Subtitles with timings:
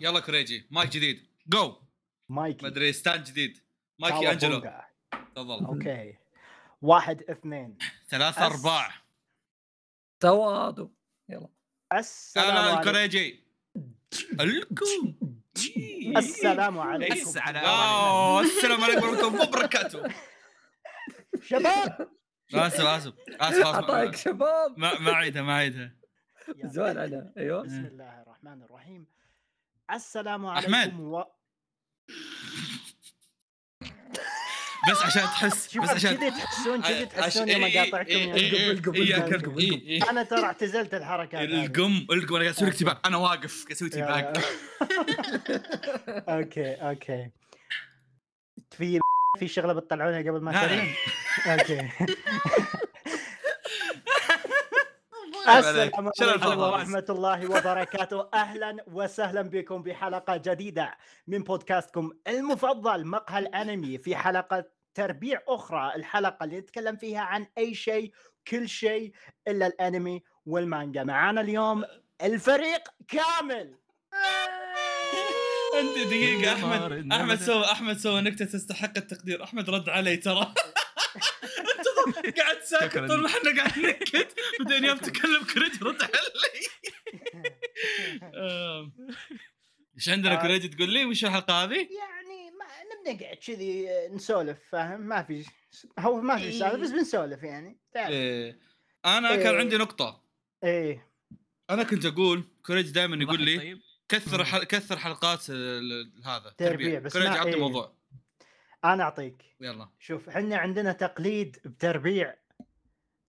[0.00, 1.76] يلا كريجي مايك جديد جو
[2.28, 3.58] مايكي مدري stand جديد
[3.98, 4.60] مايكي انجلو.
[5.34, 6.16] تفضل أوكي
[6.82, 7.78] واحد اثنين
[8.08, 8.52] ثلاثة أس.
[8.52, 8.92] أرباع
[10.20, 10.86] تواضع
[11.28, 11.48] يلا
[11.92, 13.44] السلام عليكم الكريجي
[14.40, 15.14] الكم
[16.16, 17.60] السلام عليكم على
[18.46, 20.02] السلام عليكم ورحمة الله وبركاته
[21.42, 22.10] شباب
[22.54, 24.78] آسف آسف آسف أعطاك شباب.
[24.78, 25.92] ما ما أعيدها ما يا
[26.64, 27.62] زمان أنا أيوه.
[27.62, 29.19] بسم الله الرحمن الرحيم.
[29.96, 30.74] السلام أحمد.
[30.74, 31.24] عليكم و...
[34.90, 40.08] بس عشان تحس بس عشان كذي تحسون كذي عش- تحسون يوم اقاطعكم القم، القم،.
[40.10, 41.66] أنا ترى اعتزلت الحركه هذه.
[41.66, 44.44] القم القم أنا قاعد أسوي لك تباك أنا واقف قاعد أسوي تباك
[46.28, 47.30] أوكي أوكي
[48.70, 49.00] في
[49.38, 50.52] في شغلة بتطلعونها قبل ما
[51.46, 51.88] أوكي.
[55.58, 58.28] السلام عليكم؟ ورحمة الله وبركاته.
[58.34, 60.96] أهلا وسهلا بكم بحلقة جديدة
[61.26, 63.98] من بودكاستكم المفضل مقهى الأنمي.
[63.98, 68.12] في حلقة تربيع أخرى الحلقة اللي نتكلم فيها عن أي شيء
[68.48, 69.12] كل شيء
[69.48, 71.04] إلا الأنمي والمانجا.
[71.04, 71.84] معانا اليوم
[72.22, 73.74] الفريق كامل.
[75.80, 77.12] أنت دقيقة أحمد.
[77.12, 79.44] أحمد سوى أحمد سوى نكتة تستحق التقدير.
[79.44, 80.54] أحمد رد علي ترى.
[82.38, 82.98] قاعد ساكت.
[82.98, 86.66] طول ما إحنا قاعد نكت بعدين يوم تكلم كريج رد علي.
[89.96, 90.42] إيش عندنا آه.
[90.42, 95.44] كريج تقول لي وش الحلقة هذه؟ يعني ما نبي نقعد كذي نسولف فاهم ما في
[95.98, 98.58] هو ما في سالفة بس بنسولف يعني تعرف إيه.
[99.04, 99.58] أنا كان إيه.
[99.60, 100.24] عندي نقطة
[100.64, 101.10] إيه
[101.70, 104.64] أنا كنت أقول كريج دائما يقول لي طيب كثر حل...
[104.64, 105.50] كثر حلقات
[106.24, 107.60] هذا تربيع، بس كريج عطني إيه.
[107.60, 107.99] موضوع
[108.84, 109.42] أنا أعطيك.
[109.60, 109.88] يلا.
[109.98, 112.34] شوف إحنا عندنا تقليد بتربيع.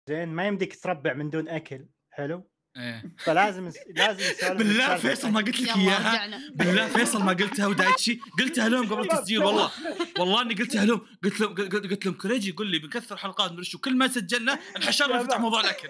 [0.09, 1.87] زين ما يمديك تربع من دون أكل.
[2.11, 3.03] حلو؟ إيه.
[3.19, 4.25] فلازم لازم
[4.59, 6.41] بالله فيصل ما قلت لك إياها.
[6.55, 9.71] بالله فيصل ما قلتها ودايتشي قلتها لهم قبل التسجيل والله.
[10.19, 11.07] والله إني قلتها لهم.
[11.25, 14.59] قلت لهم قلت, قلت لهم كريجي يقول لي بنكثر حلقات من شو كل ما سجلنا
[14.77, 15.89] انحشرنا نفتح موضوع الأكل.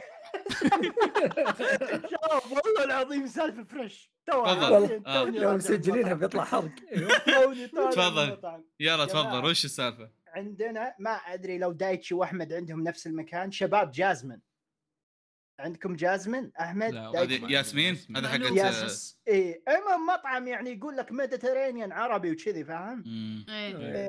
[2.10, 5.02] شباب والله العظيم سالفة fresh تو تفضل.
[5.06, 6.14] راجع مسجلينها.
[6.14, 6.64] بيطلع حرق
[7.48, 8.38] من تفضل.
[8.80, 9.04] يلا.
[9.04, 14.38] تفضل وش السالفة؟ عندنا ما أدري لو دايتشي وأحمد عندهم نفس المكان شباب Jasmine
[15.60, 20.96] عندكم Jasmine أحمد لا، دايتشي؟ هذه ياسمين هذا حقت ياس إيه المهم مطعم يعني يقول
[20.96, 23.04] لك Mediterranean عربي وكذي فاهم.
[23.48, 23.76] إيه.
[23.78, 24.08] إيه.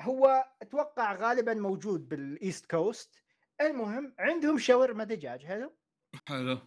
[0.00, 3.23] هو أتوقع غالبا موجود بال East Coast
[3.60, 5.72] المهم عندهم شاورما دجاج حلو؟
[6.28, 6.58] حلو.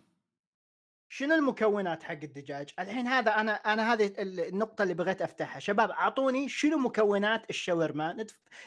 [1.09, 5.59] شنو المكونات حق الدجاج؟ الحين هذا أنا أنا هذه ال- النقطة اللي بغيت أفتحها.
[5.59, 8.25] شباب أعطوني شنو مكونات الشاورما.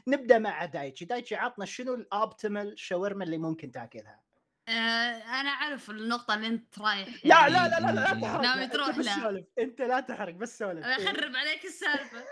[0.08, 1.04] نبدأ مع دايتشي.
[1.04, 4.29] دايتشي عطنا شنو ال optimal شاورما اللي ممكن تأكلها؟
[4.70, 7.52] أنا أعرف النقطة اللي أنت رايح لا يعني.
[7.52, 9.14] لا لا لا, لا تحرق ناوي لا، تروح لا.
[9.22, 10.84] سولف أنت لا تحرق بس سولف.
[10.84, 12.24] أنا أخرب عليك السالفة.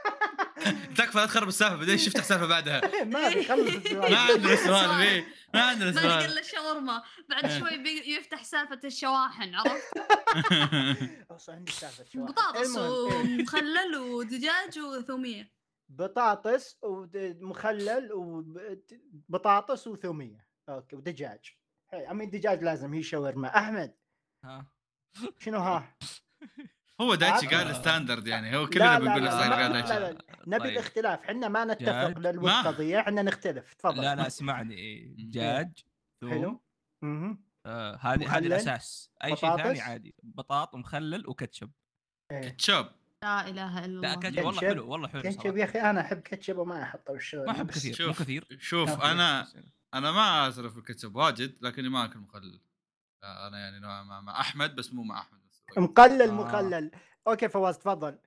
[0.98, 1.76] تكفى لا تخرب السالفة.
[1.76, 2.94] بعدين شفت سالفه بعدها.
[2.94, 4.12] إيه، ما خلص السؤال.
[4.12, 5.00] ما عندنا سؤال.
[5.00, 5.26] إيه.
[5.54, 7.02] ما عندنا ما سؤال الا الشاورما.
[7.28, 7.58] بعد إيه.
[7.58, 7.70] شوي
[8.14, 9.92] يفتح سالفة الشواحن عرفت؟
[11.30, 12.32] أصلاً عندي سالفة شواحن.
[12.32, 12.84] بطاطس إيه.
[12.88, 15.52] ومخلل ودجاج وثومية.
[15.88, 20.48] بطاطس ومخلل وبطاطس وثومية.
[20.68, 21.57] أوكي ودجاج.
[21.94, 23.94] امي الدجاج لازم هي شاورما احمد
[24.44, 24.66] ها
[25.38, 25.96] شنو ها؟
[27.00, 27.50] هو دايتشي آه.
[27.50, 29.94] قال standard يعني هو لا، كلنا لا، بنقول لا، نفس لا، اللي قال لا، دايتشي
[29.94, 30.18] لا، لا.
[30.46, 30.72] نبي طيب.
[30.72, 32.66] الاختلاف إحنا ما نتفق.
[32.66, 35.84] قضيه إحنا نختلف تفضل لا لا اسمعني دجاج
[36.22, 36.62] حلو.
[37.66, 39.56] آه، هذه هذه الأساس أي شيء.
[39.56, 41.70] ثاني عادي بطاط ومخلل وكاتشب
[42.32, 42.56] إيه.
[42.58, 42.86] شوب
[43.22, 44.66] لا إله إلا لا الله كاتشب والله كاتشب.
[44.68, 45.58] حلو والله حلو كاتشب صراحة.
[45.58, 48.22] يا أخي أنا أحب كاتشب وما أحطه بالشاورما ما أحب كثير مو شوف.
[48.22, 49.00] كثير شوف شوف.
[49.02, 49.48] أنا
[49.94, 52.60] أنا ما أصرف في الكاتشب واجد لكني ما أكل مخلل
[53.22, 55.38] لا، أنا يعني نوعا ما مع أحمد بس مو مع أحمد
[55.76, 56.30] مخلل آه.
[56.32, 56.90] مخلل
[57.28, 58.18] أوكي فواز تفضل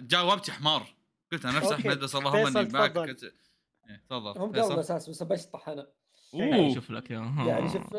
[0.00, 0.96] جاوبت حمار
[1.32, 1.72] قلت أنا نفس.
[1.72, 3.06] أحمد بس اللهم إني باكل تفضل.
[3.06, 3.32] كاتشب
[3.88, 4.74] إيه، تفضل هم قالوا.
[4.74, 5.86] الاساس بس بشطح أنا
[6.34, 6.74] أوه.
[6.74, 7.96] شوف لك يا يعني شوف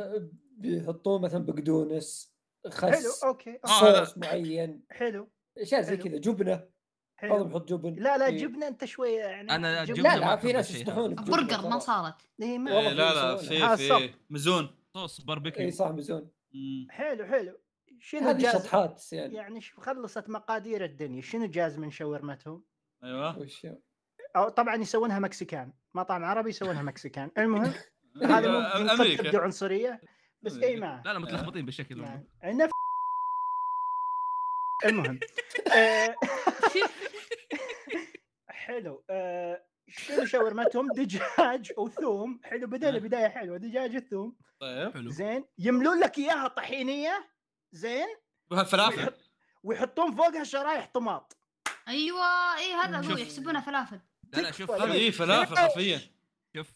[0.58, 2.34] بيحطون مثلا بقدونس
[2.82, 6.04] حلو خس أوكي آه، صوص معين حلو أشياء زي حلو.
[6.04, 6.70] كذا جبنة
[7.18, 7.48] حلو.
[7.50, 7.94] يحط جبن.
[7.94, 8.38] لا لا إيه.
[8.38, 11.08] جبنة أنت شوية يعني جبنة- جبنة لا ما لا في ناس هذا.
[11.08, 11.38] بجبنة.
[11.38, 11.80] برجر ما.
[11.80, 12.16] صارت.
[12.42, 13.38] إيه ما- إيه، لا لا.
[13.38, 15.72] في آه، في مزون صوص اي باربيكيو.
[15.72, 16.30] صح مزون.
[16.90, 17.58] حلو حلو.
[18.00, 19.36] شنو هذه جاز شطحات يعني.
[19.36, 21.22] يعني خلصت مقادير الدنيا.
[21.22, 22.64] شنو Jasmine شاورمتهم؟
[23.04, 23.40] أيوه.
[23.40, 23.68] وش
[24.36, 25.74] أو طبعا يسوونها Mexican.
[25.94, 27.32] مطعم عربي يسوونها Mexican.
[27.38, 27.74] المهم
[28.24, 29.18] هذا آه، ممكن.
[29.18, 30.02] تبدو عنصرية
[30.42, 31.02] بس إي ما.
[31.06, 32.06] لا لا متلخبطين بالشكل.
[32.46, 32.70] نف...
[34.86, 35.20] المهم
[35.78, 36.16] آه،
[38.68, 39.04] حلو.
[39.10, 42.40] آه، شنو شاورمتهم؟ دجاج وثوم.
[42.44, 43.58] حلو بدينا بدايه حلوة.
[43.58, 44.94] دجاج وثوم طيب.
[44.94, 45.10] حلو.
[45.10, 45.46] زين.
[45.60, 47.30] يملون لك إياها طحينية.
[47.72, 48.08] زين.
[48.52, 49.14] وهالفلافل
[49.64, 51.38] ويحطون فوقها شرايح طماط.
[51.88, 52.58] أيوه.
[52.58, 53.18] اي هذا هو.
[53.18, 54.00] يحسبونها فلافل.
[54.34, 56.00] لا لا شوف هذا؟ اي فلافل حرفيا.
[56.56, 56.74] شوف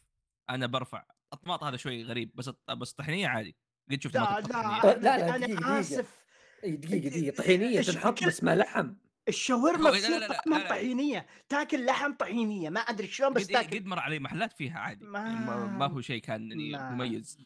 [0.50, 1.04] أنا برفع.
[1.34, 3.58] الطماط هذا شوي غريب بس بس طحينية عادي.
[3.92, 4.94] قد شفت لا طماطم لا طحينية.
[4.96, 5.80] لا، لا، أنا دقيقة، دقيقة.
[5.80, 6.20] آسف.
[6.64, 7.36] اي دقيقة دقيقة.
[7.36, 8.94] طحينية إيش تنحط كل- بس ما لحم.
[9.28, 10.70] الشاورما لا، لا، تصير لا، لا، لا، لا.
[10.70, 13.80] طحينية تاكل لحم طحينية ما أدري شلون بس قد تاكل.
[13.80, 15.46] قد مر علي محلات فيها عادي ما- يعني
[15.78, 17.38] ما, هو شيء كان يعني ما- مميز.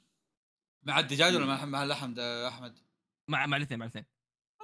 [0.84, 2.80] مع الدجاج ولا مع اللحم ده أحمد؟
[3.28, 4.06] مع مع الاثنين مع الاثنين.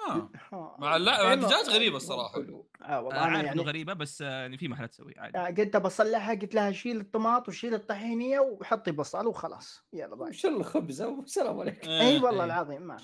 [0.09, 0.77] آه آه.
[0.79, 2.67] مع مع الدجاج غريبة الصراحة حلو.
[2.83, 5.37] آه والله أنا أنا عارف إنه يعني غريبة بس آه، يعني في محلات تسوي عادي
[5.37, 10.45] آه، قلت بصلحها قلت لها شيل الطماط وشيل الطحينية وحطي بصل وخلاص يلا باي وش
[10.45, 11.89] الخبز والسلام عليكم.
[11.89, 12.45] إي والله.
[12.45, 12.97] العظيم ما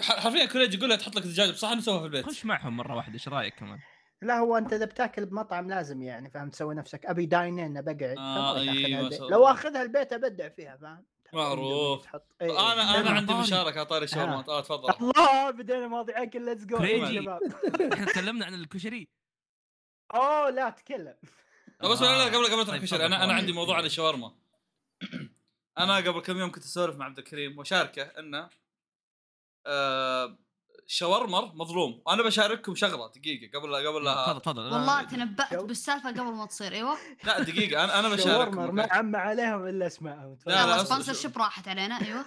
[0.00, 3.14] حرفيا كوريج يقول لها تحط لك دجاج بصحن وسويها في البيت خش معهم مرة واحدة
[3.14, 3.78] إيش رأيك كمان؟
[4.22, 8.14] لا هو أنت إذا بتاكل بمطعم لازم يعني فاهم تسوي نفسك أبي dine in بقعد
[8.18, 9.46] آه، أيوة، لو.
[9.46, 11.04] آخذها البيت أبدع فيها فاهم
[11.34, 12.02] معروف.
[12.04, 12.72] تحط إيه.
[12.72, 13.10] أنا أنا.
[13.10, 13.34] عندي.
[13.34, 17.14] مشاركة طاري شاورما آه تفضل الله بدينا مواضيع اكل let's go كوريجي.
[17.22, 17.40] شباب
[17.94, 19.08] إحنا تكلمنا عن الكشري
[20.14, 21.14] أوه لا تكلم
[21.82, 23.36] بس لا لا قبل قبل تروح طيب، كشري تفضل، أنا أنا تفضل.
[23.38, 24.32] عندي موضوع عن الشاورما
[25.78, 28.48] أنا قبل كم يوم كنت أسولف مع عبد الكريم واشاركه إنه
[29.66, 30.38] آه
[30.86, 36.22] شاورمر مظلوم وأنا بشارككم شغلة دقيقة قبل قبل لا تفضل تفضل والله تنبأت؟ بالسالفة قبل
[36.22, 40.66] ما تصير أيوه لا دقيقة أنا أنا بشارككم ما okay؟ عم عليهم إلا اسمائهم لا،
[40.66, 42.24] لا، sponsor شيب راحت علينا أيوه.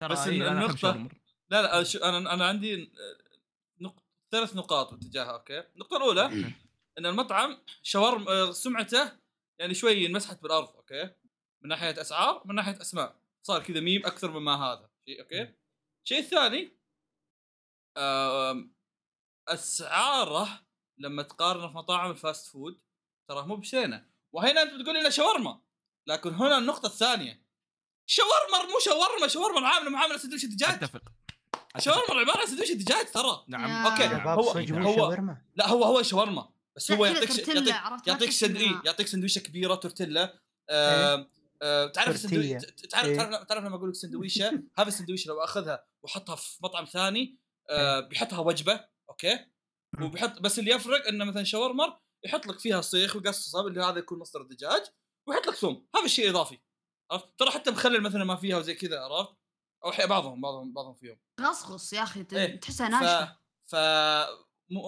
[0.00, 0.28] ترى بس
[0.78, 1.08] شاورما.
[1.50, 2.90] لا لا أنا أنا عندي.
[4.34, 6.26] ثلاث نقاط باتجاهها okay النقطة الأولى
[6.98, 9.12] إن المطعم شاورما آه، سمعته
[9.58, 11.10] يعني شوي انمسحت بالأرض okay
[11.62, 15.54] من ناحية أسعار من ناحية أسماء صار كذا ميم أكثر مما هذا شيء okay
[16.04, 16.76] الشيء الثاني
[19.48, 20.48] أسعاره
[20.98, 22.80] لما تقارنه في مطاعم ال fast food
[23.28, 24.06] ترى مو بشينة.
[24.32, 25.60] وهنا أنت بتقول لنا شاورما
[26.06, 27.44] لكن هنا النقطة الثانية.
[28.06, 30.70] شاورما مو شاورما شاورما عامله معاملة سندويش الدجاج.
[30.74, 31.02] أتفق.
[31.78, 33.44] شاورما عبارة عن سندويش الدجاج ترى.
[33.48, 33.84] نعم.
[34.18, 34.52] شباب هو-
[34.88, 35.42] هو- شاورما.
[35.56, 36.48] لا هو هو شاورما.
[36.76, 37.30] بس هو يعطيك
[38.06, 38.28] يعطيك.
[38.72, 40.38] إيه يعطيك سندويشة كبيرة تورتيلا.
[40.70, 41.26] آه
[41.62, 42.22] آه تعرف.
[42.22, 42.58] تعرف إيه.
[42.90, 47.38] تعرف تعرف لما أقول لك سندويشة؟ هذا السندويشة لو أخذها واحطها في مطعم ثاني
[47.70, 49.38] آه بيحطها وجبة أوكي؟
[50.02, 54.18] وبيحط بس اللي يفرق إنه مثلا شاورما يحط لك فيها صيخ وقصصه اللي هذا يكون
[54.18, 54.82] مصدر الدجاج
[55.28, 55.86] ويحط لك ثوم.
[55.96, 56.58] هذا الشيء إضافي
[57.10, 59.36] عرفت؟ ترى حتى مخلل مثلا ما فيها وزي كذا عرفت؟
[59.84, 61.18] أو أحيانا بعضهم بعضهم بعضهم فيهم.
[61.40, 63.38] غصغص يا أخي إيه، تحسها ف ناشفة.
[63.66, 63.76] ف
[64.70, 64.78] م...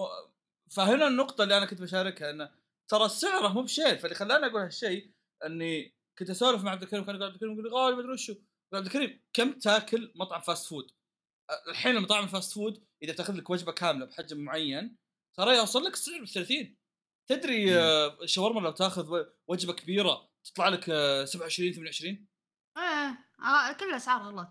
[0.71, 2.51] فهنا النقطة اللي أنا كنت بشاركها أنه
[2.87, 5.11] ترى سعره مو بشيء فاللي خلاني أقول هالشيء
[5.45, 8.13] أني كنت أسولف مع عبد الكريم كان يقول عبد الكريم يقول لي غالي ما أدري
[8.13, 8.31] وشو.
[8.31, 8.43] يقول
[8.73, 10.91] عبد الكريم كم تاكل مطعم fast food؟
[11.69, 14.97] الحين المطاعم ال fast food إذا تاخذ لك وجبة كاملة بحجم معين
[15.37, 16.75] ترى يوصل لك السعر ب 30
[17.27, 22.27] تدري آه، الشاورما لو تأخذ و- وجبة كبيرة تطلع لك آه، 27 28
[22.77, 22.83] إيه
[23.45, 24.47] آه، كل الأسعار غلط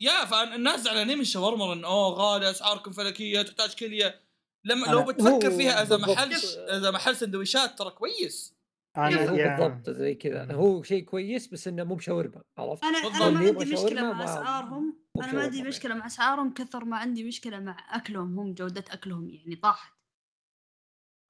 [0.00, 4.22] يا فالناس زعلانين من الشاورما انه أوه غالي أسعاركم فلكية تحتاج كليه
[4.64, 5.96] لما لو بتفكر فيها إذا.
[5.96, 6.32] محل
[6.76, 8.54] إذا محل سندويشات ترى كويس.
[8.96, 10.52] أنا هو يا- بالضبط زي كذا.
[10.54, 12.98] هو شيء كويس بس إنه مو بشاورما عرفت؟ أنا.
[12.98, 15.02] أنا ما عندي مشكلة مع ما- أسعارهم.
[15.16, 15.62] أنا ما عندي.
[15.62, 18.38] مشكلة مع أسعارهم كثر ما عندي مشكلة مع أكلهم.
[18.38, 19.92] هم جودة أكلهم يعني طاحت.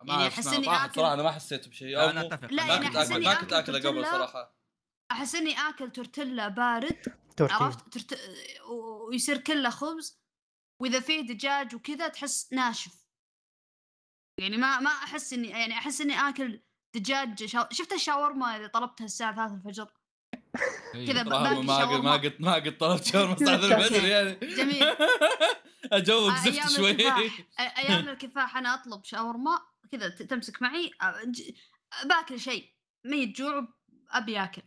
[0.05, 1.89] ما يعني ما- إني صراحة- آكل- صراحة أنا ما حسيت بشيء.
[1.97, 4.03] لا، أنا أتفق لا، ما يعني كنت أحس اكل إني ما كنت آكل اكله قبل
[4.03, 4.13] تورتيلا.
[4.27, 4.57] صراحة.
[5.13, 6.97] أحس إني آكل تورتيلا بارد
[7.37, 7.63] تورتيلا.
[7.63, 8.19] عرفت؟ ترت...
[8.71, 10.23] و- ويصير كله خبز
[10.83, 13.07] وإذا فيه دجاج وكذا تحس ناشف.
[14.41, 16.63] يعني ما ما أحس اني يعني أحس إني آكل
[16.95, 17.45] دجاج.
[17.73, 19.89] شفت الشاورما إذا طلبتها الساعة 3 الفجر
[20.93, 22.13] كذا صراحة باقي ما قد ما.
[22.13, 24.83] قد ما قد طلبت شاورما الساعة 3 الفجر يعني جميل.
[25.93, 26.97] اجوك أيام زفت شوي.
[26.97, 27.31] أ-
[27.79, 29.59] أيام الكفاح أنا أطلب شاورما
[29.93, 31.53] كذا تمسك معي أج-
[32.05, 32.73] باكل شيء
[33.07, 33.69] ميت جوع
[34.11, 34.63] أبي آكل.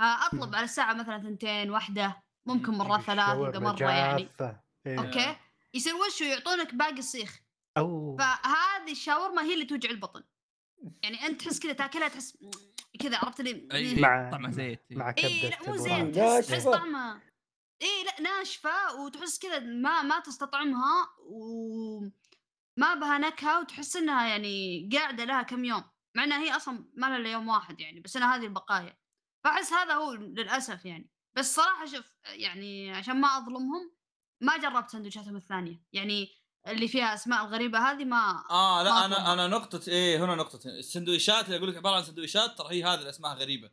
[0.00, 4.60] آه، أطلب على الساعة مثلا ثنتين واحدة ممكن مرات ثلاث مرة يعني جافة.
[4.86, 4.98] إيه.
[5.00, 5.36] okay
[5.74, 7.40] يصير وشو يعطونك باقي السيخ
[7.76, 8.16] أوه.
[8.16, 10.22] فهذه الشاورما هي اللي توجع البطن
[11.02, 12.38] يعني أنت تحس كذا تاكلها تحس
[13.00, 14.84] كذا عرفت لي أي مع- طعمها زيت.
[14.90, 15.76] مع كبدة اي لا مو.
[15.76, 16.16] زيت
[16.50, 16.64] تحس.
[16.64, 17.20] طعمها
[17.82, 25.24] اي لا ناشفة وتحس كذا ما ما تستطعمها وما بها نكهه وتحس إنها يعني قاعدة
[25.24, 25.84] لها كم يوم.
[26.16, 28.98] مع إنها هي أصلا ما لها إلا يوم واحد يعني بس أنا هذه البقايا.
[29.44, 31.10] فأحس هذا هو للأسف يعني.
[31.38, 33.94] بس صراحة شوف يعني عشان ما أظلمهم
[34.42, 35.82] ما جربت سندوتشاتهم الثانية.
[35.92, 36.28] يعني
[36.68, 39.26] اللي فيها أسماء الغريبة هذه ما آه لا ما أنا أطلب.
[39.28, 40.68] أنا نقطة إيه هنا نقطة.
[40.68, 43.70] السندويشات اللي أقول لك عبارة عن سندويشات ترى هي هذه اللي اسمها غريبة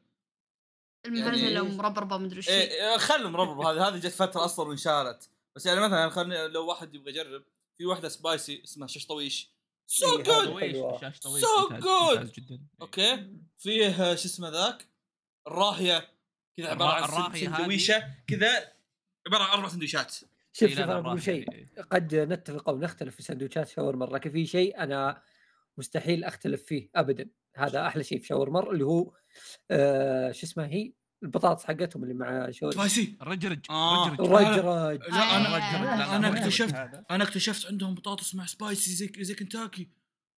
[1.06, 3.88] المبلله ومربربه مدري إيش إيه، خلوا مربب هذه.
[3.88, 7.44] هذه جت فترة أصلا وانشالت بس يعني مثلا خلني لو واحد يبغى يجرب
[7.78, 9.50] في واحدة spicy اسمها شش طويش
[9.88, 10.48] so good.
[10.50, 12.60] ممتاز جدا.
[12.82, 13.28] okay.
[13.58, 14.88] فيه شو اسمه ذاك؟
[15.48, 16.10] الراهية.
[16.58, 18.04] كذا عبارة عن الرا- الراهية سن- هذه- سندويشة.
[18.28, 18.72] كذا
[19.28, 20.16] عبارة عن أربع سندويشات.
[20.54, 21.68] شوف شوف أنا بقول شيء.
[21.92, 25.22] قد نتفق أو نختلف في سندوتشات شاورما لكن في شيء أنا
[25.78, 29.14] مستحيل أختلف فيه ابدا هذا أحلى شيء في شاورما اللي هو
[29.72, 30.94] آه شو اسمها هي
[31.24, 34.10] البطاطس حقتهم اللي مع شاورما سبايسي الرجرج آه.
[34.14, 36.16] رجرج رج رج لا أنا آه.
[36.16, 36.76] أنا اكتشفت.
[37.12, 39.90] أنا اكتشفت عندهم بطاطس مع سبايسي زي زي كنتاكي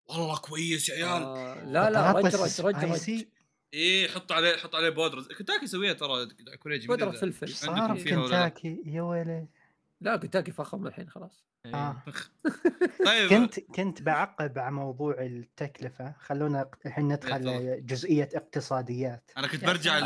[0.06, 3.28] والله كويس يا عيال آه لا لا رج بطاطس رج رج رج spicy؟
[3.74, 6.28] إيه حط عليه حط عليه بودره كنتاكي يسويها ترى
[6.60, 9.48] كوريجي إذا- فلفل صار؟ كنتاكي يا ويلي
[10.04, 11.76] لا كنتاكي فخم الحين خلاص إيه.
[11.76, 12.04] آه.
[13.06, 17.86] طيب كنت كنت بعقب على موضوع التكلفة خلونا الحين ندخل.
[17.86, 19.98] جزئية اقتصاديات أنا كنت برجع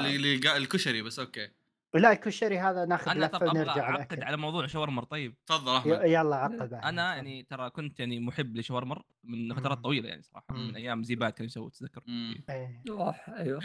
[0.58, 1.50] الكشري بس okay
[1.94, 4.24] لا الكشري هذا ناخذ أنا لفة ونرجع على أعقد.
[4.24, 9.04] على موضوع شاورما طيب تفضل أحمد يلا عقب أنا يعني ترى كنت يعني محب لشاورما
[9.24, 9.78] من فترات.
[9.78, 10.68] طويلة يعني صراحة مم.
[10.68, 12.02] من أيام زيبات كانوا يسووا تتذكر.
[12.08, 12.44] إيه.
[12.50, 13.16] أيوه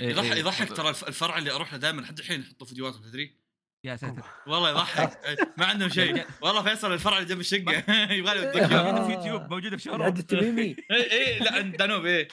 [0.00, 0.36] إيه، يضحك.
[0.36, 3.36] يضحك ترى الف- الفرع اللي أروح له دائما لحد الحين يحطوا فيديوهاتهم تدري
[3.84, 4.22] يا ساتر.
[4.46, 5.24] والله يضحك.
[5.24, 7.72] إيه، ما عندهم شيء والله فيصل الفرع اللي جنب الشقة.
[8.18, 8.54] يبغى لي.
[8.54, 9.06] إياه.
[9.06, 10.76] في يوتيوب موجودة في شاورما عند التميمي.
[10.90, 12.28] اي اي لا عند دانوب إيه.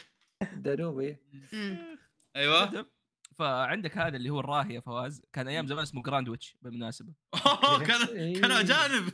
[0.54, 1.22] دانوب إيه.
[1.54, 1.98] مم.
[2.36, 2.90] أيوه.
[3.38, 5.22] فعندك هذا اللي هو الراهي يا فواز.
[5.34, 7.14] كان أيام زمان اسمه جراندويتش بالمناسبة.
[7.46, 8.42] أوه، كان إيه.
[8.42, 9.10] كانوا أجانب.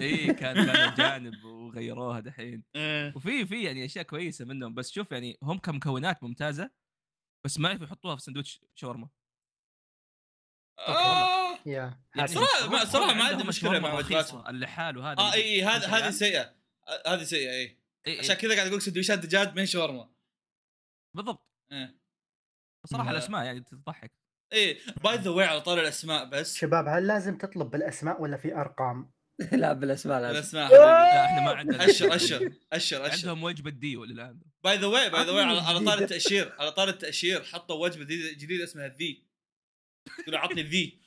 [0.00, 2.64] اي كان كانوا جانب وغيروها دحين.
[2.76, 3.12] إيه.
[3.16, 4.74] وفي في يعني أشياء كويسة منهم.
[4.74, 6.70] بس شوف يعني هم كمكونات ممتازة
[7.44, 9.08] بس ما يعرفوا يحطوها في سندوتش شاورما.
[11.66, 11.68] آه.
[11.70, 11.98] يا.
[12.16, 14.46] يعني صراحة- ما- هم صراحة ما عندهم عندي مشكلة شاورما مع وجباتهم.
[14.48, 16.10] اللي حاله هذا آه إي هذا خمسة هذه.
[16.10, 16.54] سيئة.
[16.88, 17.50] آه، هذه سيئة
[18.06, 18.18] إي.
[18.18, 20.08] عشان كذا قاعد أقول سندويشات دجاج من شاورما.
[21.16, 21.48] بالضبط.
[21.72, 21.98] إيه.
[22.86, 23.18] صراحة لا.
[23.18, 24.12] الأسماء يعني تضحك.
[24.52, 26.56] إيه by the way على طار الأسماء بس.
[26.56, 29.10] شباب هل لازم تطلب بالأسماء ولا في أرقام؟
[29.52, 30.34] لا بالأسماء لازم.
[30.38, 33.10] الاسماء حبيبي لا إحنا ما عندنا أشر أشر أشر أشر.
[33.12, 35.98] عندهم وجبة ديو للان by the way by the way على على طار.
[36.04, 39.24] التأشير على طار التأشير حطوا وجبة جديدة اسمها ذي.
[40.20, 41.00] يقولوا عطني ذي.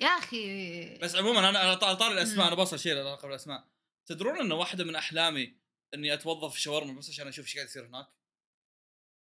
[0.00, 0.98] يا أخي.
[0.98, 2.46] بس عموما أنا على طار الأسماء.
[2.48, 3.64] أنا بوصل شيء له علاقه بالاسماء
[4.06, 5.54] تدرون ان واحدة من أحلامي
[5.94, 8.06] إني أتوظف في شاورما بس عشان أشوف إيش قاعد يصير هناك؟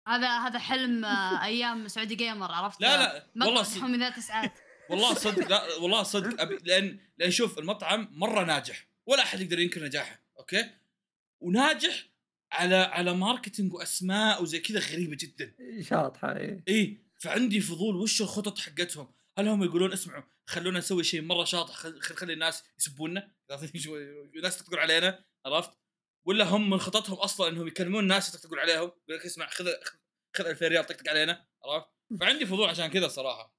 [0.08, 2.98] هذا هذا حلم آه، أيام سعودي جيمر عرفت؟ لا
[3.36, 4.54] لا والله صدق ذات ساعات.
[4.90, 6.42] والله صدق لا والله صدق.
[6.42, 10.70] أبي لأن لأن شوف المطعم مرة ناجح ولا أحد يقدر ينكر نجاحه okay؟
[11.40, 12.06] وناجح
[12.52, 15.56] على على marketing وأسماء وزي كذا غريبة جدا.
[15.82, 16.64] شاطحه إيه.
[16.68, 21.74] اي فعندي فضول وش الخطط حقتهم؟ هل هم يقولون اسمعوا خلونا نسوي شيء مرة شاطح
[21.74, 23.32] خل خل- خلي الناس يسبونا
[23.76, 23.96] شو-
[24.36, 25.72] الناس تقول علينا عرفت؟
[26.26, 29.98] ولا هم من خططهم أصلا إنهم يكلمون الناس تقول عليهم يقول لك اسمع خذ خذ-
[30.38, 31.90] خذ 2000 ريال طقطق علينا عرفت؟
[32.20, 33.54] فعندي فضول عشان كذا الصراحه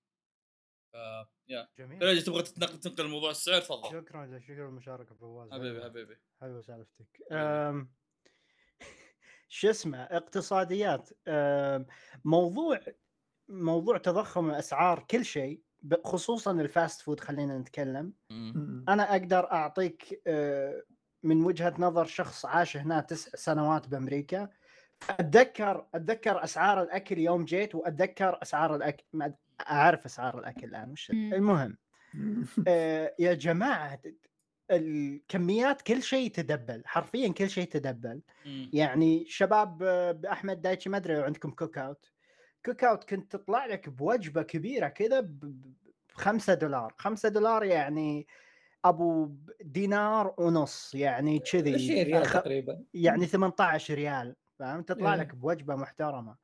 [0.93, 0.97] ف
[1.49, 1.69] يا.
[1.79, 2.23] جميل.
[2.23, 3.89] تبغى تنقل تنقل موضوع السعر؟ تفضل.
[3.91, 6.17] شكرا شكرا المشاركة فواز حبيبي حبيبي.
[6.41, 7.09] حلوة سالفتك.
[9.49, 11.11] شو اسمه اقتصاديات.
[12.25, 12.81] موضوع
[13.49, 15.63] موضوع تضخم الأسعار كل شيء
[16.05, 18.13] خصوصا ال fast food خلينا نتكلم.
[18.31, 18.85] مم.
[18.89, 20.83] أنا أقدر أعطيك أه،
[21.23, 24.49] من وجهة نظر شخص عاش هنا تسع سنوات بأمريكا.
[25.11, 29.35] أتذكر أتذكر أسعار الأكل يوم جيت وأتذكر أسعار الاكل ما
[29.71, 31.11] أعرف أسعار الأكل الآن وش.
[31.11, 31.77] المهم.
[32.69, 34.01] آه، يا جماعة
[34.71, 38.23] الكميات كل شيء تدبل حرفيا كل شيء تدبل.
[38.73, 42.11] يعني شباب آه، بأحمد دايتشي ما أدري لو عندكم Cook Out
[42.67, 45.55] Cook Out كنت تطلع لك بوجبة كبيرة كذا ب
[46.13, 46.95] 5 دولار.
[46.99, 48.27] 5 دولار يعني
[48.85, 52.85] أبو دينار ونص يعني كذي 20 ريال خ- تقريبا.
[52.95, 55.21] يعني 18 ريال فاهم تطلع إيه.
[55.21, 56.37] لك بوجبة محترمة.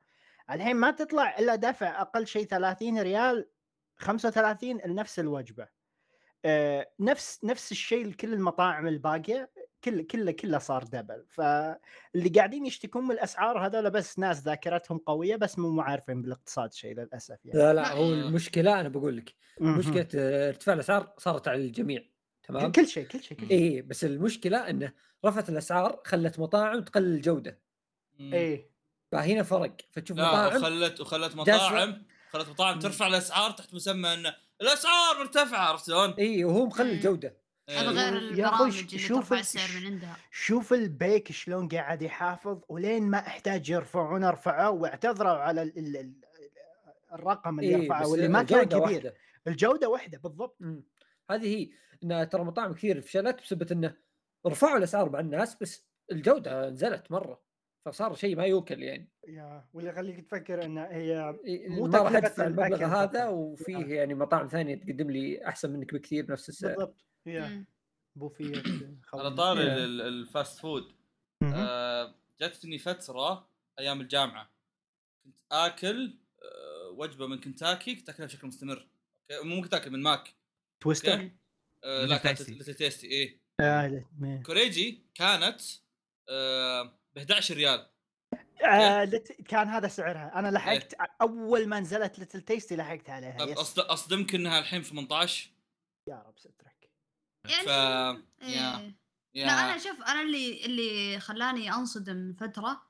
[0.50, 3.48] الحين ما تطلع إلا دفع أقل شيء 30 ريال
[3.96, 5.68] 35 لنفس الوجبة.
[6.44, 9.50] آه، نفس نفس الشيء لكل المطاعم الباقية.
[9.84, 15.36] كل كله كله صار دبل فاللي قاعدين يشتكون من الأسعار هذول بس ناس ذاكرتهم قوية
[15.36, 19.34] بس مو عارفين بالاقتصاد شيء للأسف يعني لا لا هو المشكلة أنا بقول لك.
[19.60, 20.08] مشكلة
[20.48, 22.02] ارتفاع الأسعار صارت على الجميع
[22.48, 24.92] تمام كل شيء كل شيء كل شيء اي بس المشكلة إنه
[25.24, 27.60] رفعت الأسعار خلت مطاعم تقلل الجودة.
[28.20, 28.70] إيه
[29.12, 32.78] فهنا فرق فتشوف لا مطاعم وخلت وخلت مطاعم خلت مطاعم.
[32.78, 37.30] ترفع الأسعار تحت مسمى ان الأسعار مرتفعة عرفت شلون؟ اي وهو مقلل مم.
[37.68, 37.80] إيه.
[37.80, 42.02] غير يا أخوي البرامج اللي شوف ترفع ال- السعر من عندها شوف البيك شلون قاعد
[42.02, 46.14] يحافظ ولين ما أحتاج يرفعون رفعوه واعتذروا على ال ال ال
[47.12, 49.14] الرقم اللي إيه رفعه واللي ما كان الجودة كبير واحدة.
[49.46, 50.84] الجودة واحدة بالضبط مم.
[51.30, 51.70] هذه هي
[52.04, 53.96] إن ترى مطاعم كثير فشلت بسبب إنه
[54.46, 57.42] رفعوا الأسعار مع الناس بس الجودة نزلت مرة
[57.86, 61.34] فصار شيء ما يوكل يعني yeah واللي يخليك تفكر إن هي
[61.68, 63.28] مو ما راح أدفع المبلغ هذا.
[63.28, 63.88] وفيه آه.
[63.88, 67.66] يعني مطاعم ثانية تقدم لي أحسن منك بكثير بنفس السعر بالضبط yeah مم.
[68.16, 68.62] بوفيه
[69.14, 69.68] على طاري إيه.
[69.68, 70.92] ال- ال- الفاست فود.
[71.42, 74.50] آه، جاتني فترة أيام الجامعة
[75.24, 78.88] كنت آكل آه، وجبة من كنتاكي كنت آكلها بشكل مستمر.
[79.32, 80.34] أوكي؟ مو من كنتاكي من ماك.
[80.80, 81.30] Twister؟
[81.84, 82.48] آه لا كانت.
[82.50, 83.40] Little Tasty إيه.
[83.60, 85.60] آه، ما- كوريجي كانت
[86.28, 86.82] آه
[87.14, 87.90] ب 11 ريال.
[88.64, 89.04] آه،
[89.48, 90.38] كان هذا سعرها.
[90.38, 93.52] أنا لحقت أول ما نزلت Little Tasty لحقت عليها.
[93.60, 93.78] أصد...
[93.78, 95.50] أصدمك إنها الحين 18
[96.08, 96.73] يا رب سترك
[97.44, 98.94] يعني ف يا إيه.
[99.34, 102.82] يا لا أنا شوف أنا اللي اللي خلاني أنصدم فترة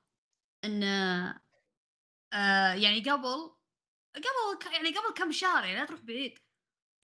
[0.64, 0.82] إن
[2.32, 3.50] آه يعني قبل
[4.14, 6.38] قبل يعني قبل كم شهر يعني لا تروح بعيد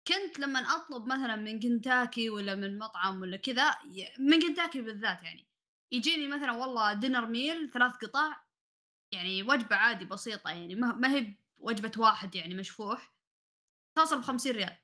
[0.08, 3.76] كنت لما أطلب مثلا من كنتاكي ولا من مطعم ولا كذا
[4.20, 5.48] من كنتاكي بالذات يعني
[5.92, 8.44] يجيني مثلا والله دينر ميل ثلاث قطع
[9.12, 13.14] يعني وجبة عادي بسيطة يعني ما هي وجبه واحد يعني مشفوح
[13.96, 14.78] توصل ب 50 ريال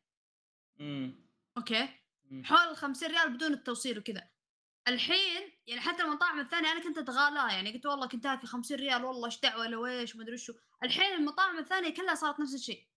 [0.80, 1.30] مم.
[1.58, 1.99] أوكي.
[2.44, 4.30] حول ال 50 ريال بدون التوصيل وكذا.
[4.88, 9.26] الحين يعني حتى المطاعم الثانية أنا كنت اتغالى يعني قلت والله كنتاكي 50 ريال والله
[9.26, 12.88] إيش دعوة لو إيش ومدري شو الحين المطاعم الثانية كلها صارت نفس الشيء.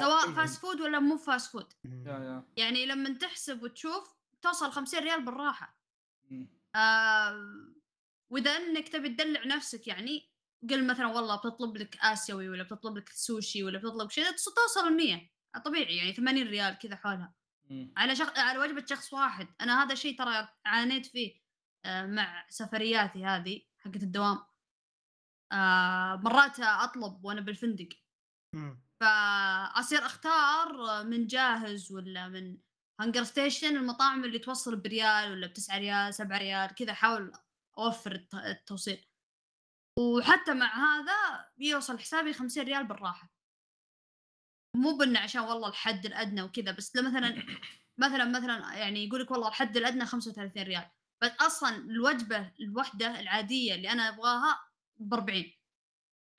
[0.00, 0.32] سواء.
[0.32, 2.44] fast food ولا مو fast food yeah yeah.
[2.56, 5.80] يعني لما تحسب وتشوف توصل 50 ريال بالراحة.
[6.74, 7.74] آه
[8.30, 10.30] وإذا إنك تبي تدلع نفسك يعني
[10.70, 14.96] قل مثلا والله بتطلب لك آسيوي ولا بتطلب لك سوشي ولا بتطلب شيء توصل ال
[14.96, 15.30] 100
[15.64, 17.34] طبيعي يعني 80 ريال كذا حولها.
[17.70, 17.92] مم.
[17.96, 18.38] على شخ...
[18.38, 19.48] على وجبة شخص واحد.
[19.60, 21.40] أنا هذا الشيء ترى عانيت فيه
[21.84, 24.38] آه، مع سفرياتي هذه حقت الدوام.
[25.52, 27.88] آه، مرات أطلب وأنا بالفندق.
[28.54, 28.82] مم.
[29.00, 32.58] فأصير أختار من جاهز ولا من
[33.00, 37.32] HungerStation المطاعم اللي توصل بريال ولا بتسعة ريال سبعة ريال كذا أحاول
[37.78, 39.06] أوفر الت- التوصيل.
[39.98, 43.32] وحتى مع هذا بيوصل حسابي 50 ريال بالراحة.
[44.76, 47.42] مو بإنه عشان والله الحد الأدنى وكذا بس لو مثلا
[48.00, 50.90] مثلا مثلا يعني يقول لك والله الحد الأدنى 35 ريال
[51.22, 54.60] بس أصلا الوجبة الوحدة العادية اللي أنا أبغاها
[55.00, 55.44] ب 40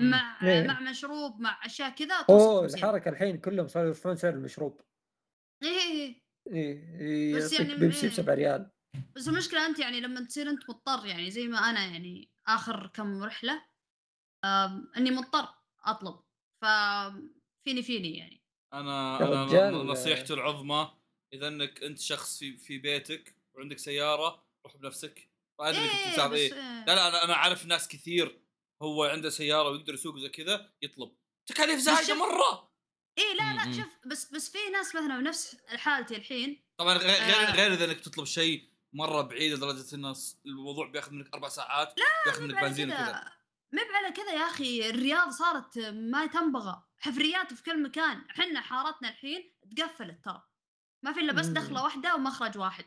[0.02, 0.68] مع إيه.
[0.68, 4.82] مع مشروب مع أشياء كذا أوه توصل 50 الحركة الحين كلهم صاروا يرفعون سعر المشروب
[5.64, 6.22] إيه.
[6.52, 8.12] إيه بس يعطيك يعني بيبسي إيه.
[8.12, 8.72] ب 7 ريال
[9.16, 13.24] بس المشكلة أنت يعني لما تصير أنت مضطر يعني زي ما أنا يعني آخر كم
[13.24, 13.66] رحلة
[14.46, 15.55] آم، إني مضطر
[15.86, 16.20] أطلب
[16.62, 16.66] ف
[17.64, 18.42] فيني فيني يعني
[18.74, 19.70] أنا أنا.
[19.72, 20.92] نصيحتي العظمى
[21.34, 26.40] إذا إنك أنت شخص في في بيتك وعندك سيارة روح بنفسك ما أدري تساعد بس
[26.40, 26.54] إيه.
[26.86, 28.42] لا لا أنا أنا عارف ناس كثير
[28.82, 31.12] هو عنده سيارة ويقدر يسوق زي كذا يطلب
[31.50, 32.72] تكاليف زايدة مرة
[33.18, 33.78] إيه لا لا.
[33.78, 37.56] شوف بس بس في ناس مثلا بنفس حالتي الحين طبعا غير غير, آه.
[37.56, 40.14] غير إذا إنك تطلب شيء مرة بعيد لدرجة إن
[40.46, 41.96] الموضوع بياخذ منك أربع ساعات
[42.26, 43.32] بياخذ منك مب على بنزين كذا وكذا
[43.74, 48.25] مب على كذا يا أخي الرياض صارت ما تنبغى حفريات في كل مكان.
[48.31, 50.44] إحنا حارتنا الحين تقفلت ترى
[51.03, 51.46] ما في إلا بس.
[51.46, 52.85] دخلة واحدة ومخرج واحد.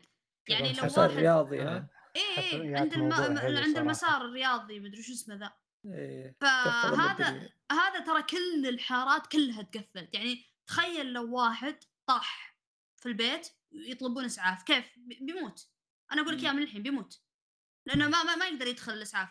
[0.49, 3.13] يعني لو واحد رياضي ها؟ إيه إيه حفريات عند الم...
[3.13, 3.77] عند.
[3.77, 5.53] المسار الرياضي مدري شو اسمه ذا.
[5.85, 6.35] إيه.
[6.41, 7.49] فهذا.
[7.71, 10.13] هذا ترى كل الحارات كلها تقفلت.
[10.13, 12.57] يعني تخيل لو واحد طاح
[12.97, 14.63] في البيت يطلبون إسعاف.
[14.63, 15.67] كيف؟ بي- بيموت.
[16.11, 16.43] أنا أقول لك.
[16.43, 17.21] إياها من الحين بيموت.
[17.85, 19.29] لأنه ما ما, ما يقدر يدخل الإسعاف.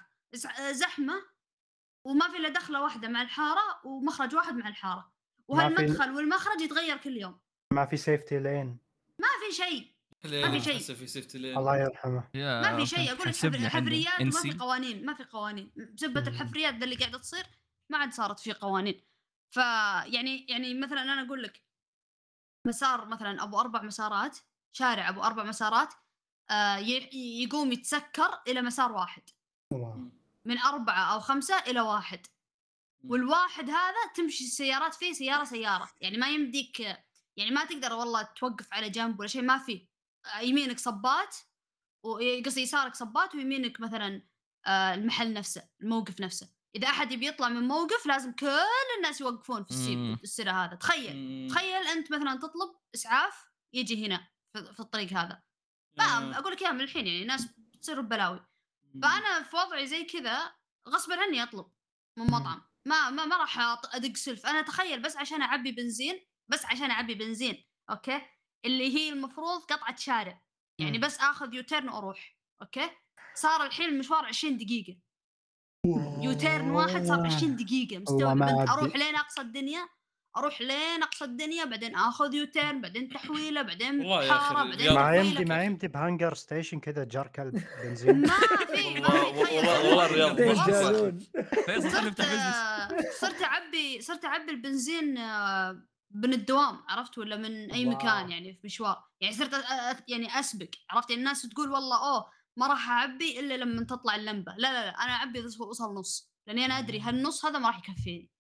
[0.71, 1.15] زحمة
[2.05, 4.97] وما في إلا دخلة واحدة مع الحارة ومخرج واحد مع الحارة.
[5.49, 7.39] ما في- وهالمدخل والمخرج يتغير كل يوم.
[7.73, 8.79] ما في safety lane
[9.19, 9.95] ما في شيء.
[10.25, 10.95] ما في شيء.
[10.97, 12.29] في safety lane الله يرحمه.
[12.35, 13.09] يا ما في شيء.
[13.09, 13.81] أقول لك حسبني حفر- إحنا.
[13.81, 15.07] حفريات ما في قوانين.
[15.07, 15.73] ما في قوانين.
[15.95, 16.21] بسبه.
[16.29, 17.47] الحفريات ذا اللي قاعدة تصير
[17.91, 19.01] ما عاد صارت في قوانين.
[19.51, 21.63] فيعني يعني مثلا أنا أقول لك
[22.67, 24.39] مسار مثلا أبو أربع مسارات
[24.73, 25.95] شارع أبو أربع مسارات
[26.51, 29.23] آه ي- يقوم يتسكر إلى مسار واحد.
[29.73, 30.09] الله.
[30.45, 32.27] من أربعة أو خمسة إلى واحد.
[33.05, 36.81] والواحد هذا تمشي السيارات فيه سيارة سيارة يعني ما يمديك
[37.37, 39.89] يعني ما تقدر والله توقف على جنب ولا شيء ما في
[40.27, 41.37] آه، يمينك صبات
[42.03, 44.23] وقصدي يسارك صبات ويمينك مثلا
[44.67, 48.61] آه، المحل نفسه الموقف نفسه إذا أحد يبي يطلع من موقف لازم كل
[48.97, 49.71] الناس يوقفون في.
[49.71, 51.49] السير السير هذا تخيل.
[51.51, 53.35] تخيل أنت مثلا تطلب إسعاف
[53.73, 55.43] يجي هنا في في الطريق هذا.
[55.99, 58.41] فاهم أقول لك إياها من الحين يعني الناس بتصير ببلاوي.
[59.03, 60.55] فأنا في وضعي زي كذا
[60.89, 61.73] غصبا عني أطلب
[62.19, 62.27] من.
[62.27, 62.63] مطعم.
[62.87, 63.59] ما ما ما راح
[63.95, 64.47] أدق سلف.
[64.47, 68.21] أنا تخيل بس عشان أعبي بنزين بس عشان أعبي بنزين أوكي؟
[68.65, 70.43] اللي هي المفروض قطعة شارع.
[70.81, 70.99] يعني.
[70.99, 72.91] بس آخذ U-turn وأروح أوكي؟
[73.35, 74.99] صار الحين المشوار 20 دقيقة.
[76.23, 78.43] U-turn واحد صار 20 دقيقة مستوعب.
[78.43, 79.89] أروح لين أقصى الدنيا؟
[80.37, 84.93] أروح لين أقصى الدنيا بعدين آخذ U-turn بعدين تحويلة بعدين والله يا أخي حاره بعدين
[84.95, 85.17] ما.
[85.17, 88.21] يمدي ما يمدي ب HungerStation كذا جركل بنزين.
[88.21, 88.29] ما
[88.75, 89.89] في ما والله في والله تخيل.
[89.89, 91.19] والله الرياض فيصل
[91.67, 95.83] خلينا صرت نفتح business صرت أعبي صرت أعبي البنزين آه،
[96.15, 97.95] من الدوام عرفت؟ ولا من أي wow.
[97.97, 99.05] مكان يعني في مشوار.
[99.21, 99.65] يعني صرت أ-
[99.97, 104.17] أ- يعني اسبق عرفت؟ يعني الناس تقول والله أوه ما راح أعبي إلا لما تطلع
[104.17, 104.53] اللمبة.
[104.59, 107.79] لا لا لا أنا أعبي إذا وصل نص لأني أنا أدري هالنص هذا ما راح
[107.79, 108.31] يكفيني.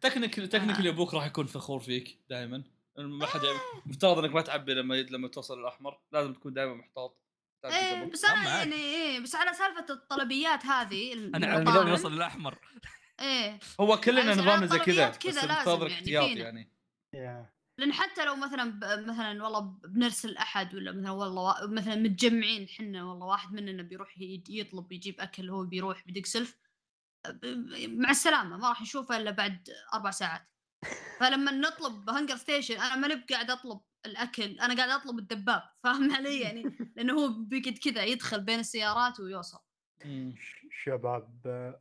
[0.00, 2.62] technically technically أبوك راح يكون فخور فيك دائما
[2.98, 7.18] ما حد يعمل مفترض إنك ما تعبي لما لما توصل الأحمر لازم تكون دائما محتاط.
[7.64, 8.10] قبل.
[8.10, 8.58] بس أنا.
[8.58, 12.58] يعني إيه بس على سالفة الطلبيات هذه أنا لون يوصل الاحمر
[13.20, 13.58] إيه.
[13.80, 16.40] هو كلنا نظامنا زي كذا كذا بس لازم يعني.
[16.40, 16.72] يعني.
[17.14, 17.52] يا.
[17.78, 19.08] لأن حتى لو مثلا ب...
[19.08, 21.66] مثلا والله بنرسل أحد ولا مثلا والله وا...
[21.66, 24.14] مثلا متجمعين حنا والله واحد مننا بيروح
[24.48, 26.58] يطلب يجيب أكل هو بيروح بيدق سلف.
[27.88, 30.42] مع السلامة ما راح نشوفه إلا بعد أربع ساعات
[31.20, 36.40] فلما نطلب هنجر ستيشن أنا ماني قاعد أطلب الأكل أنا قاعد أطلب الدباب فاهم علي
[36.40, 36.62] يعني
[36.96, 39.58] لأنه هو بيقعد كذا يدخل بين السيارات ويوصل
[40.84, 41.28] شباب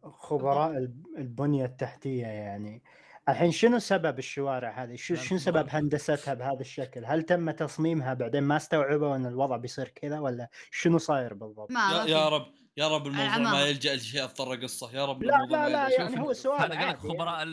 [0.03, 2.83] خبراء الب- البنية التحتية يعني
[3.29, 5.37] الحين شنو سبب الشوارع هذه؟ شو شنو.
[5.39, 10.49] سبب هندستها بهذا الشكل؟ هل تم تصميمها بعدين ما استوعبوا إن الوضع بيصير كذا ولا
[10.71, 12.29] شنو صاير بالضبط؟ ما يا, يا.
[12.29, 13.61] رب يا رب الموضوع ما.
[13.61, 14.95] يلجأ لشيء اضطر قصة.
[14.95, 15.99] يا رب لا الموضوع لا ما لا.
[15.99, 16.97] يعني شوف هو سؤال هذا قال عادي.
[16.97, 17.45] خبراء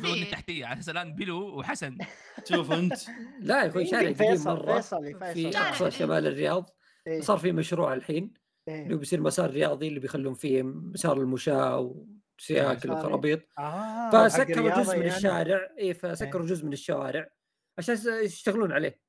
[0.00, 0.22] في.
[0.22, 0.66] التحتية.
[0.66, 1.98] على أساس الآن بلو وحسن.
[2.48, 2.94] شوف أنت.
[3.40, 4.74] لا يا أخوي شارع قديم مرة.
[4.74, 5.58] فيصل في.
[5.58, 6.70] اقصى شمال الرياض.
[7.06, 8.34] إيه، صار في مشروع الحين.
[8.68, 8.82] إيه.
[8.82, 11.94] اللي بيصير مسار رياضي اللي بيخلون فيه مسار المشاة
[12.38, 15.16] وسياكل وخرابيط حق فسكروا جزء من يعني.
[15.16, 15.68] الشارع.
[15.78, 17.28] اي فسكروا جزء من الشوارع
[17.78, 19.03] عشان يشتغلون عليه.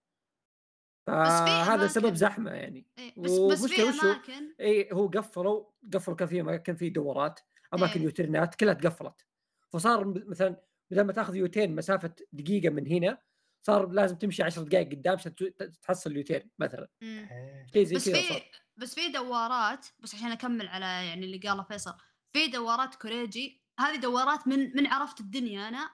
[1.07, 2.13] فهذا سبب.
[2.15, 6.41] زحمة يعني إيه، بس بس في ومشكلة وشو؟ أماكن اي هو قفلوا قفلوا كان في
[6.41, 7.39] أماكن في دورات
[7.73, 8.03] أماكن إيه.
[8.05, 9.25] يوترنات كلها تقفلت
[9.73, 13.17] فصار م- مثلا بدل ما تأخذ يوتين مسافة دقيقة من هنا
[13.65, 17.27] صار لازم تمشي 10 دقائق قدام عشان ت- تحصل اليوتين مثلا مم.
[17.31, 17.65] إيه.
[17.73, 18.41] شيء زي بس كذا في صار
[18.77, 21.93] بس في دوارات بس عشان أكمل على يعني اللي قاله فيصل
[22.33, 25.89] في دوارات كوريجي هذه دوارات من من عرفت الدنيا أنا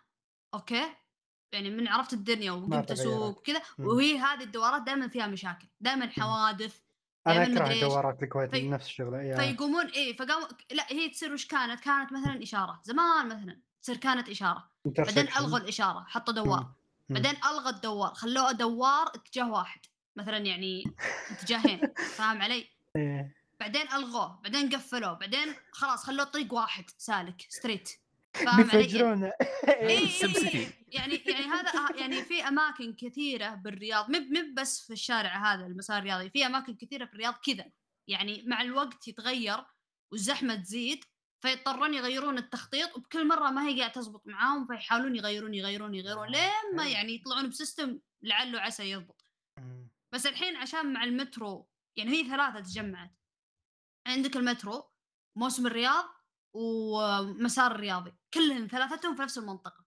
[0.53, 0.83] أوكي
[1.51, 2.91] يعني من عرفت الدنيا وقمت.
[2.91, 3.85] أسوق وكذا مم.
[3.87, 6.75] وهي هذه الدوارات دائما فيها مشاكل دائما حوادث
[7.27, 7.81] أنا أكره.
[7.81, 9.35] دورات الكويت في- نفس الشغلة يا.
[9.37, 14.29] فيقومون إيه فقاموا لا هي تصير وش كانت؟ كانت مثلا إشارة زمان مثلا تصير كانت
[14.29, 15.27] إشارة بعدين.
[15.27, 16.71] ألغوا الإشارة حطوا دوار.
[17.09, 19.79] بعدين الغى الدوار خلوه دوار اتجاه واحد
[20.15, 20.83] مثلا يعني
[21.31, 21.81] اتجاهين
[22.15, 23.33] فاهم علي؟ إيه.
[23.59, 27.89] بعدين ألغوه بعدين قفلوه بعدين خلاص خلوه طريق واحد سالك straight
[28.35, 29.33] علي؟ بيفجرونه.
[29.67, 30.07] إيه.
[30.19, 30.71] SimCity.
[30.87, 35.97] يعني يعني هذا يعني في أماكن كثيرة بالرياض مب مب بس في الشارع هذا المسار
[35.97, 37.71] الرياضي في أماكن كثيرة في الرياض كذا.
[38.07, 39.65] يعني مع الوقت يتغير
[40.11, 41.05] والزحمة تزيد
[41.41, 46.75] فيضطرون يغيرون التخطيط وبكل مرة ما هي قاعدة تزبط معاهم فيحاولون يغيرون يغيرون يغيرون لين
[46.75, 49.25] ما يعني يطلعون بسيستم لعله عسى يضبط.
[49.59, 49.89] مم.
[50.13, 53.15] بس الحين عشان مع المترو يعني هي ثلاثة تجمعت.
[54.07, 54.91] عندك المترو
[55.37, 56.05] موسم الرياض
[56.53, 58.13] ومسار الرياضي.
[58.33, 59.85] كلهم ثلاثتهم في نفس المنطقة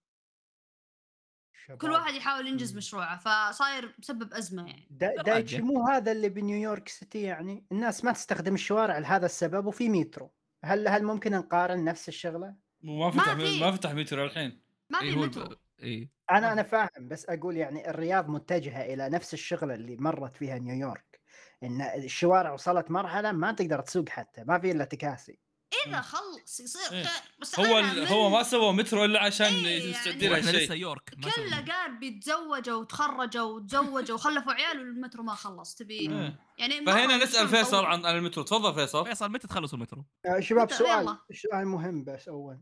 [1.66, 1.92] كل شباب.
[1.92, 2.76] واحد يحاول ينجز.
[2.76, 5.22] مشروعه فصاير مسبب أزمة يعني دا.
[5.22, 10.34] دايتشي مو هذا اللي بنيويورك سيتي يعني الناس ما تستخدم الشوارع لهذا السبب وفي مترو
[10.64, 13.60] هل هل ممكن نقارن نفس الشغلة؟ ما فتح ما.
[13.60, 16.52] ما فتح مترو الحين ما إيه في مترو إيه أنا.
[16.52, 21.20] أنا فاهم بس أقول يعني الرياض متجهة إلى نفس الشغلة اللي مرت فيها نيويورك
[21.62, 25.38] إن الشوارع وصلت مرحلة ما تقدر تسوق حتى ما في إلا تكاسي
[25.86, 27.04] إذا خلص يصير إيه.
[27.04, 30.74] خير بس هو أنا هو ما سوى مترو إلا عشان إيه يستعد يعني- شيء لسه
[30.74, 31.64] يورك كله.
[31.72, 36.38] قال بيتزوجوا وتخرجوا وتزوجوا وخلفوا عيال والمترو ما خلص تبي إيه.
[36.58, 37.84] يعني فهنا نسأل فيصل.
[37.84, 40.04] عن عن المترو تفضل فيصل فيصل متى تخلصوا المترو؟
[40.40, 40.72] شباب.
[40.72, 42.60] سؤال سؤال مهم بس أول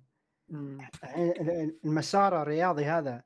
[1.85, 3.25] المسار الرياضي هذا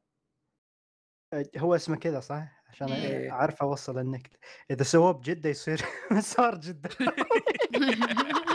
[1.57, 3.33] هو اسمه كذا صح؟ عشان إيه.
[3.33, 4.39] أعرف أوصل النكته
[4.71, 6.91] إذا سووه بجدة يصير مسار جدة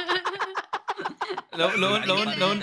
[1.55, 2.53] لو لو لو لو.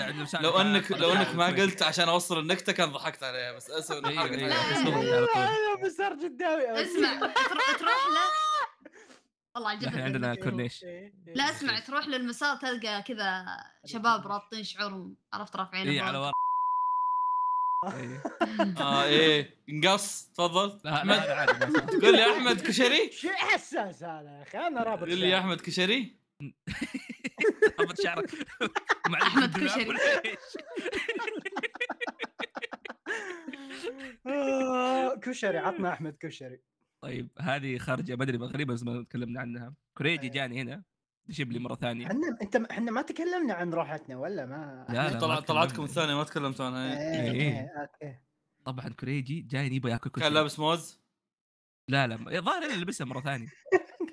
[0.41, 4.27] لو انك لو انك ما قلت عشان اوصل النكتة كان ضحكت عليها بس اسف على
[4.29, 4.43] طول.
[4.43, 8.29] أيوه مسار جداوي اسمع تروح تروح له
[9.55, 10.43] والله عجبتني عندنا النكتة.
[10.43, 10.83] كورنيش
[11.35, 13.45] لا اسمع تروح للمسار تلقى كذا
[13.85, 16.17] شباب رابطين شعورهم عرفت رافعين اي على.
[16.17, 16.31] ورا
[17.93, 18.23] إيه.
[18.83, 21.85] آه إيه نقص تفضل لا لا أحمد.
[21.85, 25.37] تقول لي أحمد كشري شيء حساس هذا يا أخي أنا رابط تقول لي.
[25.39, 26.18] أحمد كشري
[27.79, 28.33] ربط شعرك.
[29.05, 29.97] الدماغ كشري.
[35.23, 36.61] كشري عطنا أحمد كشري.
[37.01, 39.73] طيب هذه خارجة ما أدري غريبه بس ما تكلمنا عنها.
[39.97, 40.31] كوريجي إيه.
[40.31, 40.83] جاني هنا.
[41.29, 42.07] يجيب لي مرة ثانية.
[42.07, 45.83] إحنا إنت إحنا ما تكلمنا عن روحتنا ولا ما؟ لا لا طلع ما طلعتكم.
[45.83, 46.97] الثانية ما تكلمتوا عنها.
[46.97, 47.21] إيه.
[47.21, 47.31] إيه.
[47.31, 47.41] إيه.
[47.41, 48.19] إيه أوكي.
[48.65, 50.99] طبعا كوريجي جاي يبغى ياكل كل كان لابس موز؟
[51.87, 53.47] لا لا الظاهر إنه لبسها مرة ثانية.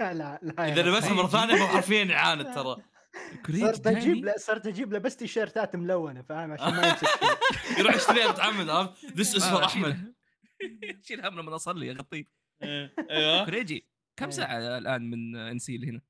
[0.01, 0.83] لا لا لا إذا.
[0.83, 2.77] لبسها مرة ثانية حرفيا يعاند ترى
[3.61, 7.09] صرت أجيب له صرت أجيب له بس تيشيرتات ملونة فاهم عشان ما يمسك.
[7.79, 10.15] يروح يشتريها متعمد عرفت ذس اسمه أحمد
[11.03, 12.25] شيل هم لما أصلي اغطيه.
[12.63, 14.31] أيوه كوريجي كم إيه.
[14.33, 16.01] ساعة الآن من انسيل هنا؟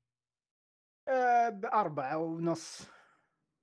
[1.09, 2.81] آه، بأربعة ونص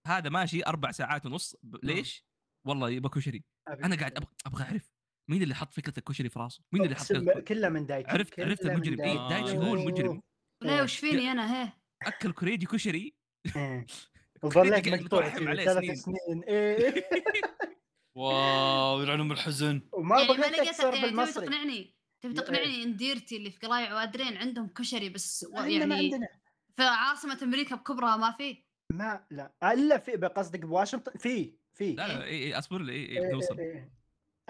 [0.07, 2.25] هذا ماشي أربع ساعات ونص ب- ليش؟
[2.67, 4.17] والله يبغى كشري أنا قاعد.
[4.17, 4.94] أبغى أبغى أعرف
[5.31, 8.41] مين اللي حط فكرة الكشري في راسه؟ مين اللي حط فكرة كله من دايتشي عرفت-
[8.41, 9.01] عرفت المجرم.
[9.01, 9.57] إيه، دايتشي.
[9.57, 10.23] هو المجرم.
[10.63, 13.15] لا وش فيني أنا؟ هي أكل كوريجي كشري؟
[13.57, 13.87] إيه.
[14.43, 16.43] وظليت مقطوع ثلاث سنين.
[16.49, 16.95] إيه.
[18.17, 21.47] واو يلعنهم بالحزن وما يعني ما لقيت يعني تبي بالمصري.
[21.47, 26.29] تقنعني؟ تبي تقنعني إن ديرتي اللي في قلايع وأدرين عندهم كشري بس ما يعني عندنا.
[26.77, 29.55] في عاصمة أمريكا بكبرها ما في؟ ما لا.
[29.63, 31.93] إلا في بقصدك بواشنطن؟ في في.
[31.93, 32.93] لا لا اي اي أصبر لي.
[32.93, 33.93] اي إيه، اي بنوصل إيه، إيه.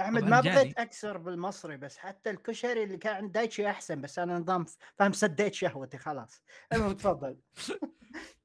[0.01, 0.41] أحمد ما.
[0.41, 4.65] بغيت أكسر بالمصري بس حتى الكشري اللي كان عند دايتشي أحسن بس أنا نظام
[4.99, 6.43] فاهم سديت شهوتي خلاص.
[6.73, 7.37] المهم تفضل.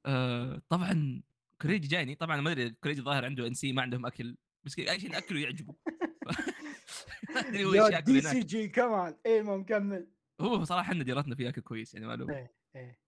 [0.05, 1.21] آه طبعا
[1.61, 4.37] كوريجي جاني طبعا ما أدري كوريجي ظاهر عنده إن سي ما عندهم أكل.
[4.63, 5.75] بس أي شيء ناكله يعجبه.
[7.35, 10.07] ما أدري هو إيش دي سي جي كمان إيه ما مكمل
[10.41, 12.99] هو بصراحه إحنا ديرتنا في أكل كويس يعني ما له إيه إيه.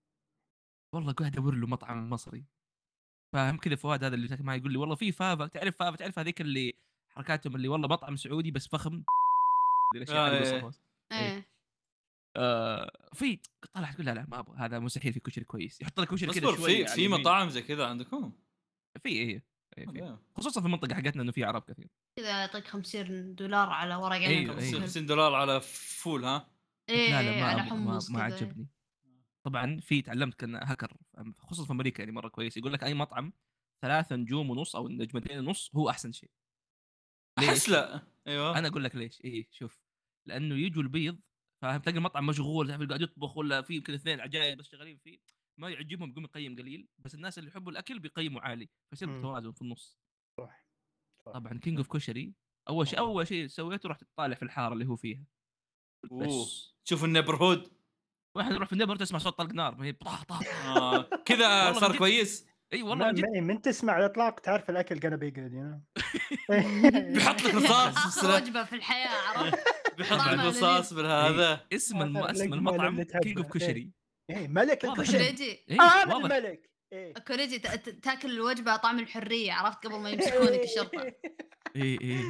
[0.94, 2.44] والله قاعد ادور له مطعم مصري.
[3.32, 6.40] فاهم كذا فؤاد هذا اللي معي يقول لي والله في فافا تعرف فافا؟ تعرف هذيك
[6.40, 6.74] اللي
[7.16, 9.02] حركاتهم اللي والله مطعم سعودي بس فخم
[9.96, 10.66] الأشياء آه، حق
[11.12, 11.18] إيه.
[11.18, 11.34] إيه.
[11.34, 11.52] إيه
[12.36, 13.38] آه في
[13.72, 16.56] طلعت تقول لا لا ما أبغى هذا مستحيل في كشري كويس يحط لك كشري كذا
[16.56, 17.08] شوي في على في.
[17.08, 18.32] مطاعم زي كذا عندكم؟
[19.02, 19.44] في إيه
[19.78, 20.16] إيه، في.
[20.36, 24.24] خصوصا في المنطقة حقتنا إنه في عرب كثير كذا يعطيك 50 دولار على ورق عنب
[24.24, 24.72] أيوه، أو أيوه.
[24.72, 24.80] كذا.
[24.80, 26.48] 50 دولار على فول ها؟
[26.88, 28.24] إيه لا لا ما على ما, حمص ما إيه.
[28.24, 28.68] عجبني
[29.44, 30.96] طبعا في تعلمت كان هاكر
[31.38, 33.32] خصوصا في أمريكا يعني مرة كويس يقول لك أي مطعم
[33.82, 36.30] ثلاثة نجوم ونص أو نجمتين ونص هو أحسن شيء
[37.38, 39.82] ليش؟ أحس لا أيوه أنا أقول لك ليش إيه شوف
[40.26, 41.18] لأنه يجوا البيض
[41.62, 45.18] فاهم تلاقي المطعم مشغول تعرف قاعد يطبخ ولا في يمكن اثنين عجايب بس شغالين فيه
[45.58, 49.22] ما يعجبهم يقوم يقيم قليل بس الناس اللي يحبوا الأكل بيقيموا عالي فيصير.
[49.22, 49.98] توازن في النص
[50.40, 50.66] صح.
[51.24, 52.34] طبعا King of كشري
[52.68, 55.24] أول شيء أول شيء سويته رحت تطالع في الحارة اللي هو فيها.
[56.12, 57.72] بس شوف ال neighborhood
[58.36, 61.02] واحد يروح في ال neighbor تسمع صوت طلق نار ما هي طاح طاح آه.
[61.24, 61.98] كذا صار.
[61.98, 63.24] كويس إي والله من جد.
[63.24, 66.02] من تسمع الإطلاق تعرف الأكل good you know.
[67.14, 68.24] بيحط لك رصاص.
[68.24, 69.58] وجبة في الحياة عرفت؟
[69.98, 71.66] بيحط لك رصاص بالهذا.
[71.72, 72.16] اسم الم...
[72.16, 73.02] اسم المطعم.
[73.02, 73.92] King of كشري
[74.30, 75.18] إيه ملك الكشري.
[75.18, 76.70] كوريجي إي آه أنا واضح الملك.
[77.26, 77.58] كوريجي
[78.02, 81.02] تاكل الوجبة طعم الحرية عرفت؟ قبل ما يمسكونك الشرطة.
[81.76, 81.98] إي.
[82.02, 82.20] إي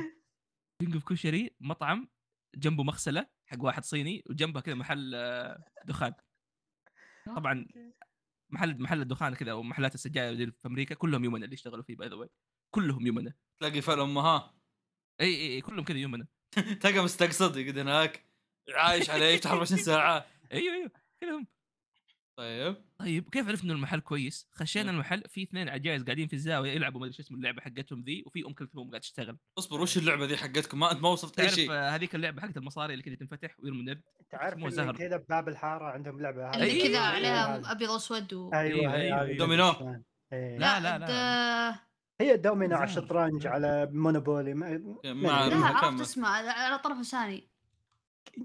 [0.80, 2.08] King of كشري مطعم
[2.56, 6.14] جنبه مغسلة حق واحد صيني وجنبها كذا محل آه، دخان.
[7.36, 7.66] طبعا
[8.52, 11.96] محل محل الدخان كذا أو محلات السجاير دي في أمريكا كلهم يمنى اللي يشتغلوا فيه
[11.96, 12.28] by the
[12.74, 13.36] كلهم يمنى.
[13.60, 14.54] تلاقي فعل امها
[15.20, 16.28] إي إي, أي كلهم كذا يمنى.
[16.82, 18.26] تلقى مستقصد يقعد هناك
[18.74, 20.26] عايش عليه يفتح 24 ساعة.
[20.52, 21.46] إيوه إيوه كلهم
[22.36, 26.72] طيب طيب كيف عرفنا إنه المحل كويس؟ خشينا المحل في اثنين عجايز قاعدين في الزاوية
[26.72, 29.98] يلعبوا ما أدري شو اسم اللعبة حقتهم ذي وفي أم كلثوم قاعد تشتغل اصبر وش
[29.98, 32.92] اللعبة ذي حقتكم ما انت ما وصفت أي تعرف شيء آه، هذيك اللعبة حقت المصاري
[32.92, 34.96] اللي كذا تنفتح ويرموا النرد تعرف اسمه اللي زهر.
[34.96, 36.54] كذا بباب الحارة عندهم لعبة هذه.
[36.54, 38.50] اللي أيوة، كذا أيوة، عليها ابيض واسود و...
[38.54, 39.38] أيوه أيوة، هي أيوة، هذه أيوة.
[39.38, 40.02] دومينو.
[40.32, 40.58] إيه.
[40.58, 41.78] لا، لا، لا.
[42.20, 42.84] هي دومينو على.
[42.84, 43.46] الشطرنج.
[43.46, 44.78] على مونوبولي ما...
[45.04, 45.48] ما.
[45.48, 46.00] لا عرفت كمل.
[46.00, 47.51] اسمه على طرف لساني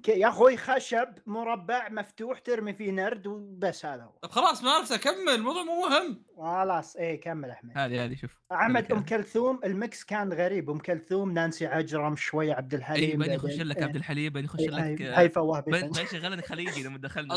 [0.08, 4.12] يا أخوي خشب مربع مفتوح ترمي فيه نرد وبس هذا هو.
[4.21, 5.30] طب خلاص ما عرفت أكمل.
[5.30, 6.23] الموضوع مو مهم.
[6.38, 7.71] خلاص إيه كمل أحمد.
[7.78, 8.32] هذه هذه شوف.
[8.52, 9.04] أحمد أم.
[9.06, 10.69] كلثوم المكس كان غريب.
[10.69, 13.84] أم كلثوم نانسي عجرم شوية عبد اي الحليم بعدين يخش بعدين- لك إيه.
[13.84, 15.89] عبد الحليم بعدين يخش إيه، لك هاي- آه، هاي فواه بعدين بيتن.
[15.91, 17.36] بعدين شغلنا خليجي لما دخلنا.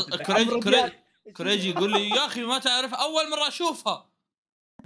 [1.37, 4.09] كوريجي يقول لي يا أخي ما تعرف أول مرة أشوفها.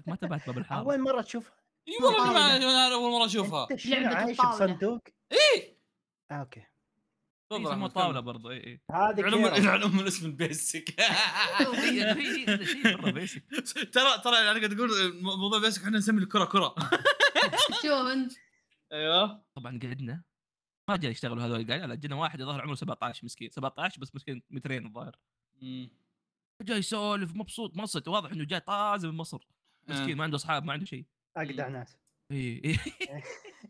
[0.08, 0.80] ما تبعت باب الحارة.
[0.80, 1.54] أول مرة تشوفها؟
[1.88, 3.68] إي والله ما أول مرة أشوفها.
[3.72, 4.38] أنت شنو لعبة عايش.
[4.42, 5.00] بصندوق؟
[5.32, 5.78] إي!
[6.32, 6.64] آه، أوكي.
[7.52, 8.20] يسموه أحمد، طاوله.
[8.20, 8.82] برضو إي إي.
[8.92, 9.58] هذه العلوم كيرة.
[9.58, 10.96] العلوم من اسم البيسك.
[13.94, 16.76] ترى ترى أنا قاعد أقول موضوع بيسك إحنا نسمي الكرة كرة.
[17.82, 18.34] شوف انت
[18.92, 19.46] أيوه.
[19.56, 20.24] طبعا قعدنا.
[20.90, 23.50] ما جاي يشتغلوا هذول قاعد لا جينا واحد يظهر عمره 17 مسكين.
[23.50, 25.16] 17 بس مسكين مترين الظاهر.
[26.62, 29.48] جاي يسولف مبسوط منصت واضح إنه جاي طازة من مصر.
[29.88, 30.16] مسكين آه.
[30.16, 31.06] ما عنده أصحاب ما عنده شيء.
[31.38, 31.98] اجدع ناس.
[32.32, 32.78] اي اي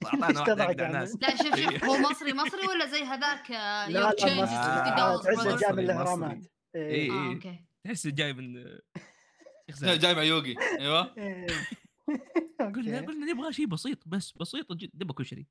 [0.05, 3.85] أعطانا واحد أجدع يعني؟ ناس لا شوف شوف هو مصري مصري ولا زي هذاك لا
[3.87, 4.09] يور لا.
[4.09, 5.79] 50 آه، مصري، جاي من.
[5.79, 6.87] الإهرامات إيه.
[6.91, 7.11] إيه.
[7.11, 8.53] آه أوكي تحس جاي من.
[9.81, 11.47] جاي مع يوغي أيوه إيه.
[12.59, 13.01] قلنا.
[13.01, 15.47] قلنا نبغى شيء بسيط بس بسيط جدا نبغى كشري.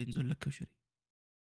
[0.00, 0.68] ينزل لك كشري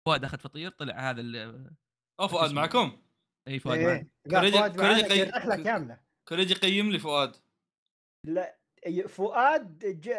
[0.07, 1.71] فؤاد أخذ فطير طلع هذا ال-
[2.19, 2.51] أو فؤاد.
[2.51, 3.01] معكم
[3.47, 3.79] اي فؤاد.
[3.79, 4.09] إيه.
[4.25, 7.35] لا كوريجي- فؤاد كوريجي كامله كوريجي قيم لي فؤاد
[8.27, 8.57] لا
[9.07, 10.09] فؤاد ج...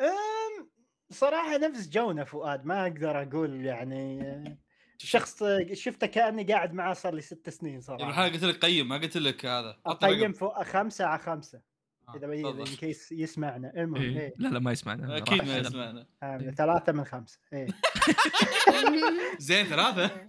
[0.00, 0.70] أم...
[1.10, 4.58] صراحة نفس جونا فؤاد ما أقدر أقول يعني
[4.98, 5.42] شخص
[5.72, 9.16] شفته كأني قاعد معاه صار لي ست سنين صراحة الحلقة قلت لك قيم ما قلت
[9.16, 10.32] لك هذا أقيم.
[10.32, 11.60] فوق خمسة على خمسة
[12.08, 12.26] آه، إذا.
[12.26, 14.20] in case يسمعنا المهم إيه.
[14.20, 14.34] إيه.
[14.38, 15.56] لا لا ما يسمعنا أكيد ما.
[15.56, 16.50] يسمعنا آه، إيه.
[16.50, 17.66] ثلاثة من خمسة إيه
[19.38, 20.28] زين ثلاثة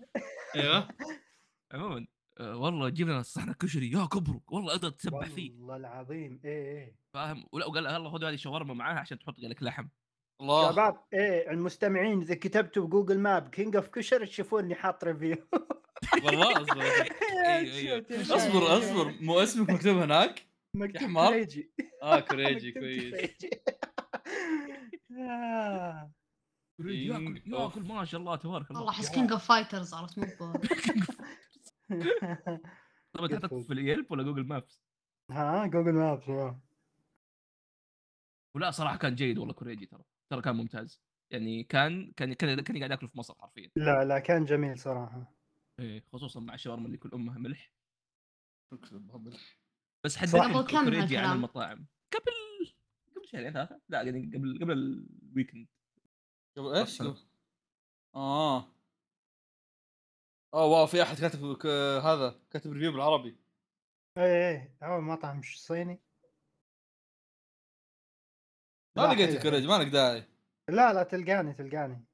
[0.56, 0.88] أيوه
[1.74, 2.08] عموما
[2.40, 5.52] آه، والله جيب لنا صحن كشري يا كبرك والله أقدر تسبح فيه.
[5.52, 6.40] والله العظيم.
[6.46, 6.96] إيه إيه.
[7.14, 9.88] فاهم؟ ولا وقال الله خذ هذه شاورما معاها عشان تحط لك لحم.
[10.42, 10.72] الله.
[10.72, 15.36] شباب إيه المستمعين إذا كتبتوا ب Google Map King of كشري تشوفوني حاط review
[16.26, 16.82] والله أصبر.
[17.48, 18.06] أيوة، أيوة.
[18.12, 19.14] أصبر أصبر.
[19.22, 21.72] مو اسمك مكتوب هناك؟ مكتوب حمار؟ كريجي.
[22.04, 23.14] آه كريجي مكتوب كويس.
[25.20, 26.12] آه.
[26.80, 28.80] ياكل King of- ياكل ما شاء الله تبارك الله.
[28.82, 30.26] والله أحس كينج اوف fighters عرفت؟ مو
[33.14, 34.82] طب انت حطيت في ال Yelp ولا Google Maps؟
[35.32, 36.62] ها Google Maps آه.
[38.56, 40.04] ولا صراحة كان جيد والله كوريجي ترى.
[40.30, 41.02] ترى كان ممتاز.
[41.32, 43.72] يعني كان كان كان كاني قاعد اكله في مصر حرفيا.
[43.76, 45.34] لا لا كان جميل صراحة.
[45.80, 47.74] إيه خصوصا مع الشاورما اللي كل أمها ملح.
[50.04, 50.22] بس صح.
[50.22, 51.86] حدثني قبل كم كوريجي عن؟ المطاعم.
[52.14, 52.32] قبل
[53.16, 55.68] قبل شهرين ثلاثة؟ لا يعني قبل قبل ال weekend
[56.58, 57.04] قبل إيش؟
[58.16, 58.77] آه.
[60.54, 61.66] أوه wow في أحد كاتب ك-
[62.06, 63.36] هذا كاتب review بالعربي.
[64.18, 66.00] إيه إيه هو مطعم صيني.
[68.98, 70.24] ما لا، لقيت حلو، كريجي ما لك داعي؟
[70.70, 72.06] لا لا تلقاني تلقاني.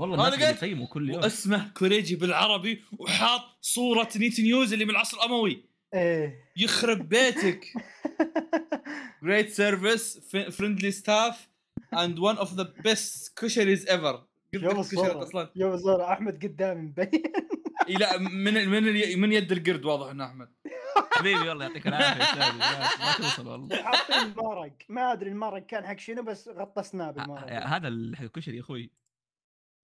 [0.00, 1.22] والله لقيت- يقيموا كل يوم.
[1.22, 5.64] واسمه كوريجي بالعربي وحاط صورة نيت نيوز اللي من العصر الأموي.
[5.94, 6.52] إيه.
[6.56, 7.64] يخرب بيتك.
[9.24, 10.18] Great service
[10.56, 11.36] friendly staff
[11.94, 14.27] and one of the best كشري's ever.
[14.52, 15.50] يوم الصورة أصلا.
[15.56, 17.22] يوم الصورة أحمد قدامي مبين.
[17.88, 18.82] إي لا من من
[19.20, 20.48] من يد القرد واضح إنه أحمد.
[21.12, 22.58] حبيبي والله يعطيك العافية
[22.98, 23.82] ما توصل والله.
[23.82, 27.52] حاطين مرق ما أدري المرق كان حق شنو بس غطسناه بالمرق.
[27.66, 28.90] هذا الكشري يا أخوي.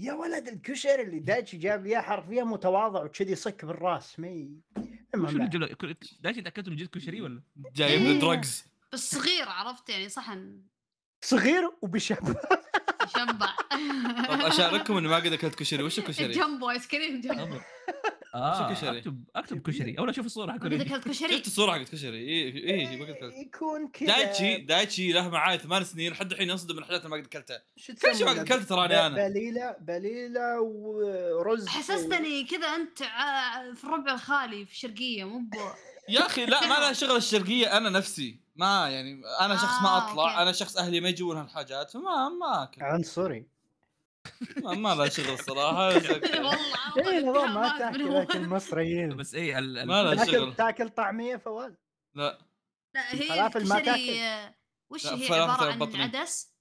[0.00, 4.60] يا ولد الكشري اللي دايتشي جاب لي إياه حرفيا متواضع وكذي يصك بالراس ما ي...
[5.14, 5.50] المهم شو اللي لا.
[5.50, 7.42] جاب لك- كل- دايش انت اكلته من جد كشري ولا؟
[7.74, 8.20] جايب إيه.
[8.20, 10.62] دراجز بس صغير عرفت يعني صحن
[11.24, 12.36] صغير وبشب
[13.18, 13.54] يشبع
[14.28, 15.82] طب أشارككم إني ما قد اكلت كشري.
[15.82, 17.60] وش الكشري؟ جنبو آيس كريم جنبو أبر.
[18.34, 19.98] آه كشري؟ اكتب أكتب كشري.
[19.98, 21.32] اول أشوف الصورة حق اذا اكلت كشري.
[21.32, 22.18] شفت الصورة حقت كشري.
[22.18, 24.06] اي اي ما قد اكلت يكون كذا.
[24.16, 26.12] دايتشي دايتشي له معاي ثمان سنين.
[26.12, 27.62] لحد الحين ينصدم من الحاجات اللي ما قد أكلتها.
[27.76, 29.28] شو كل شيء ما؟ قد أكلته تراني أنا.
[29.28, 31.66] بليله بليلة ورز.
[31.68, 35.42] حسستني كذا أنت ع- في الربع الخالي في الشرقية مو
[36.08, 37.76] يا أخي لا ما لها شغل الشرقية.
[37.76, 38.43] أنا نفسي.
[38.56, 40.42] ما يعني أنا شخص ما آه، أطلع okay.
[40.42, 42.82] أنا شخص أهلي ما يجون هالحاجات فما ما أكل.
[42.82, 43.46] عنصري
[44.62, 46.58] ما, ما لها شغل صراحة والله
[47.12, 48.48] إيه نظام ما تأكل اكل.
[48.48, 49.16] مصريين.
[49.16, 50.54] بس إيه ال- ما له تاكل شغل.
[50.54, 51.72] تاكل طعمية فواز.
[52.14, 52.38] لا.
[52.94, 54.54] لا هي الفلافل ما الكشري آه،
[54.90, 56.00] وش لا، هي؟ عبارة عن.
[56.00, 56.53] عدس.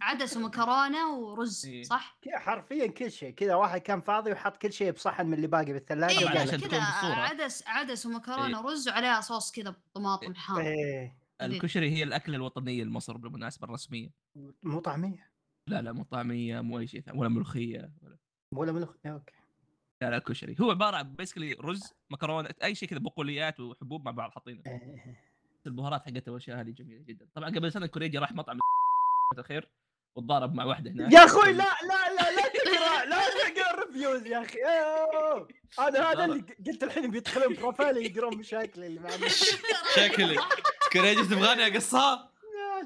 [0.00, 1.82] عدس ومكرونة ورز إيه.
[1.82, 3.30] صح؟ حرفيا كل شيء.
[3.34, 6.48] كذا واحد كان فاضي وحط كل شيء بصحن من اللي باقي بالثلاجة اي طبعاً وقال
[6.48, 6.60] عشان.
[6.60, 6.80] كذا.
[6.82, 11.16] عدس عدس ومكرونة ورز وعليها صوص كذا بطماطم حار إيه.
[11.42, 14.10] الكشري هي الأكلة الوطنية لمصر بالمناسبة الرسمية.
[14.62, 15.30] مو طعمية؟
[15.66, 18.16] لا لا مو طعمية مو أي شيء ولا ملوخية ولا
[18.52, 19.32] ولا ملخ okay.
[20.02, 24.10] لا لا الكشري هو عبارة عن basically رز مكرونة أي شيء كذا بقوليات وحبوب مع
[24.10, 24.62] بعض حاطينه.
[24.66, 25.16] إيه.
[25.66, 27.28] البهارات حقتها والاشياء هذه جميلة جدا.
[27.34, 28.58] طبعا قبل سنة كوريجي راح مطعم
[29.38, 29.68] الخير.
[30.16, 31.12] وتضارب مع واحدة هناك.
[31.12, 34.58] يا أخوي لا لا لا لا تقرأ لا تقرأ reviews يا أخي.
[35.78, 39.30] أنا هذا اللي قلت الحين بيدخلون profile ي يقرون مشاكلي اللي معي
[39.96, 40.36] شكلي.
[40.92, 42.32] كريجي تبغاني أقصها؟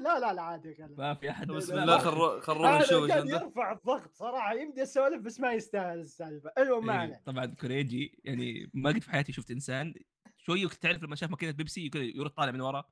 [0.03, 0.75] لا لا لا عادي.
[0.97, 1.47] ما في أحد.
[1.47, 1.97] بسم الله.
[1.97, 4.53] خل خل نروح نشوف هذا إيش عنده يرفع الضغط صراحة.
[4.53, 6.51] يمدي أسولف بس ما يستاهل السالفة.
[6.57, 9.93] المهم ما إيه، عليه طبعا كوريجي يعني ما قد في حياتي شفت إنسان
[10.37, 12.83] شوية تعرف لما شاف ماكينة بيبسي يرد طالع من ورا.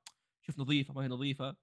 [0.50, 1.56] شوف نظيفة ما هي نظيفة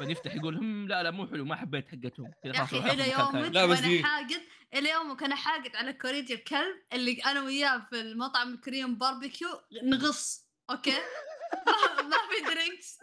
[0.00, 3.32] يفتح يقول هم لا لا مو حلو ما حبيت حقتهم كذا يا خلاص إلى يومك
[3.32, 3.48] ثاني.
[3.48, 4.02] لا، بس وأنا.
[4.02, 4.42] حاقد
[4.74, 9.48] إلى يومك أنا حاقد على كوريجي الكلب اللي أنا وياه في المطعم ال Korean barbecue
[9.82, 10.90] نغص okay
[12.10, 12.98] ما في drinks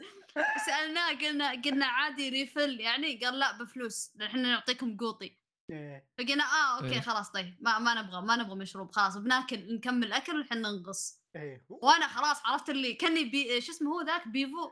[0.65, 5.37] سألناه قلنا قلنا عادي refill يعني قال لا بفلوس إحنا نعطيكم قوطي
[5.71, 6.09] إيه.
[6.17, 7.01] فقلنا آه okay إيه.
[7.01, 11.65] خلاص طيب ما, ما نبغى ما نبغى مشروب خلاص بناكل نكمل أكل وحنا نغص إيه.
[11.69, 14.71] وأنا خلاص عرفت اللي كأني بي شو اسمه هو ذاك بيفو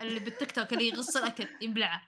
[0.00, 2.02] اللي بالتيك توك اللي يغص الاكل يبلعه.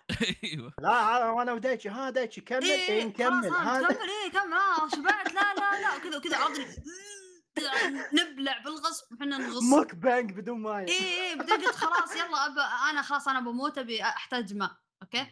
[0.45, 0.73] أيوه.
[0.79, 4.31] لا هذا وأنا ودايتشي ها دايتشي كمل إيه إيه إيه نكمل خلاص ها كمل إيه
[4.33, 9.63] كمل آه شبعت لا لا لا وكذا وكذا اللي نبلع بالغصب وحنا نغص.
[9.63, 14.03] muk bang بدون ماي إيه بعدين قلت خلاص يلا أبا أنا خلاص أنا بموت أبي
[14.03, 14.71] أحتاج ماء
[15.03, 15.27] okay؟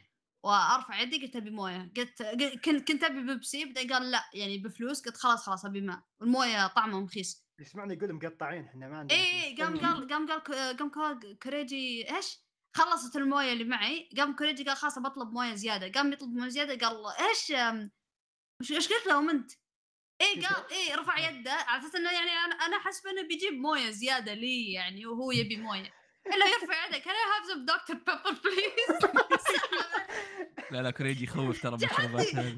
[0.44, 1.92] وأرفع يدي قلت أبي موية.
[1.96, 5.80] قلت قل- كنت كنت أبي بيبسي بعدين قال لا يعني بفلوس قلت خلاص خلاص أبي
[5.80, 6.00] ماء.
[6.20, 7.46] والموية طعمه رخيص.
[7.60, 9.84] يسمعني يقول مقطعين إحنا ما عندنا إيه إيه قام فلوس.
[9.92, 12.38] قال قام قال ك- قام قال كريجي إيش؟
[12.72, 15.92] خلصت المويه اللي معي قام كريجي قال خلاص بطلب مويه زيادة.
[15.92, 17.52] قام يطلب مويه زيادة قال إيش
[18.70, 19.52] إيش قلت لهم انت؟
[20.20, 23.90] إيه قال إيه رفع يده على أساس إنه يعني أنا أنا حسب انه بيجيب مويه
[23.90, 25.92] زيادة لي يعني وهو يبي مويه.
[26.26, 29.10] الا يرفع يده كان have some Dr Pepper please
[30.70, 32.56] لا لا كوريجي يخوف ترى بالمشروبات هذه.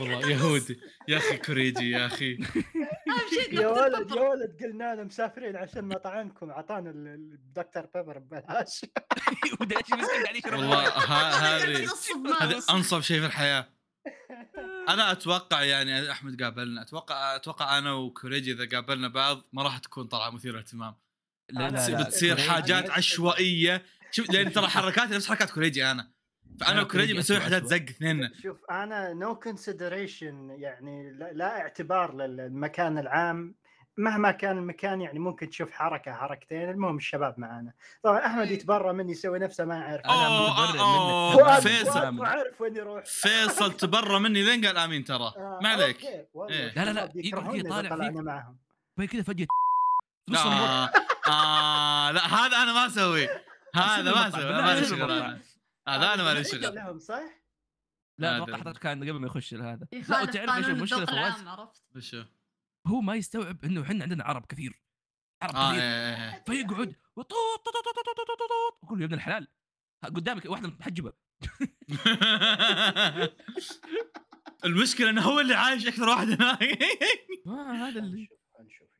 [0.00, 0.80] والله يهودي.
[1.08, 2.38] يا أخي كوريجي يا أخي.
[3.52, 4.10] يا ولد.
[4.10, 8.80] يا ولد قلنا له مسافرين عشان مطعمكم أعطانا ال- الدكتور بيبر ببلاش.
[9.60, 10.58] وداش مسكين قاعد يشرب.
[10.58, 10.88] والله
[11.46, 11.88] هذه
[12.44, 12.70] ناس.
[12.70, 13.68] أنصب شيء في الحياة.
[14.88, 16.82] أنا أتوقع يعني أحمد قابلنا.
[16.82, 20.94] أتوقع أتوقع أنا وكوريجي إذا قابلنا بعض ما راح تكون طلعة مثيرة اهتمام
[21.50, 23.82] لا لا بتصير- لا بتصير حاجات عشوائية.
[24.10, 26.15] شوف لأن ترى حركاتي نفس حركات كوريجي أنا.
[26.60, 27.64] فأنا بنسوي أسوأ حاجات.
[27.64, 28.30] زق اثنين.
[28.42, 33.54] شوف أنا no consideration يعني لا, لا اعتبار للمكان العام.
[33.98, 36.70] مهما كان المكان يعني ممكن تشوف حركة حركتين.
[36.70, 37.72] المهم الشباب معانا.
[38.02, 38.52] طبعا أحمد إيه.
[38.54, 40.76] يتبرى مني يسوي نفسه ما يعرف منك.
[41.34, 42.24] فؤاد فيصل.
[42.24, 43.04] عارف وين يروح.
[43.04, 45.32] فيصل تبرى مني لين قال آمين ترى.
[45.36, 46.04] آه، ما عليك.
[46.50, 46.72] إيه.
[46.76, 48.20] لا، لا، لا، يقعد يكرهوني كذا إذا طالع طلعنا فيك.
[48.26, 48.56] معهم
[48.98, 49.46] بعد كذا فجأة
[50.28, 50.90] لا الموضوع.
[51.28, 53.28] آه لا هذا أنا ما أسوي
[53.74, 55.38] هذا ما أسوي ما
[55.88, 56.14] عليك شغل المقطع.
[56.14, 56.14] أنا.
[56.14, 57.46] هذا أنا ما شغل لهم صح؟
[58.18, 58.60] لا ما أتوقع.
[58.60, 61.82] حضرتك كان قبل ما يخش هذا لا يخالف وتعرف إيش المشكلة فواز العام عرفت؟
[62.86, 64.82] هو ما يستوعب إنه إحنا عندنا عرب كثير
[65.42, 69.48] عرب آه كثير إيه، إيه، فيقعد وطوط طوط طوط طوط طوط أقول يا ابن الحلال
[70.04, 71.12] قدامك واحدة محجبة
[71.60, 71.76] إيه.
[74.64, 76.78] المشكلة إنه هو اللي عايش أكثر واحد هناك
[77.46, 78.28] ما هذا اللي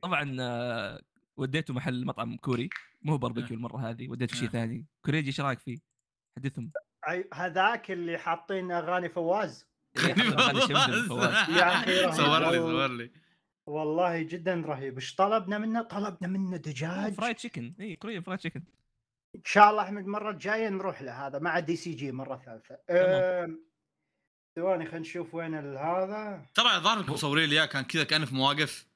[0.02, 1.02] طبعا آه،
[1.36, 2.70] وديته محل مطعم كوري
[3.02, 4.52] مو باربيكيو المرة هذه وديته شيء آه.
[4.52, 5.78] ثاني كوريجي إيش رأيك فيه؟
[6.36, 6.72] حدثهم
[7.34, 9.66] هذاك اللي حاطين أغاني فواز.
[9.96, 12.10] يا رهيب.
[12.12, 12.86] صور لي والله.
[12.86, 13.10] صور لي.
[13.66, 14.94] والله جدا رهيب.
[14.94, 17.12] إيش طلبنا منه؟ طلبنا منه دجاج.
[17.14, 18.62] fried chicken اي Korean fried chicken
[19.36, 22.76] إن شاء الله احمد المرة الجاية نروح له هذا مع دايتشي مرة ثالثة.
[24.56, 26.46] ثواني خلينا نشوف وين ال- هذا.
[26.54, 28.86] ترى الظاهر انكم مصورين لي اياه كان كذا كأنه في مواقف.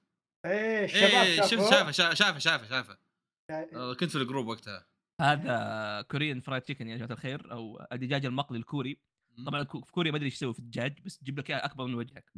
[0.46, 1.70] إيه الشباب إيه شفت.
[1.70, 2.98] شافه شا- شافه شافه شافه.
[3.50, 4.86] شا- آه، كنت في ال group وقتها.
[5.20, 9.00] هذا Korean fried chicken يا جماعة الخير أو الدجاج المقلي الكوري.
[9.46, 11.94] طبعا في كوريا ما أدري إيش يسوي في الدجاج بس تجيب لك إياه أكبر من
[11.94, 12.32] وجهك.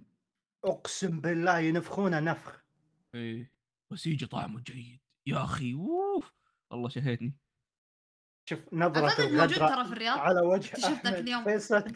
[0.64, 2.64] أقسم بالله ينفخونه نفخ.
[3.14, 3.52] إيه.
[3.90, 5.00] بس يجي طعمه جيد.
[5.26, 6.32] يا أخي أوف.
[6.70, 7.36] والله شهيتني.
[8.48, 11.44] شوف نظرة أعتقد موجود ترى في الرياض على وجه اكتشفت ذاك اليوم.
[11.44, 11.84] فيصل.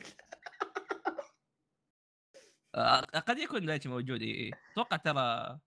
[2.74, 5.58] آه، قد يكون ذاك موجود إي أتوقع ترى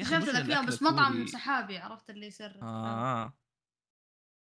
[0.00, 2.62] المشكلة ذاك اليوم بس مطعم سحابي عرفت اللي يصير.
[2.62, 3.32] آه.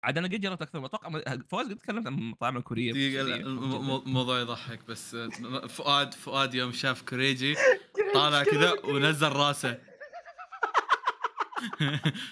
[0.05, 2.93] عاد أنا قد جربت أكثر أتوقع م- فواز قد تكلمت عن المطاعم الكورية.
[2.93, 5.29] الم- الم- الموضوع يضحك بس آه،
[5.67, 7.55] فؤاد فؤاد يوم شاف كوريجي
[8.15, 9.79] طالع كذا ونزل راسه.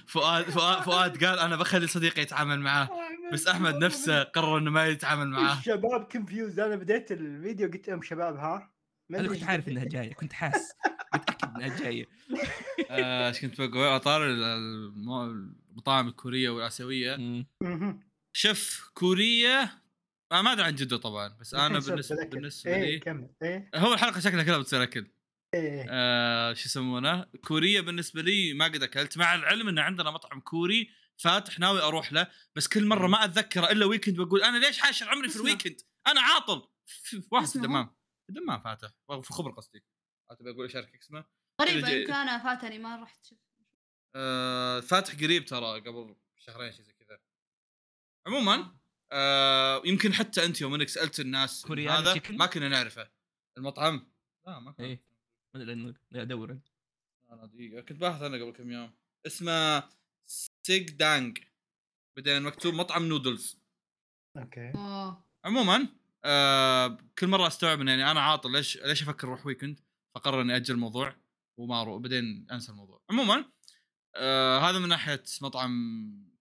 [0.06, 2.88] فؤاد فؤاد فؤاد قال أنا بخلي صديقي يتعامل معاه
[3.32, 5.54] بس أحمد نفسه قرر إنه ما يتعامل معاه.
[5.58, 8.70] الشباب كونفيوز أنا بديت الفيديو قلت لهم شباب ها؟
[9.08, 9.68] ما أنا كنت عارف.
[9.68, 10.72] إنها جاية كنت حاس
[11.14, 12.08] متاكد إنها جاية.
[12.90, 14.22] آه، إيش كنت بقول؟ أطار
[15.72, 17.44] المطاعم الكورية والآسيوية.
[18.36, 19.82] شيف كورية.
[20.32, 22.28] آه، ما أدري عن جدة طبعا بس أنا بالنسبة أذكر.
[22.28, 23.30] بالنسبة إيه لي كمل.
[23.42, 23.70] إيه.
[23.74, 25.06] هو الحلقة شكلها كلها بتصير اكل
[25.54, 25.86] إيه.
[25.90, 30.90] آه شو يسمونه؟ كورية بالنسبة لي ما قد أكلت مع العلم إن عندنا مطعم كوري
[31.16, 35.08] فاتح ناوي أروح له بس كل مرة ما أتذكره إلا weekend بقول أنا ليش حاشر
[35.08, 35.76] عمري في؟ ال weekend
[36.06, 36.68] أنا عاطل.
[37.32, 37.86] واحد في؟ الدمام.
[38.26, 38.88] في الدمام فاتح.
[39.22, 39.84] في خبر قصدي.
[40.30, 41.24] ابي أقول أشاركك اسمه.
[41.64, 43.24] جي- يمكن أنا فاتني ما رحت.
[43.24, 43.51] شفت
[44.14, 47.18] آه فاتح قريب ترى قبل شهرين شيء زي كذا.
[48.26, 48.76] عموما
[49.12, 53.10] آه يمكن حتى أنت يوم إنك سألت الناس هذا؟ ما كنا نعرفه.
[53.58, 54.06] المطعم؟
[54.46, 55.02] لا ما كنا إيه.
[55.54, 56.60] ما أدري لأنه لا ادور أنا.
[57.30, 58.92] أنا دقيقة كنت باحث أنا قبل كم يوم.
[59.26, 59.88] اسمه
[60.66, 61.38] سيج دانج
[62.16, 63.58] بعدين مكتوب مطعم noodles
[64.36, 64.72] okay.
[64.74, 65.88] اوه عموما
[66.24, 69.80] آه كل مرة أستوعب ان يعني أنا عاطل ليش ليش أفكر أروح weekend
[70.14, 71.16] فقرر إني أجل الموضوع
[71.56, 73.02] وما أروح بعدين أنسى الموضوع.
[73.10, 73.44] عموما
[74.16, 75.72] آه هذا من ناحية مطعم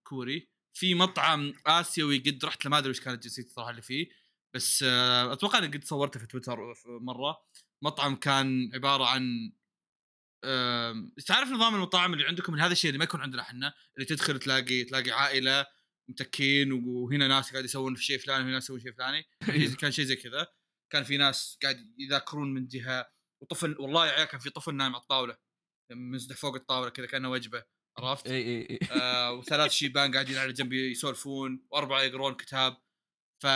[0.04, 0.48] كوري.
[0.74, 4.08] في مطعم آسيوي قد رحت له ما أدري وش كانت جنسيته صراحة اللي فيه.
[4.54, 6.58] بس آه أتوقع إني قد صورته في تويتر
[7.00, 7.36] مرة.
[7.82, 9.52] مطعم كان عبارة عن
[10.44, 14.06] آم، تعرف نظام المطاعم اللي عندكم؟ من هذا الشيء اللي ما يكون عندنا إحنا اللي
[14.06, 15.66] تدخل تلاقي تلاقي عائلة
[16.08, 19.24] متكين وهنا ناس قاعد يسوون في شيء فلاني وهنا يسوون شيء فلاني.
[19.80, 20.46] كان شيء زي كذا.
[20.92, 23.06] كان في ناس قاعد يذاكرون من جهة
[23.42, 25.36] وطفل والله يا عيال كان في طفل نايم على الطاولة.
[25.90, 27.64] مزدح فوق الطاولة كذا كأنه وجبة
[27.98, 32.76] عرفت؟ إي إي إي آه وثلاث شيبان قاعدين على جنب يسولفون وأربعة يقرون كتاب
[33.42, 33.46] ف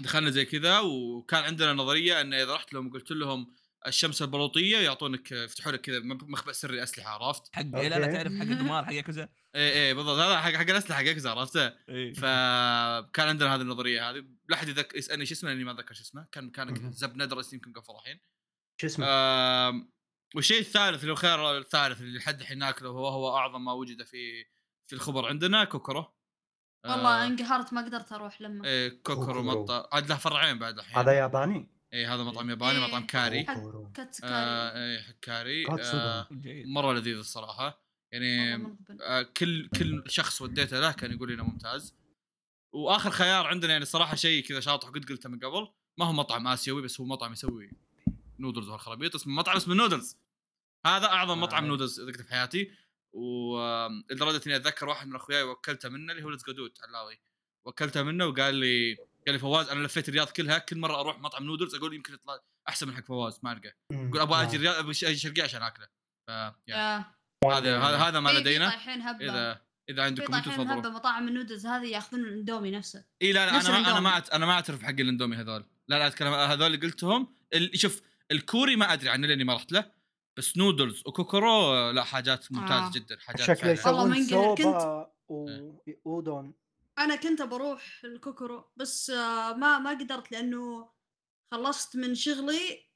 [0.00, 3.54] دخلنا زي كذا وكان عندنا نظرية إن إذا رحت لهم وقلت لهم
[3.86, 8.06] الشمس البلوطية يعطونك يفتحوا لك كذا مخبأ سري أسلحة عرفت؟ حق إيه، لا لا.
[8.06, 11.66] تعرف حق القمار حق ياكوزا إيه إيه بالضبط هذا حق حق الأسلحة حق يكزا عرفته؟
[11.88, 14.94] إي فكان عندنا هذه النظرية هذه لا أحد يذك...
[14.94, 16.92] يسألني شو اسمه لأني ما أتذكر شو اسمه كان كان.
[16.92, 18.20] زب ندرس يمكن قفل الحين
[18.80, 19.06] شو اسمه؟
[20.34, 24.44] والشيء الثالث اللي هو خير الثالث اللي لحد الحين ناكله وهو أعظم ما وجد في
[24.86, 26.04] في الخبر عندنا كوكرو.
[26.84, 28.64] والله آه، انقهرت ما قدرت أروح لما.
[28.64, 29.42] إيه كوكرو كوكرو.
[29.42, 30.98] مطة عاد له فرعين بعد الحين.
[30.98, 32.86] هذا ياباني؟ اي هذا مطعم ياباني إيه.
[32.86, 33.44] مطعم كاري.
[33.94, 34.34] katsu curry.
[34.34, 35.66] آه اي حق كاري.
[35.94, 36.28] آه
[36.64, 37.86] مرة لذيذ الصراحة.
[38.12, 38.54] يعني
[39.00, 41.96] آه كل كل شخص وديته له كان يقول لي إنه ممتاز.
[42.74, 45.68] وآخر خيار عندنا يعني صراحة شيء كذا شاطح قد قلته من قبل
[45.98, 47.70] ما هو مطعم آسيوي بس هو مطعم يسوي
[48.38, 50.16] نودلز وهالخرابيط اسمه مطعم اسمه نودلز.
[50.86, 51.68] هذا أعظم مطعم آه.
[51.68, 52.70] نودلز ذقته في حياتي.
[53.12, 57.20] ولدرجه إني أتذكر واحد من أخوياي وكلته منه اللي هو لتس جدود علاوي.
[57.66, 61.44] وكلته منه وقال لي قال لي فواز أنا لفيت الرياض كلها كل مرة أروح مطعم
[61.44, 63.72] نودلز أقول يمكن يطلع أحسن من حق فواز ما ألقى.
[63.92, 64.08] مم.
[64.08, 64.42] يقول أبغى آه.
[64.42, 65.86] أجي الرياض أبغى أجي الشرقيه عشان أكله.
[66.28, 66.30] ف.
[66.68, 67.04] يا
[67.44, 68.68] هذا هذا هذا ما في لدينا.
[69.20, 73.04] إذا إذا عندكم أنتم طايحين هبة تفضلوا مطاعم النودلز هذه يأخذون الاندومي نفسه.
[73.22, 75.64] إي لا لا أنا ما أنا ما أنا ما أعترف بحق الاندومي هذول.
[75.88, 78.02] لا لا أتكلم هذول اللي قلتهم ال- شوف
[78.32, 79.92] الكوري ما أدري عنه لاني ما رحت له
[80.38, 82.90] بس نودلز وكوكورو لا حاجات ممتازه آه.
[82.94, 83.96] جدا حاجات شكله فعلا.
[83.96, 86.54] والله ما يسوون كنت- سوبا وأودون
[86.98, 90.90] أنا كنت بروح الكوكورو بس آه، ما ما قدرت لأنه
[91.54, 92.86] خلصت من شغلي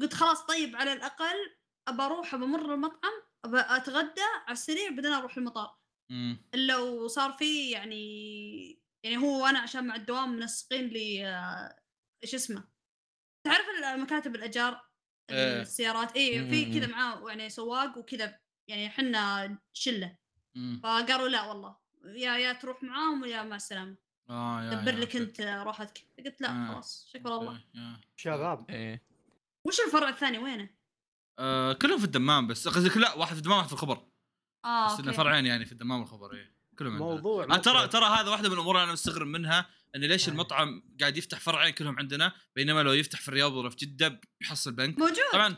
[0.00, 1.56] قلت خلاص طيب على الأقل
[1.88, 3.12] أبى أروح بمر المطعم
[3.44, 5.78] أبى أتغدى على السريع بعدين أروح المطار.
[6.54, 8.04] إلا وصار في يعني
[9.04, 11.76] يعني هو أنا عشان مع الدوام منسقين لي آه،
[12.24, 12.64] إيش اسمه
[13.44, 13.66] تعرف
[13.98, 14.80] مكاتب الأجار
[15.30, 15.60] إيه.
[15.62, 16.80] السيارات اي في.
[16.80, 18.38] كذا معاه يعني سواق وكذا
[18.68, 20.16] يعني إحنا شلة.
[20.82, 23.96] فقالوا لا والله يا يا تروح معاهم يا مع السلامة
[24.30, 25.16] آه يا دبر يا، لك.
[25.16, 26.68] أنت راحتك قلت لا آه.
[26.72, 28.00] خلاص شكرا الله أوكي، يا.
[28.16, 29.02] شباب إيه
[29.64, 30.68] وش الفرع الثاني وينه؟
[31.38, 34.06] آه كلهم في الدمام بس قصدك لا واحد في الدمام واحد في الخبر
[34.64, 37.08] آه بس انه فرعين يعني في الدمام والخبر إيه كلهم عندنا.
[37.08, 37.88] موضوع آه ترى.
[37.88, 40.32] ترى هذا واحدة من الأمور اللي أنا مستغرب منها إن ليش آه.
[40.32, 44.72] المطعم قاعد يفتح فرعين كلهم عندنا بينما لو يفتح في الرياض ولا في جدة بيحصل
[44.72, 44.98] بنك.
[44.98, 45.16] موجود.
[45.32, 45.56] طبعا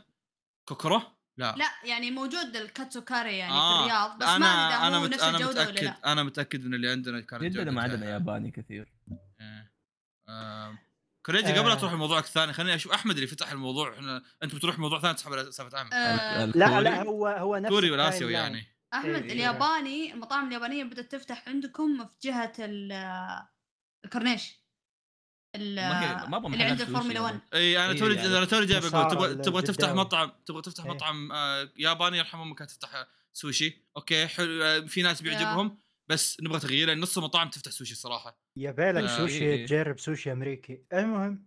[0.69, 1.03] كوكورو
[1.39, 1.55] لا.
[1.59, 5.13] لا يعني موجود الكاتسوكاري يعني آه، في الرياض بس أنا ما أدري أنا هو مت...
[5.15, 6.13] نفس أنا الجودة ولا متاكد لا.
[6.13, 8.93] أنا متأكد من اللي عندنا كانت جدة ما عندنا ياباني كثير.
[9.41, 9.71] إيه.
[11.27, 11.59] كوريجي آه.
[11.61, 13.95] قبل لا تروح لموضوعك الثاني خليني أشوف أحمد اللي فتح الموضوع.
[13.95, 16.45] إحنا أنت بتروح موضوع ثاني تسحب على سالفه احمد آه.
[16.45, 18.45] لا لا هو هو نفس كوري ولا التايم آسيوي line.
[18.45, 19.33] يعني؟ أحمد إيه.
[19.33, 23.47] الياباني المطاعم اليابانية بدأت تفتح عندكم في جهة ال-
[24.07, 24.67] الكورنيش
[25.57, 27.25] ما ما اللي محلات عند سوشي الفورمولا يعني.
[27.25, 29.91] 1 إي أنا إيه توني يعني أنا توني جاي بقول مسار تبغى تبغى تفتح.
[29.91, 30.91] مطعم تبغى تفتح إيه.
[30.91, 35.79] مطعم آه، ياباني يرحمهم كانت تفتح سوشي أوكي حلو آه، في ناس بيعجبهم
[36.09, 39.67] بس نبغى تغيير لأن نص المطاعم تفتح سوشي الصراحه يبالك آه، سوشي إيه،.
[39.67, 41.47] تجرب سوشي أمريكي المهم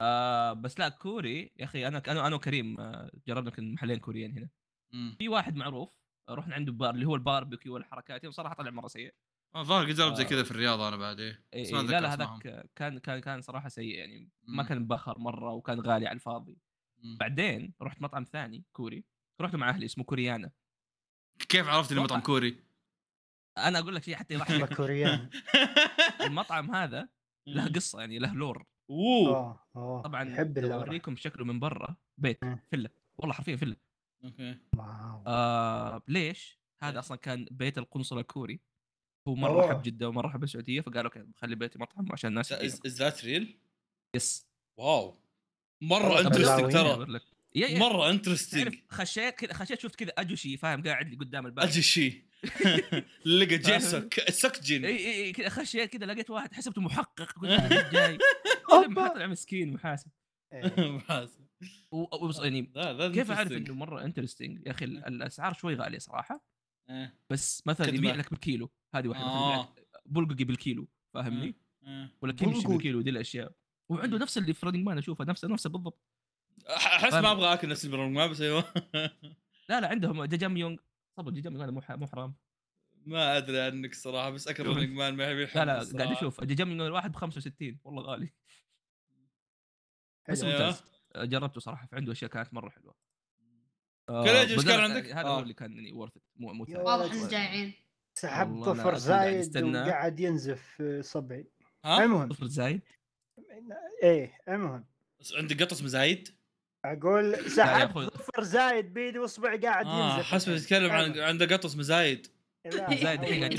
[0.00, 4.32] آه بس لا كوري يا أخي أنا أنا أنا وكريم آه، جربنا يمكن محلين كوريين
[4.32, 4.48] هنا
[4.92, 5.16] مم.
[5.18, 5.88] في واحد معروف
[6.28, 9.14] آه، رحنا عنده بار اللي هو الباربيكيو والحركات وصراحه طلع مرة سيء
[9.54, 10.26] آه، ظاهر قد جربت زي آه.
[10.26, 12.14] كذا في الرياض أنا بعد إيه إيه بس ما إيه لا لا.
[12.14, 14.68] هذاك كان كان كان صراحة سيء يعني ما مم.
[14.68, 16.58] كان بخر مرة وكان غالي على الفاضي
[16.98, 17.16] مم.
[17.16, 19.04] بعدين رحت مطعم ثاني كوري
[19.40, 20.50] رحت مع أهلي اسمه كوريانا
[21.48, 22.20] كيف عرفت اني مطعم.
[22.20, 22.56] كوري؟
[23.58, 25.30] أنا أقول لك شيء حتى يضحك كوريان
[26.26, 27.08] المطعم هذا
[27.46, 30.84] له قصة يعني له lore أوه آه طبعا يحب لو ال lore.
[30.84, 32.44] أوريكم شكله من برا بيت.
[32.70, 33.76] فيلا والله حرفيا فيلا
[34.24, 36.88] okay واو آه ليش؟ إيه.
[36.88, 38.60] هذا أصلا كان بيت القنصل الكوري
[39.28, 39.68] هو مرة أوه.
[39.70, 42.52] حب جدة ومرة حب السعودية فقال okay خلي بيتي مطعم عشان الناس.
[42.52, 43.58] is that real?
[44.16, 44.46] yes
[44.78, 45.18] wow
[45.82, 46.72] مرة interesting.
[46.72, 47.06] ترى.
[47.56, 51.82] مرة تعرف انترستنج خشيت كذا خشيت شفت كذا 아저씨 فاهم قاعد لي قدام الباب أجي
[51.82, 52.24] شيء
[53.38, 57.60] لقى جيسك سكجن إي إي إي كذا خشيت كذا لقيت واحد حسبته محقق قلت
[57.94, 58.18] جاي.
[58.96, 60.10] طلع مسكين محاسب
[60.52, 60.74] إيه.
[61.92, 62.62] و- و- يعني
[63.14, 63.52] كيف أعرف interesting.
[63.52, 66.44] إنه مرة انترستنج يا أخي ال- الأسعار شوي غالية صراحة
[66.90, 67.18] إيه.
[67.30, 67.88] بس مثلا.
[67.88, 69.74] يبيع لك بالكيلو هذه واحدة مثلاً آه.
[70.06, 71.54] بلققي بالكيلو فاهمني
[71.86, 72.16] إيه.
[72.22, 72.68] ولا كيمشي بلقق.
[72.70, 73.52] بالكيلو دي الأشياء
[73.88, 76.00] وعنده نفس اللي في رننج مان أشوفه نفسه نفسه بالضبط
[76.76, 77.12] أحس.
[77.14, 78.64] ما أبغى آكل نفس البرونج ما بس أيوه
[79.68, 80.76] لا لا عندهم جاجام يونغ
[81.16, 82.34] طب جاجام يونغ هذا مو ح- مو حرام
[83.06, 84.62] ما أدري عنك صراحة بس اكل.
[84.62, 88.32] رونج مان ما يبي لا لا قاعد أشوف جاجام يونغ الواحد ب 65 والله غالي
[90.28, 90.50] بس حلو.
[90.50, 90.66] أيوه.
[90.66, 90.82] ممتاز
[91.16, 92.94] جربته صراحة فعنده أشياء كانت مرة حلوة
[94.08, 95.36] كل إيش بدل- كان عندك؟ هذا آه.
[95.36, 96.66] هو اللي كان يعني ورث مو مو.
[96.68, 97.12] واضح.
[97.12, 97.72] إنه جايعين
[98.14, 99.56] سحب قاعد زايد.
[99.64, 101.46] وقاعد ينزف في صبعي
[101.84, 102.80] ها المهم صفر زايد
[104.02, 104.84] إيه المهم
[105.20, 106.28] بس عندك قطص مزايد
[106.84, 107.98] أقول سحب.
[107.98, 111.18] ظفر زايد بيدي واصبعي قاعد آه ينزف حسب يتكلم عن.
[111.18, 112.26] عنده قطص مزايد
[112.66, 113.56] لا، زايد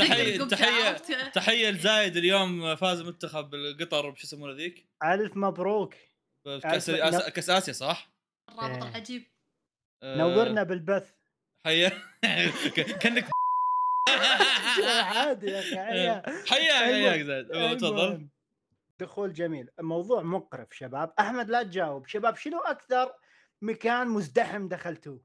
[0.47, 0.89] تحية.
[0.89, 5.93] عرفت؟ تحيه لزايد اليوم فاز منتخب القطر بشو يسمونه ذيك ألف مبروك
[6.63, 6.91] كاس
[7.33, 8.11] كاس آسيا صح؟
[8.49, 8.89] الرابط إيه.
[8.89, 9.23] العجيب
[10.03, 11.11] آه، نورنا بالبث.
[11.65, 11.91] حيا.
[13.01, 13.27] كأنك
[15.15, 16.21] عادي يا أخي عيا.
[16.25, 16.45] حيا.
[16.47, 18.27] حياك المهم- زايد أيوة، تفضل.
[18.99, 19.69] دخول جميل.
[19.79, 21.13] الموضوع مقرف شباب.
[21.19, 22.07] أحمد لا تجاوب.
[22.07, 23.13] شباب شنو أكثر
[23.61, 25.21] مكان مزدحم دخلتوه؟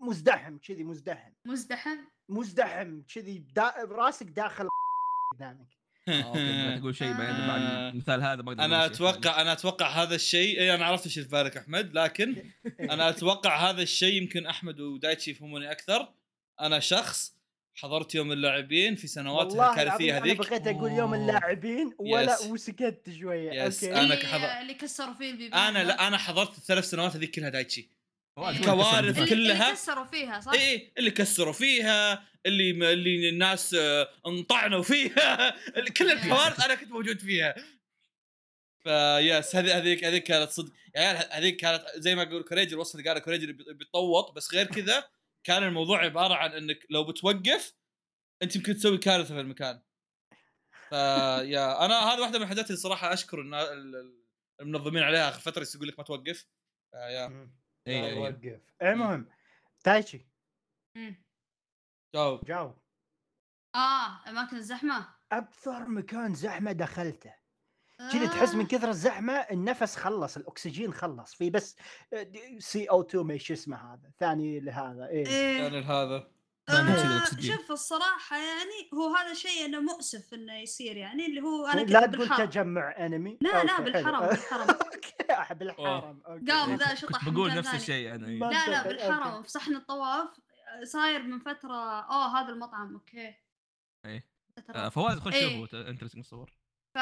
[0.00, 1.32] مزدحم كذي مزدحم.
[1.44, 1.96] مزدحم؟
[2.28, 3.72] مزدحم كذي دا...
[3.88, 4.68] راسك داخل
[5.34, 5.58] قدامك.
[5.60, 7.60] آه، okay بدك تقول شيء بعد بعد
[7.94, 8.86] المثال هذا ما أقدر أنا.
[8.86, 12.50] أتوقع أنا أتوقع هذا الشيء إي أنا عرفت إيش في بالك أحمد لكن
[12.80, 16.08] أنا أتوقع هذا الشيء يمكن أحمد ودايتشي يفهموني أكثر
[16.60, 17.34] أنا شخص
[17.74, 21.14] حضرت يوم اللاعبين في سنوات والله الكارثيه أنا هذيك بغيت أقول يوم.
[21.14, 22.46] اللاعبين ولا يس.
[22.46, 23.84] وسكت شوية يس.
[23.84, 27.30] أوكي أنا اللي, كحضر- اللي كسروا فيه البيبان أنا لا أنا حضرت الثلاث سنوات هذيك
[27.30, 27.88] كلها دايتشي
[28.36, 29.64] كوارث كسر اللي, كلها.
[29.64, 35.54] اللي كسروا فيها صح؟ اي إيه اللي كسروا فيها اللي اللي الناس آه، انطعنوا فيها.
[35.78, 37.54] اللي- كل الكوارث أنا كنت موجود فيها.
[38.82, 42.74] ف yes هذه هذيك هذيك كانت صدق يا عيال هذيك كانت زي ما أقول كوريجي
[42.74, 44.32] الوصف اللي قاله كوريجي بيتطوط.
[44.32, 45.04] بس غير كذا
[45.44, 47.74] كان الموضوع عبارة عن إنك لو بتوقف
[48.42, 49.80] أنت يمكن تسوي كارثة في المكان.
[50.88, 54.22] فيا أنا هذه واحدة من الحاجات اللي صراحة أشكر النا- ال- ال-
[54.60, 56.46] المنظمين عليها آخر فترة يقول لك ما توقف.
[56.90, 57.50] فيا
[57.86, 57.92] مم.
[57.94, 58.18] إي، لا إي.
[58.18, 59.28] وقف المهم
[59.84, 60.26] دايتشي.
[62.14, 62.44] جاوب.
[62.44, 62.74] جاوب.
[63.74, 65.08] آه أماكن الزحمة.
[65.32, 67.34] أكثر مكان زحمة دخلته.
[68.12, 71.34] كذا تحس من كثر الزحمة النفس خلص الأكسجين خلص.
[71.34, 71.76] في بس
[72.58, 75.26] CO 2 ما شو اسمه هذا ثاني لهذا إيه.
[75.26, 75.68] إيه.
[75.68, 77.56] ثاني أكسيد الأكسجين.
[77.56, 82.06] شوف الصراحة يعني هو هذا شيء إنه مؤسف إنه يصير يعني اللي هو أنا لا
[82.06, 84.26] تقول تجمع أنمي لا لا بالحرم.
[84.28, 86.50] بالحرم okay.
[86.52, 87.74] قام ذا شطح بقول نفس.
[87.74, 89.42] الشيء يعني ما- لا لا بالحرم.
[89.42, 90.28] في صحن الطواف
[90.84, 93.34] صاير من فترة أوه هذا المطعم okay
[94.06, 94.28] إيه.
[94.56, 94.76] فترة.
[94.76, 95.60] آه، فواز خش إيه.
[95.66, 96.52] شوفه interesting الصور
[96.94, 96.98] ف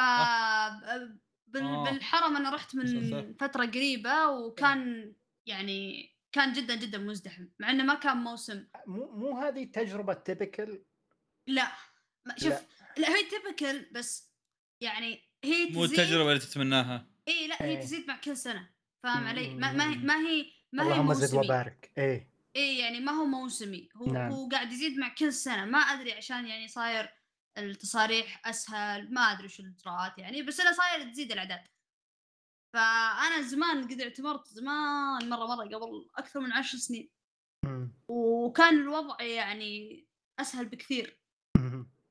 [1.47, 1.63] بال...
[1.63, 1.85] آه.
[1.85, 3.35] بالحرم أنا رحت من مسلسل.
[3.41, 5.13] فترة قريبة وكان
[5.47, 8.67] يعني كان جدا جدا مزدحم مع إنه ما كان موسم.
[8.87, 10.85] مو مو هذه تجربة typical
[11.49, 11.73] لا.
[12.37, 12.67] شوف لا.
[12.99, 14.33] لا, هي typical بس
[14.83, 16.01] يعني هي مو تزيد.
[16.01, 17.07] التجربة اللي تتمناها.
[17.29, 17.81] إي لا هي إيه.
[17.81, 18.71] تزيد مع كل سنة
[19.03, 19.97] فاهم علي؟ ما, ما, هي-.
[19.97, 21.47] ما هي ما هي اللهم زد موسمي.
[21.47, 21.93] وبارك.
[21.99, 22.31] إيه.
[22.57, 23.89] إي يعني ما هو موسمي.
[23.97, 24.13] هو.
[24.13, 24.33] نعم.
[24.33, 25.65] هو قاعد يزيد مع كل سنة.
[25.65, 27.15] ما أدري عشان يعني صاير
[27.59, 31.61] التصاريح أسهل ما أدري شو الإجراءات يعني بس أنا صاير تزيد الأعداد.
[32.73, 37.11] فأنا زمان قد اعتمرت زمان مرة مرة قبل أكثر من عشر سنين.
[38.09, 40.07] وكان الوضع يعني
[40.39, 41.21] أسهل بكثير.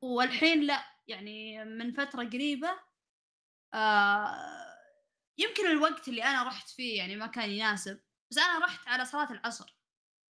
[0.01, 2.79] والحين لا يعني من فترة قريبة
[3.73, 4.75] آه
[5.37, 7.99] يمكن الوقت اللي أنا رحت فيه يعني ما كان يناسب
[8.31, 9.75] بس أنا رحت على صلاة العصر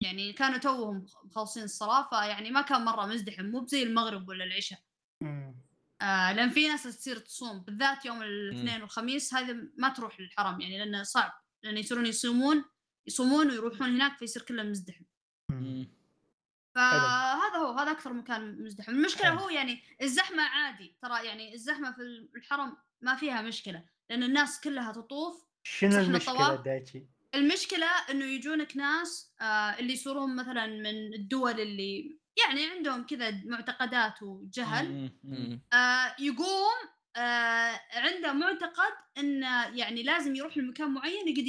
[0.01, 4.79] يعني كانوا توهم مخلصين الصلاة فيعني ما كان مرة مزدحم مو بزي المغرب ولا العشاء.
[6.01, 10.77] آه لأن في ناس تصير تصوم بالذات يوم الاثنين والخميس هذا ما تروح للحرم يعني
[10.79, 11.31] لأنه صعب
[11.63, 12.65] لأنه يصيرون يصومون
[13.07, 15.03] يصومون ويروحون هناك فيصير كله مزدحم.
[16.75, 19.29] فهذا هو هذا أكثر مكان مزدحم المشكلة.
[19.29, 22.01] هو يعني الزحمة عادي ترى يعني الزحمة في
[22.35, 26.55] الحرم ما فيها مشكلة لأن الناس كلها تطوف شنو المشكلة.
[26.55, 33.31] دايتشي؟ المشكلة إنه يجونك ناس آه اللي يصيرون مثلا من الدول اللي يعني عندهم كذا
[33.45, 35.11] معتقدات وجهل.
[35.73, 41.47] آه يقوم آه عنده معتقد إنه يعني لازم يروح لمكان معين يقعد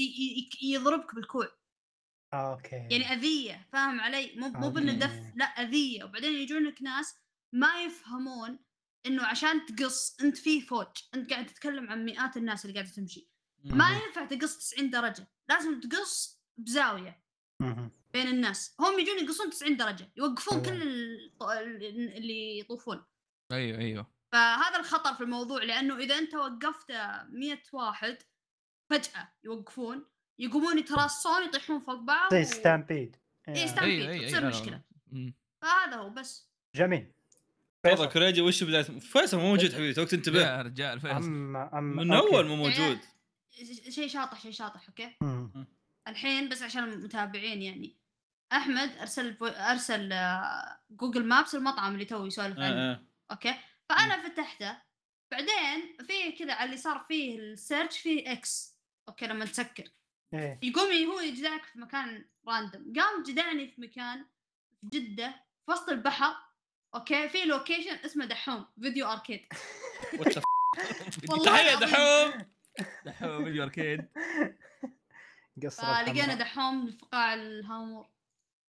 [0.63, 1.49] يضربك بالكوع.
[2.35, 2.77] okay.
[2.77, 5.07] يعني أذية فاهم علي؟ مو مو بإنه okay.
[5.07, 6.05] دف لا أذية.
[6.05, 7.15] وبعدين يجونك ناس
[7.55, 8.59] ما يفهمون
[9.07, 13.29] إنه عشان تقص أنت في فوج أنت قاعد تتكلم عن مئات الناس اللي قاعدة تمشي.
[13.65, 15.29] ما ينفع تقص 90 درجة.
[15.49, 17.23] لازم تقص بزاوية.
[18.13, 20.63] بين الناس هم يجون يقصون 90 درجة يوقفون.
[20.63, 20.83] كل
[22.17, 23.05] اللي يطوفون
[23.53, 26.91] أيوه أيوه فهذا الخطر في الموضوع لأنه إذا أنت وقفت
[27.31, 28.19] 100 واحد
[28.91, 30.05] فجأة يوقفون
[30.39, 33.17] يقومون يتراصون يطيحون فوق بعض زي و- ستامبيد
[33.49, 34.01] إيه، Stampede.
[34.01, 34.49] أيوه أيوه تصير أيوة.
[34.51, 34.81] مشكلة.
[35.13, 35.35] مم.
[35.63, 37.13] فهذا هو بس جميل
[37.83, 42.13] تفضل كوريجي وش بداية فيصل مو موجود حبيبي توك تنتبه يا رجال فيصل من.
[42.13, 42.99] أول مو موجود
[43.89, 45.17] شيء شاطح شيء شاطح okay.
[46.09, 47.97] الحين بس عشان المتابعين يعني
[48.53, 52.67] أحمد أرسل فو- أرسل آه، Google Maps المطعم اللي تو يسولف عنه.
[52.69, 53.03] آه، آه.
[53.31, 53.55] okay؟
[53.89, 54.77] فأنا فتحته.
[55.31, 58.77] بعدين في كذا على اللي صار فيه ال search فيه X
[59.09, 59.85] okay لما تسكر.
[60.35, 60.59] إيه.
[60.63, 64.25] يقوم هو يجدعك في مكان random قام جدعني في مكان
[64.81, 65.29] في جدة
[65.67, 66.35] في وسط البحر.
[66.95, 68.67] okay؟ في location اسمه دحوم.
[68.83, 69.47] video arcade.
[70.17, 71.75] What the f- والله تحية.
[71.75, 72.47] دحوم.
[73.07, 74.09] دحوم video arcade.
[75.65, 76.35] قصر فلقينا.
[76.35, 78.09] دحوم في قاع الهامور.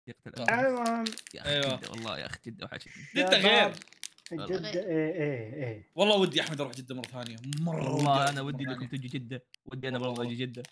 [0.10, 0.60] يقتل أبوه.
[0.68, 1.78] المهم يا أخي أيوة.
[1.78, 3.74] جدة والله يا أخي جدة وحشتني جدة غير.
[4.34, 5.92] جدة إيه إيه إيه.
[5.96, 7.38] والله ودي أحمد أروح جدة مرة ثانية.
[7.60, 8.86] مرة والله ودي أنا ودي انكم.
[8.88, 9.44] تجي جدة.
[9.66, 10.64] ودي أنا برضه أجي جدة.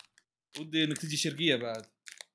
[0.59, 1.85] ودي إنك تجي شرقية بعد.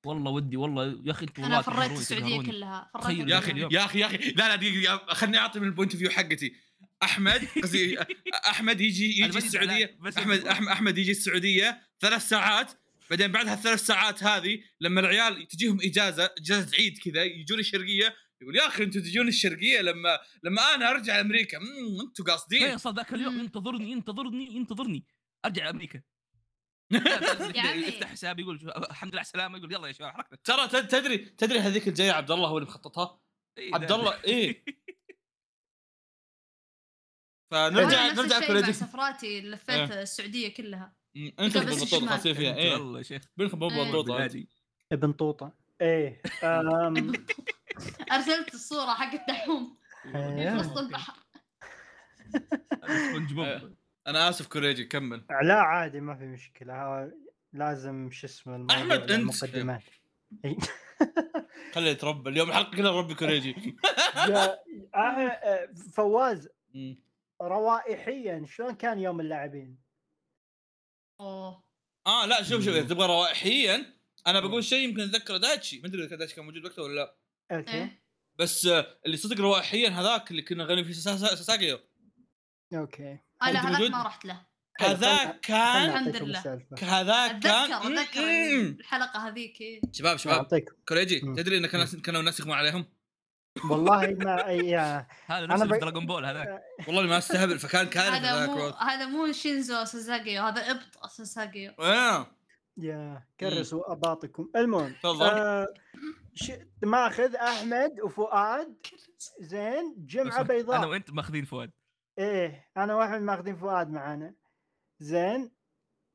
[0.07, 1.00] والله ودي والله.
[1.05, 2.42] يا أخي والله أنا فريت السعودية.
[2.50, 2.90] كلها.
[3.03, 3.68] فريت يا أخي.
[3.70, 4.16] يا أخي يا أخي.
[4.16, 6.55] لا لا دقيقة دقيقة، خلني أعطي من ال point view حقتي.
[7.03, 7.98] أحمد قصدي
[8.46, 9.98] أحمد يجي يجي السعودية.
[10.18, 12.72] أحمد أحمد يجي السعودية ثلاث ساعات.
[13.11, 18.57] بعدين بعد هالثلاث ساعات هذه لما العيال تجيهم إجازة إجازة عيد كذا يجون الشرقيه يقول
[18.57, 21.59] يا أخي أنتم تجون الشرقية لما لما أنا أرجع أمريكا.
[21.59, 22.70] مم، أنتم قاصدين.
[22.70, 23.38] فيصل ذاك اليوم.
[23.40, 25.07] ينتظرني ينتظرني ينتظرني.
[25.44, 26.03] أرجع أمريكا.
[27.57, 27.86] يا عمي.
[27.86, 31.18] يفتح حساب يقول الحمد لله على السلامة يقول يلا يا شباب حركنا ترى تد- تدري
[31.18, 33.20] تدري هذيك الجايه عبد الله هو اللي مخططها؟
[33.59, 33.92] إيه، عبد.
[33.92, 34.14] الله
[37.53, 41.01] أنا فنرجع نفس نرجع الشيء مع كوريجي سفراتي لفيت السعودية كلها.
[41.16, 42.06] أنت بس بالبطوطه.
[42.06, 42.72] خاصين فيها إيه.
[42.72, 43.22] والله شيخ.
[43.22, 43.30] إيه.
[43.36, 44.24] بالبطوطه
[44.92, 47.12] ابن طوطه إيه أم...
[48.12, 50.56] أرسلت الصورة حق الدحوم في إيه.
[50.58, 51.14] وسط البحر.
[53.08, 53.44] سبونج بوب.
[53.44, 53.74] إيه.
[54.06, 55.24] أنا آسف كوريجي كمل.
[55.42, 57.10] لا عادي ما في مشكلة.
[57.52, 59.82] لازم شو اسمه أحمد، أنت- المقدمات.
[60.44, 60.56] إيه.
[61.74, 63.76] خليه يتربى اليوم الحلقة كلها ربي كوريجي.
[64.26, 64.58] جا-
[64.94, 66.48] أه، فواز.
[67.42, 69.82] روائحيا شلون كان يوم اللاعبين؟
[71.22, 71.62] أوه.
[72.06, 73.96] آه لا شوف شوف إذا تبغى روائحيا
[74.26, 75.80] أنا بقول شيء يمكن أتذكره دايتشي.
[75.80, 77.16] ما أدري إذا كان دايتشي كان موجود وقتها ولا لا.
[77.56, 77.72] أوكي.
[77.72, 78.02] إيه.
[78.38, 81.78] بس آه، اللي صدق روائحيا هذاك اللي كنا غني فيه ساسا- ساساجيو
[82.74, 83.18] أوكي.
[83.42, 84.46] أنا أنت هذاك؟ ما رحت له.
[84.80, 86.40] هذاك خلنا كان الحمد لله.
[86.82, 88.80] هذاك كان أتذكر أتذكر.
[88.80, 89.80] الحلقة هذيك إيه.
[89.92, 90.62] شباب شباب.
[90.88, 91.20] كوريجي.
[91.20, 92.86] تدري إن كان كانوا الناس يغموا عليهم؟
[93.70, 96.62] والله ما يا هذا أنا نفس ب- دراغون بول هذاك.
[96.86, 102.26] والله ما استهبل فكان كارثة هذا مو هذا مو شينزو ساساجيو هذا إبط ساساجيو آه.
[102.76, 105.26] يا كرسوا اباطكم المهم تفضل.
[105.26, 105.74] آه
[106.34, 106.53] ش...
[106.82, 108.76] ماخذ أحمد وفؤاد.
[109.40, 110.76] زين جمعة بيضاء.
[110.78, 111.70] أنا وأنت ماخذين فؤاد.
[112.18, 114.34] إيه أنا واحد ماخذين فؤاد معانا.
[115.00, 115.50] زين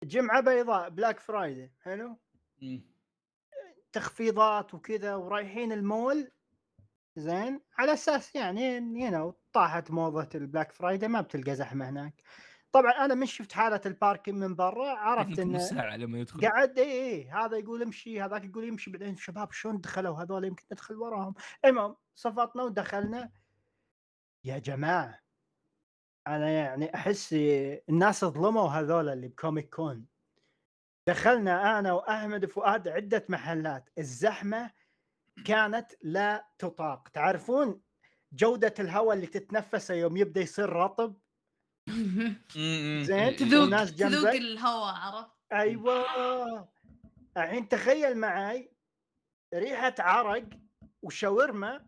[0.04, 2.18] جمعة بيضاء Black Friday حلو.
[3.92, 6.32] تخفيضات وكذا ورايحين المول.
[7.20, 12.22] زين؟ على أساس يعني you know طاحت موضة ال Black Friday ما بتلقى زحمة هناك.
[12.72, 16.48] طبعا أنا من شفت حالة ال parking من برا عرفت إنه ساعة لما يدخل.
[16.48, 20.66] قعد اي اي هذا يقول امشي هذاك يقول يمشي بعدين شباب شلون دخلوا؟ هذول يمكن
[20.72, 21.34] ندخل وراهم.
[21.66, 23.32] المهم صفطنا ودخلنا.
[24.44, 25.20] يا جماعة
[26.28, 27.34] أنا يعني أحس
[27.90, 30.06] الناس ظلموا هذول اللي ب Comic Con.
[31.08, 33.90] دخلنا أنا وأحمد وفؤاد عدة محلات.
[33.98, 34.72] الزحمة
[35.46, 37.08] كانت لا تطاق.
[37.08, 37.82] تعرفون
[38.34, 41.18] جودة الهواء اللي تتنفسه يوم يبدأ يصير رطب.
[43.08, 46.70] زين تذوق تذوق الهواء عرفت؟ أيوه.
[47.38, 48.72] الحين تخيل معي
[49.56, 50.44] ريحة عرق
[51.02, 51.86] وشاورما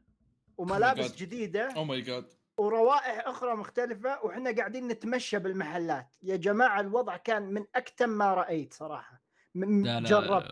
[0.58, 1.16] وملابس God.
[1.16, 6.08] جديدة أو ماي جاد وروائح أخرى مختلفة وإحنا قاعدين نتمشى بالمحلات.
[6.24, 9.22] يا جماعة الوضع كان من أكتم ما رأيت صراحة.
[9.56, 10.52] م- لا لا جربت.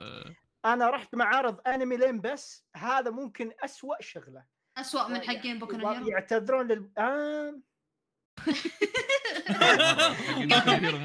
[0.73, 4.43] أنا رحت معارض أنمي لين بس هذا ممكن أسوأ شغلة
[4.77, 7.59] اسوء من حقين بوكو هيرو يعتذرون لل آه.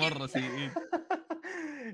[0.01, 0.75] مره سيئين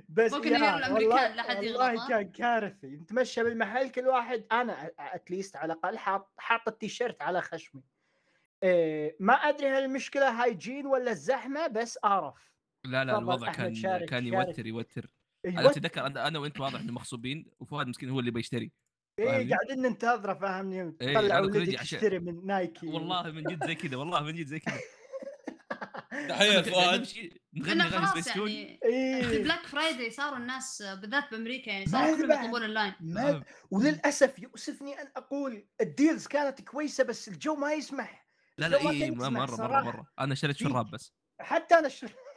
[0.08, 4.44] بس يهيرو الأمريكان والله, لا حد والله يغلط، ها؟ كان كارثي نتمشى بالمحل كل واحد
[4.52, 7.82] أنا اتليست على الأقل حاط حاط التيشيرت على خشمي
[8.62, 12.52] إيه ما أدري هل المشكلة هايجين ولا الزحمة بس أعرف
[12.84, 14.58] لا لا الوضع كان شارك- كان شارك.
[14.58, 14.66] يوتر
[15.47, 15.61] أيوة.
[15.61, 18.72] أنا اتذكر أنا أنا وأنت واضح إنه مغصوبين وفؤاد مسكين هو اللي بيشتري.
[19.18, 22.86] إيه؟ قاعدين ننتظره فاهمني؟ إيه، طلع ولدي تشتري من نايكي.
[22.86, 24.78] والله من جد زي كذا والله من جد زي كذا.
[26.28, 27.07] تحية فؤاد.
[27.55, 29.43] نغني أغاني سبيس تون يعني إيه.
[29.42, 32.30] Black Friday صاروا الناس بالذات بأمريكا يعني صاروا كلهم.
[32.41, 38.28] يطلبون اللاين ما وللأسف يؤسفني أن أقول ال deals كانت كويسة بس الجو ما يسمح.
[38.59, 39.80] لا لا ما اي مرة مرة.
[39.82, 40.07] مرة.
[40.18, 41.14] أنا شريت في- شراب بس.
[41.41, 41.89] حتى أنا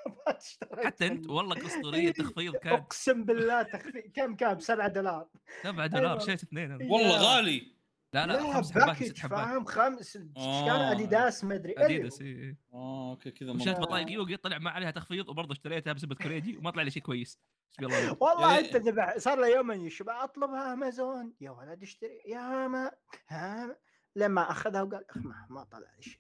[0.28, 1.30] اشتريت حتى أنت.
[1.30, 5.28] والله اسطوريه إيه، تخفيض كان أقسم بالله تخفيض كم كم 7 دولار
[5.64, 6.20] 7 دولار أيوة.
[6.20, 6.72] شريت اثنين.
[6.91, 7.36] والله.
[7.36, 7.82] غالي
[8.14, 10.91] لا لا لا خمس حبات package ست حبات فاهم خمس كان آه.
[10.91, 12.39] أديداس ما أدري أديداس أيوه.
[12.39, 12.58] اي إي.
[12.74, 13.86] آه okay كذا وشريت مرة.
[13.86, 17.39] بطايق يوغي طلع ما عليها تخفيض وبرضه اشتريتها بسبة كوريجي وما طلع لي شيء كويس
[17.80, 18.18] الله.
[18.22, 22.91] والله يعني- أنت ذبح صار له يومين يشبع اطلبها أمازون يا ولد اشتري يا ما
[23.30, 23.78] ها
[24.16, 25.06] لما أخذها وقال
[25.49, 26.20] ما طلع لي شيء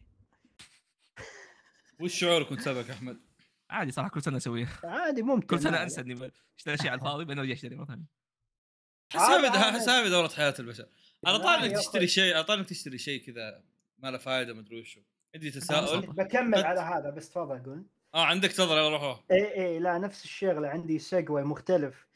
[1.99, 3.21] وش شعورك وانت سابق أحمد؟
[3.71, 4.79] عادي صراحة كل سنة أسويها.
[4.83, 8.05] عادي ممكن كل سنة أنسى إني اشتري شيء على الفاضي بعدين ارجع اشتري مره ثانية
[9.13, 9.49] حسابي.
[9.49, 10.89] حسابي دورة حياة البشر.
[11.25, 11.77] على طاري إنك.
[11.77, 13.63] تشتري شيء على طاري إنك تشتري شيء كذا
[13.97, 15.01] ما له فائده ما أدري وشو.
[15.35, 16.01] عندي تساؤل.
[16.01, 17.85] بكمل على هذا بس تفضل قول.
[18.15, 22.07] آه عندك تفضل يلا روحوا اي اي لا نفس الشغلة عندي سيجوي مختلف.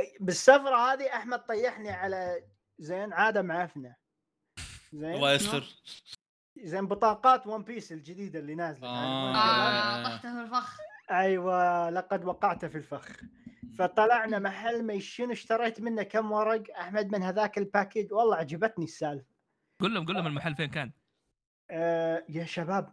[0.00, 2.44] أي- بالسفره هذه أحمد طيحني على
[2.78, 3.96] زين عادة معفنة.
[4.92, 5.64] زين الله يستر.
[6.62, 8.88] زين بطاقات One Piece الجديدة اللي نازلة.
[8.88, 9.34] آه.
[9.36, 10.78] آه طحته في الفخ.
[11.10, 13.08] أيوه لقد وقعت في الفخ.
[13.78, 16.62] فطلعنا محل machine اشتريت منه كم ورق.
[16.78, 19.34] أحمد من هذاك ال package؟ والله عجبتني السالفة.
[19.80, 20.92] قول لهم قول لهم المحل فين كان؟
[21.70, 22.92] آه يا شباب.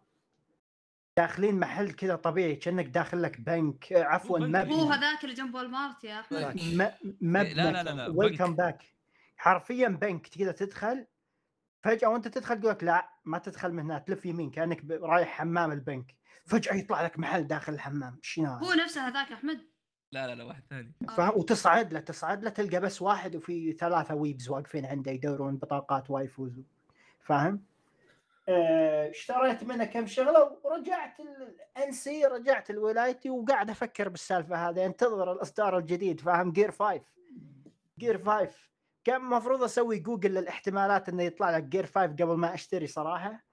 [1.18, 3.94] داخلين محل كذا طبيعي كأنك داخل لك بنك.
[3.94, 4.68] آه، عفوا بنك.
[4.68, 4.96] هو مبنى.
[4.98, 8.56] هذاك اللي جنب والمارت يا احمد م- مبنى لا، لا، لا، لا، welcome.
[8.56, 8.84] back
[9.38, 11.06] حرفيا بنك تقدر تدخل
[11.84, 15.72] فجأة وأنت تدخل يقول لك لا ما تدخل من هنا تلف يمين كأنك رايح حمام
[15.72, 16.16] البنك.
[16.46, 18.20] فجأة يطلع لك محل داخل الحمام.
[18.22, 19.60] شنو هذا؟ هو نفسه هذاك أحمد؟
[20.12, 20.94] لا لا لا واحد ثاني.
[21.18, 26.10] فاهم وتصعد له تصعد له تلقى بس واحد وفي ثلاثة weebs واقفين عنده يدورون بطاقات
[26.10, 26.62] waifus.
[27.22, 27.64] فاهم؟
[28.50, 31.18] آه، اشتريت منه كم شغلة ورجعت
[31.78, 36.20] الانسي رجعت لولايتي وقاعد أفكر بالسالفة هذه أنتظر الإصدار الجديد.
[36.20, 37.02] فاهم؟ Gear 5
[38.00, 38.50] Gear 5
[39.04, 43.44] كان المفروض أسوي جوجل للاحتمالات إنه يطلع لك Gear 5 قبل ما أشتري صراحة.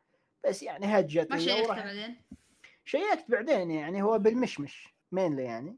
[0.49, 2.17] بس يعني هجت ما شيكت بعدين؟
[2.85, 5.77] شيكت بعدين يعني هو بالمشمش mainly يعني.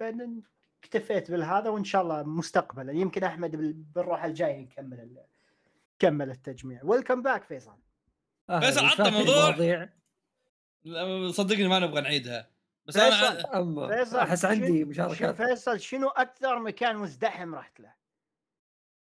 [0.00, 0.42] بعدين
[0.84, 2.92] اكتفيت بالهذا وإن شاء الله مستقبلا.
[2.92, 5.24] يمكن أحمد بال- بالروح الجاي نكمل ال-
[5.96, 6.80] نكمل التجميع.
[6.84, 7.76] welcome back فيصل.
[8.60, 9.50] فيصل عطى موضوع.
[11.30, 12.48] صدقني ما نبغى نعيدها.
[12.86, 13.26] بس فيصل.
[13.26, 15.34] أنا فيصل أحس عندي شنو- مشاركات.
[15.34, 17.99] فيصل شنو أكثر مكان مزدحم رحت له؟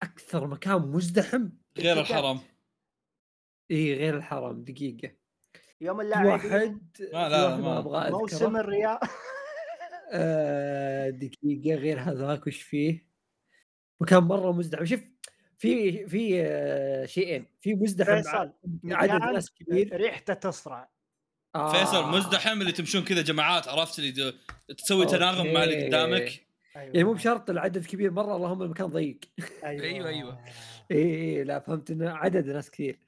[0.04, 2.40] أكثر مكان مزدحم؟ غير الحرم.
[3.72, 5.12] اي غير الحرم دقيقة.
[5.82, 9.00] يوم في اللاعبين واحد لا، واحد ما- أبغى موسم الرياض.
[10.14, 13.08] آه، دقيقة غير هذاك وش فيه؟
[14.02, 14.86] مكان مرة مزدحم.
[14.86, 15.00] شوف
[15.58, 17.46] في في آه، شيئين.
[17.62, 18.22] في مزدحم
[18.86, 19.96] عدد ناس كبير.
[19.96, 20.90] ريحته تصرع.
[21.56, 21.74] آه.
[21.74, 24.34] فيصل مزدحم اللي تمشون كذا جماعات عرفت اللي
[24.78, 25.06] تسوي.
[25.06, 26.94] تناغم مع اللي قدامك؟ أيوه.
[26.94, 29.20] يعني مو بشرط العدد كبير مرة اللهم المكان ضيق.
[29.64, 30.40] أيوة، أيوة.
[30.92, 30.98] اي
[31.38, 33.00] اي لا فهمت انه عدد ناس كثير.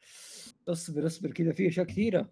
[0.68, 2.30] اصبر اصبر كذا في أشياء كثيرة.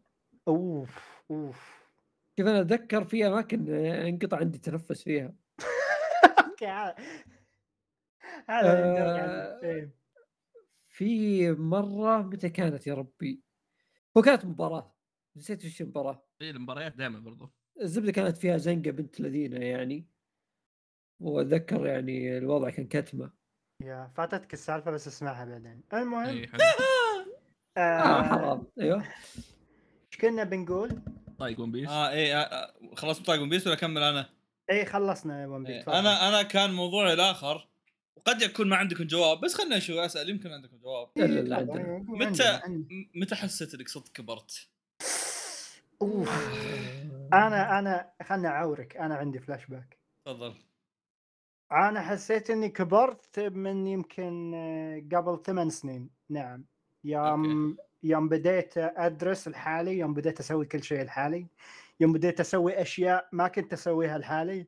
[0.47, 1.89] أوف أوف.
[2.37, 5.33] كيف أنا أتذكر في أماكن آه، أنقطع عندي تنفس فيها.
[6.49, 6.95] أوكي هذا.
[8.49, 9.95] آه، إيه.
[10.81, 13.41] في مرة متى كانت يا ربي؟
[14.17, 14.95] هو كانت مباراة.
[15.35, 16.25] نسيت وش المباراة.
[16.41, 17.51] اي المباريات دائما برضو.
[17.81, 20.07] الزبدة كانت فيها زنقة بنت لذينة يعني.
[21.19, 23.31] وأتذكر يعني الوضع كان كتمة.
[23.83, 25.83] يا فاتتك السالفة بس اسمعها بعدين.
[25.93, 26.59] المهم اي حلو.
[27.77, 28.67] آه آه، حرام.
[28.79, 29.03] أيوه.
[29.37, 31.01] إيش كنا بنقول؟
[31.39, 31.89] طايق One Piece.
[31.89, 34.29] آه إيه آه، خلاص طايق One Piece ولا أكمل أنا؟
[34.69, 35.97] اي خلصنا One إيه، Piece تفضل.
[35.97, 37.69] أنا أنا كان موضوعي الآخر.
[38.15, 41.09] وقد يكون ما عندكم جواب بس خلنا نشوف أسأل يمكن عندكم جواب.
[41.15, 41.63] لا إيه، لا
[42.07, 42.59] متى
[43.15, 44.69] متى حسيت إنك صدق كبرت؟
[46.01, 46.29] أوف.
[47.33, 48.97] أنا أنا خلنا أعورك.
[48.97, 50.68] أنا عندي فلاش باك تفضل.
[51.71, 56.09] أنا حسيت إني كبرت من يمكن آه، قبل ثمان سنين.
[56.29, 56.65] نعم.
[57.03, 61.47] يوم يوم بديت أدرس الحالي يوم بديت أسوي كل شيء الحالي.
[61.99, 64.67] يوم بديت أسوي أشياء ما كنت أسويها الحالي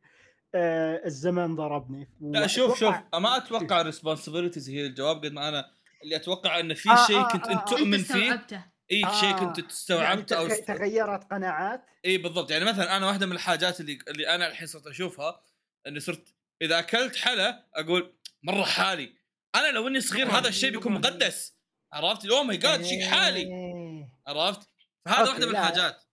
[0.56, 2.10] آه الزمن ضربني.
[2.22, 5.66] لا شوف شوف ما أتوقع ال responsibilities هي الجواب قد ما أنا
[6.04, 7.66] اللي أتوقع إن في آه، شيء آه، كنت آه، انت آه.
[7.66, 8.14] تؤمن أنت فيه.
[8.34, 8.66] استوعبته.
[8.92, 11.86] إي آه، شيء كنت يعني استوعبته أو تغ- تغيرت قناعات.
[12.06, 12.52] إي بالضبط.
[12.52, 15.42] يعني مثلا أنا واحدة من الحاجات اللي اللي أنا الحين صرت أشوفها
[15.88, 19.16] إني صرت إذا أكلت حلا أقول مرة حالي.
[19.56, 21.58] أنا لو إني صغير هذا الشيء بيكون مقدس.
[21.94, 23.40] عرفت؟ oh my God شيء حالي.
[23.40, 24.10] إيه.
[24.28, 24.70] عرفت؟
[25.06, 25.52] فهذا واحدة من.
[25.52, 26.04] الحاجات.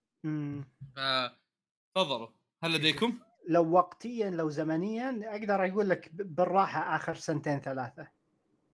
[1.95, 2.29] تفضلوا.
[2.65, 3.19] هل لديكم؟
[3.49, 8.09] لو وقتيا لو زمنيا أقدر أقول لك بالراحة آخر سنتين ثلاثة.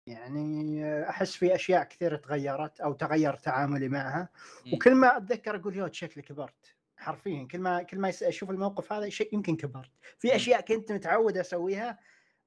[0.08, 4.30] يعني أحس في أشياء كثير تغيرت أو تغير تعاملي معها.
[4.74, 6.76] وكل ما أتذكر أقول يو شكلي كبرت.
[7.00, 9.92] حرفيا كل ما كل ما أشوف الموقف هذا شيء يمكن كبرت.
[10.18, 10.36] في.
[10.36, 12.00] أشياء كنت متعود أسويها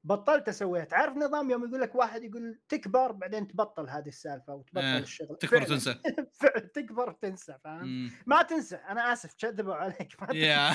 [0.04, 0.84] بطلت أسويها.
[0.84, 5.38] تعرف نظام يوم يقول لك واحد يقول تكبر بعدين تبطل هذه السالفة وتبطل إيه، الشغل.
[5.38, 5.62] تكبر.
[5.62, 5.94] وتنسى.
[6.74, 8.10] تكبر وتنسى فاهم.
[8.26, 8.76] ما تنسى.
[8.76, 10.74] أنا آسف كذبوا عليك ما تنسى.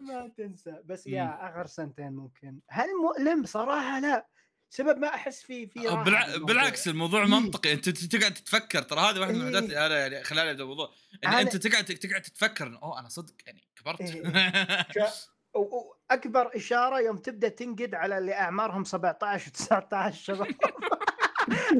[0.08, 0.82] ما تنسى.
[0.84, 1.06] بس.
[1.06, 2.60] يا آخر سنتين ممكن.
[2.68, 4.26] هل مؤلم؟ صراحة لا.
[4.70, 6.36] سبب ما أحس في في راحة بالع...
[6.36, 7.28] بالعكس الموضوع إيه.
[7.28, 9.48] منطقي أنت تقعد تتفكر ترى هذه واحدة من إيه.
[9.48, 10.92] الحاجات اللي أنا يعني خلاني أبدأ الموضوع
[11.24, 14.86] إن أنا- أنت تقعد تقعد تتفكر إنه، أوه أنا صدق يعني كبرت إيه.
[15.54, 20.46] واكبر إشارة يوم تبدأ تنقد على اللي أعمارهم 17 و19 شباب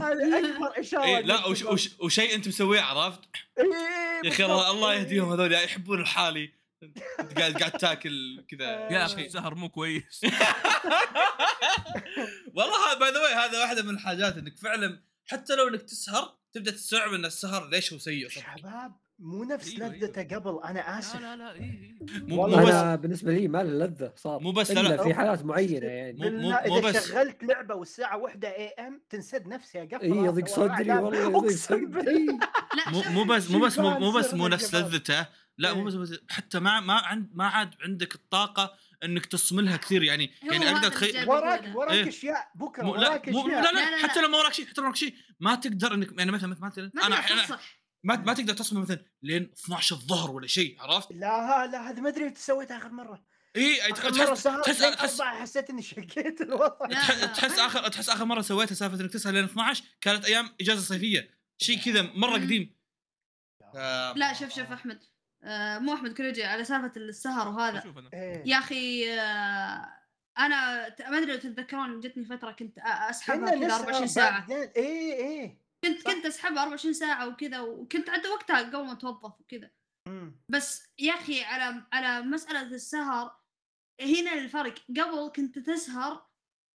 [0.02, 3.20] هذه أكبر إشارة اي لا وش وش وشيء أنت مسويه عرفت؟
[3.58, 3.64] إيه،
[4.24, 4.44] يا أخي.
[4.44, 4.98] الله إيه.
[4.98, 10.20] يهديهم هذول يحبون الحالي انت قاعد قاعد تاكل كذا يا أخي سهر مو كويس.
[12.54, 16.70] والله by the way هذا واحدة من الحاجات إنك فعلا حتى لو إنك تسهر تبدأ
[16.70, 21.20] تستوعب إن السهر ليش هو سيء شباب مو نفس أيوة، لذته قبل أنا لا آسف.
[21.20, 21.94] لا لا إيه.
[22.00, 24.40] مو مو والله بس أنا بالنسبة لي ما له لذة صار.
[24.40, 26.30] مو بس لا لا في حالات معينة يعني.
[26.30, 27.08] مو- مو- مو إذا بس.
[27.08, 30.92] شغلت لعبة والساعة 1 AM تنسد نفسي اقفل اي يضيق صدري.
[30.92, 32.02] والله يضيق أقسم بالله.
[32.02, 32.26] صدري
[32.76, 34.74] لا مو مو بس مو بس مو, مو بس مو نفس.
[34.74, 35.26] لذته.
[35.58, 35.86] لا مو إيه.
[35.86, 40.70] بس بس- حتى ما ما عند ما عاد عندك الطاقة إنك تصملها كثير يعني يعني
[40.70, 41.76] أقدر جاي وراك.
[41.76, 42.08] وراك إيه.
[42.08, 44.26] أشياء بكرة مو لا وراك مو أشياء لا, لا, لا، لا، حتى لا.
[44.26, 47.06] لو ما وراك شيء حتى لو وراك شيء ما تقدر انك يعني مثلا مثلا ما
[47.06, 47.58] أنا.
[48.04, 52.08] ما, ما تقدر تصمم مثلا لين 12 الظهر ولا شيء عرفت؟ لا لا هذا ما
[52.08, 53.24] أدري متى سويتها آخر مرة
[53.56, 57.26] إي آخر مرة تحس تحس تحس حسيت إني شقيت الوضع لا، تح- لا.
[57.26, 61.30] تحس اخر تحس آخر مرة سويتها سالفة إنك تسهر لين 12 كانت أيام إجازة صيفية
[61.58, 62.32] شيء كذا مرة.
[62.32, 62.76] قديم
[63.74, 65.02] آه، لا شوف شوف أحمد
[65.80, 67.82] مو أحمد كريجي على سالفة السهر وهذا
[68.14, 68.42] إيه.
[68.46, 69.94] يا أخي آه
[70.38, 75.12] أنا ما أدري لو تتذكرون جتني فترة كنت أسحبها كنا كذا 24 نسهر ساعة اي
[75.12, 76.12] اي كنت صح.
[76.12, 79.70] كنت أسحبها 24 ساعة وكذا وكنت عدى وقتها قبل ما اتوظف وكذا.
[80.48, 83.38] بس يا أخي على على مسألة السهر
[84.00, 86.26] هنا الفرق قبل كنت تسهر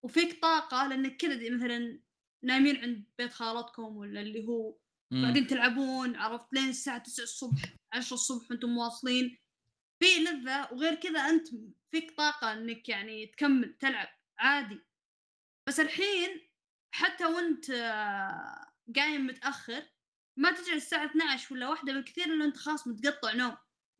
[0.03, 1.99] وفيك طاقة لأنك كذا مثلا
[2.43, 4.77] نايمين عند بيت خالتكم ولا اللي هو.
[5.21, 9.37] بعدين تلعبون عرفت؟ لين الساعة 9 الصبح 10 الصبح وأنتم مواصلين.
[10.03, 11.47] في لذة وغير كذا أنت
[11.91, 14.07] فيك طاقة إنك يعني تكمل تلعب
[14.39, 14.79] عادي.
[15.69, 16.49] بس الحين
[16.95, 19.83] حتى وانت آه، قايم متأخر
[20.39, 23.57] ما تجي الساعة 12 ولا واحدة بالكثير إلا انت خلاص متقطع نوم.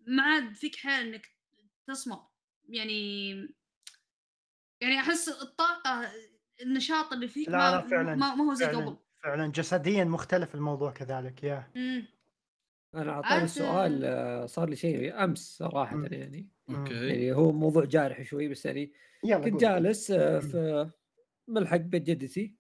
[0.07, 1.28] ما عاد فيك حيل إنك
[1.88, 2.28] تصمت
[2.70, 3.32] يعني
[4.82, 6.11] يعني أحس الطاقة
[6.61, 8.97] النشاط اللي فيك لا، ما, لا، فعلاً، ما, ما هو زي قبل.
[9.24, 11.67] فعلا جسديا مختلف الموضوع كذلك يا.
[11.76, 12.05] مم.
[12.95, 16.05] أنا أعطاني السؤال آه، صار لي شيء أمس صراحة مم.
[16.11, 16.49] يعني.
[16.69, 17.07] أوكي.
[17.07, 18.93] يعني هو موضوع جارح شوي بس يعني
[19.26, 19.57] يلا كنت قول.
[19.61, 20.89] جالس آه، في
[21.49, 22.55] ملحق بيت جدتي.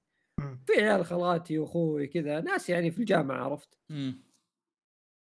[0.67, 3.79] في عيال خالاتي وأخوي كذا ناس يعني في الجامعة عرفت.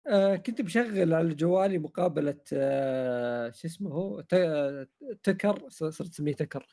[0.06, 4.88] آه كنت مشغل على جوالي مقابلة آه شو اسمه هو؟ ت-
[5.22, 6.66] تكر صرت أسميه تكر.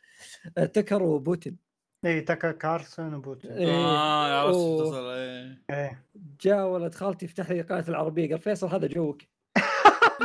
[0.57, 1.57] آه تكر وبوتين.
[2.05, 3.67] إي تاكر كارلسون وبوتين إيه.
[3.75, 4.55] آه عرفت.
[4.87, 6.03] تصل إيه إيه
[6.41, 9.21] جاء ولد خالتي يفتح لي قناة العربية قال فيصل هذا جوك.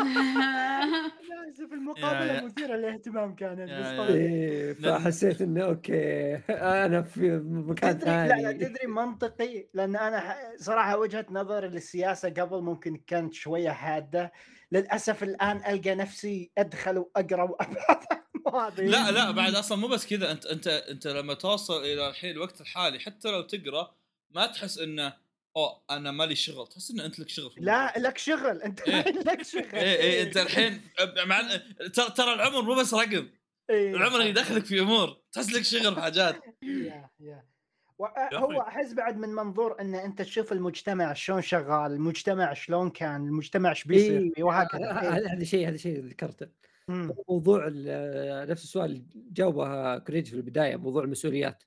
[1.69, 4.11] في المقابلة مثيرة للاهتمام كانت بس.
[4.11, 6.35] إيه لأن- فحسيت إنه okay
[6.85, 8.59] أنا في مكان تدري لا لا ثاني.
[8.65, 14.33] تدري منطقي؟ لأن أنا صراحة وجهة نظري للسياسة قبل ممكن كانت شوية حادة.
[14.73, 18.05] للأسف الآن ألقى نفسي أدخل وأقرأ وأبحث.
[18.79, 22.61] لا لا بعد أصلا مو بس كذا أنت أنت أنت لما توصل إلى الحين الوقت
[22.61, 23.95] الحالي حتى لو تقرأ
[24.31, 25.13] ما تحس إنه
[25.57, 26.67] أوه أنا مالي شغل.
[26.67, 28.63] تحس ان أنت لك شغل في لا لك شغل.
[28.63, 29.05] أنت إيه.
[29.29, 29.75] لك شغل.
[29.75, 30.83] إيه إيه أنت الحين
[31.27, 31.41] مع
[31.95, 33.29] ترى ترى العمر مو بس رقم.
[33.71, 34.21] إيه، العمر.
[34.21, 35.17] يدخلك في أمور.
[35.33, 36.43] تحس لك شغل في حاجات.
[36.63, 37.45] يا يا.
[38.35, 38.61] هو.
[38.61, 43.85] أحس بعد من منظور إن أنت تشوف المجتمع شلون شغال المجتمع شلون كان المجتمع إيش
[43.85, 45.11] بيصير إيه، فيه وهكذا إيه.
[45.11, 46.47] هذا هذا شيء هذا شيء ذكرته.
[46.91, 47.11] مم.
[47.29, 47.69] موضوع
[48.45, 51.65] نفس السؤال جاوبه كريج في البداية موضوع المسؤوليات.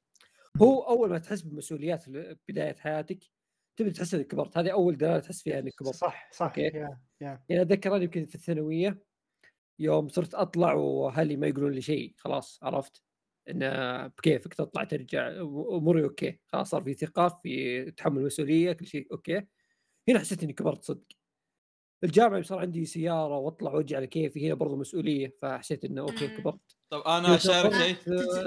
[0.61, 3.19] هو أول ما تحس بمسؤوليات في بداية حياتك
[3.77, 4.57] تبدا تحس إنك كبرت.
[4.57, 5.95] هذه أول دلالة تحس فيها إنك كبرت.
[5.95, 6.45] صح صح.
[6.47, 6.61] Okay.
[6.61, 7.43] Yeah yeah.
[7.49, 9.03] يعني أتذكر أنا يمكن في الثانوية
[9.79, 13.03] يوم صرت أطلع وأهلي ما يقولون لي شيء خلاص عرفت؟
[13.49, 15.27] انه بكيفك تطلع ترجع
[15.71, 16.39] أموري okay.
[16.47, 19.41] خلاص صار في ثقه في تحمل مسؤولية كل شيء okay.
[20.09, 21.03] هنا حسيت إني كبرت صدق.
[22.03, 26.27] الجامعة صار عندي سيارة واطلع واجي على كيفي هنا برضو مسؤولية فحسيت إنه okay.
[26.27, 27.95] كبرت طب أنا اشارك شيء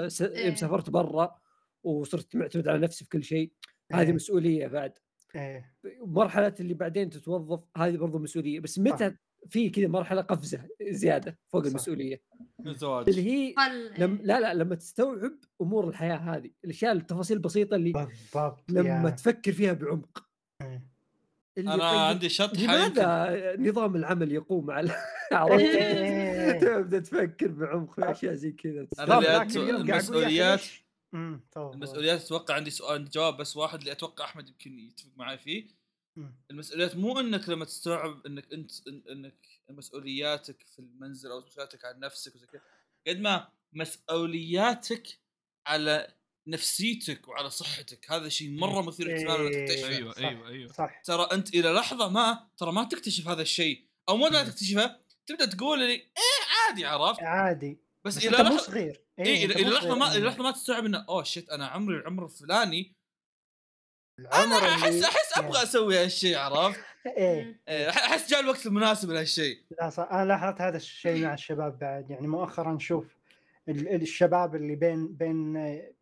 [0.07, 0.55] سافرت إيه.
[0.55, 1.35] سافرت برا
[1.83, 3.51] وصرت معتمد على نفسي في كل شيء
[3.91, 4.13] هذه إيه.
[4.13, 4.93] مسؤولية بعد
[5.35, 9.15] إيه مرحلة اللي بعدين تتوظف هذه برضو مسؤولية بس متى
[9.49, 11.67] في كذا مرحلة قفزة زيادة فوق صح.
[11.69, 12.21] المسؤولية
[12.65, 13.55] الزواج اللي هي
[13.97, 19.15] لم لا لا لما تستوعب أمور الحياة هذه الأشياء التفاصيل البسيطة اللي بالضبط لما يا.
[19.15, 20.23] تفكر فيها بعمق
[20.61, 20.96] إيه.
[21.57, 24.95] اللي أنا طيب عندي شطحة يمكن لماذا نظام العمل يقوم على
[25.31, 26.59] عرفت إيه.
[26.59, 30.61] تبدأ تفكر بعمق في أشياء زي كذا أنا المسؤوليات.
[31.55, 35.67] المسؤوليات أتوقع عندي سؤال عندي جواب بس واحد اللي أتوقع أحمد يمكن يتفق معي فيه.
[36.51, 41.99] المسؤوليات مو إنك لما تستوعب إنك انت إن- إنك مسؤولياتك في المنزل أو مسؤولياتك عن
[41.99, 42.61] نفسك وزي كذا
[43.07, 45.07] قد ما مسؤولياتك
[45.67, 46.07] على
[46.47, 48.11] نفسيتك وعلى صحتك.
[48.11, 49.65] هذا شيء مرة مثير للاهتمام إيه.
[49.65, 49.87] تكتشفه.
[49.87, 50.19] أيوه صح.
[50.19, 50.47] أيوه.
[50.47, 51.01] أيوه صح.
[51.01, 53.85] ترى أنت إلى لحظة ما ترى ما تكتشف هذا الشيء.
[54.09, 54.27] أو مم.
[54.27, 54.95] تكتشفه
[55.25, 56.07] تبدأ تقول لي إيه
[56.67, 57.77] عادي عرفت؟ عادي.
[58.05, 59.01] بس بس إلى لحظه صغير.
[59.19, 59.95] اي أنت إلى لحظة.
[59.95, 62.95] ما إلى لحظة ما تستوعب إنه أوه شيت أنا عمري العمر الفلاني
[64.19, 67.61] العمر أنا احس أحس أبغى أسوي هالشيء عرفت؟ إيه.
[67.67, 69.63] إيه، أحس جاء الوقت المناسب لهالشيء.
[69.81, 70.07] لا صح.
[70.11, 72.09] أنا لاحظت هذا الشيء مع الشباب بعد.
[72.09, 73.16] يعني مؤخرا نشوف
[73.67, 75.53] الشباب اللي بين بين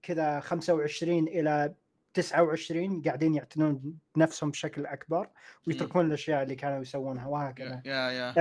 [0.01, 1.73] كذا 25 إلى
[2.13, 5.29] 29 قاعدين يعتنون بنفسهم بشكل أكبر
[5.67, 7.81] ويتركون الأشياء اللي كانوا يسوونها وهكذا.
[7.85, 8.33] يا يا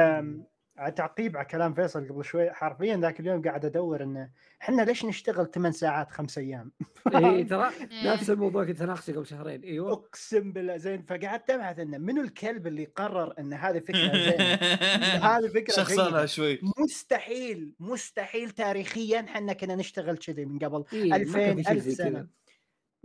[0.97, 4.31] تعقيب على كلام فيصل قبل شوي حرفيا ذاك اليوم قاعد أدور إنه
[4.63, 6.73] إحنا ليش نشتغل 8 ساعات خمس أيام؟
[7.15, 8.13] اي ترى إيه.
[8.13, 12.67] نفس الموضوع كنت أناقشه قبل شهرين أيوه أقسم بالله زين فقعدت أبحث إنه منو الكلب
[12.67, 14.55] اللي قرر إن هذه فكرة زينة؟
[15.31, 21.17] هذه فكرة شخصنها شوي مستحيل مستحيل تاريخيا إحنا كنا نشتغل كذي من قبل إيه، ما
[21.17, 22.29] 2000 كان في شيء 1000 زي سنة.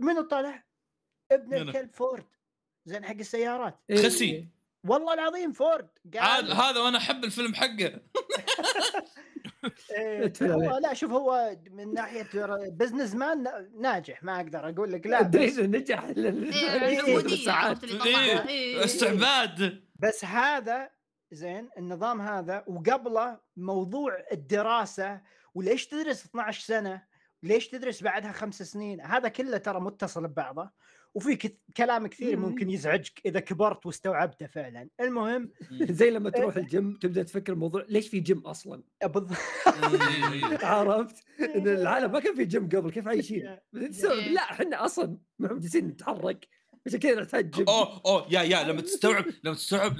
[0.00, 0.64] منو طلع؟
[1.32, 2.26] ابن؟ الكلب فورد
[2.84, 4.48] زين حق السيارات إيه، خسي.
[4.84, 5.88] والله العظيم فورد
[6.20, 8.00] قال هذا وأنا أحب الفيلم حقه.
[9.90, 10.78] إيه، هو.
[10.78, 12.26] لا شوف هو من ناحية
[12.70, 13.46] businessman
[13.78, 16.14] ناجح ما أقدر أقول لك لا أدري نجح إيه،
[18.48, 19.84] إيه استعباد.
[20.00, 20.90] بس هذا
[21.32, 25.20] زين النظام هذا وقبله موضوع الدراسة
[25.54, 27.02] وليش تدرس 12 سنة
[27.42, 30.70] ليش تدرس بعدها خمس سنين هذا كله ترى متصل ببعضه.
[31.14, 31.52] وفي كث...
[31.76, 32.42] كلام كثير مم.
[32.48, 34.88] ممكن يزعجك إذا كبرت واستوعبته فعلا.
[35.00, 39.38] المهم زي لما تروح الجيم تبدأ تفكر الموضوع ليش في جيم أصلا؟ بالضبط
[40.64, 44.28] عرفت؟ إن العالم ما كان في جيم قبل كيف عايشين؟ إيه.
[44.32, 46.48] لا إحنا أصلا ما هم جالسين نتحرك
[46.86, 47.68] عشان كذا نحتاج جيم.
[47.68, 49.96] أوه أوه يا يا لما تستوعب لما تستوعب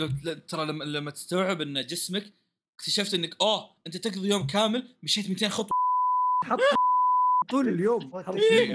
[0.48, 2.24] ترى لما لما تستوعب إن جسمك
[2.78, 5.70] اكتشفت إنك أوه أنت تقضي يوم كامل مشيت 200 خطوة.
[6.44, 6.58] حط
[7.50, 8.74] طول اليوم إيه.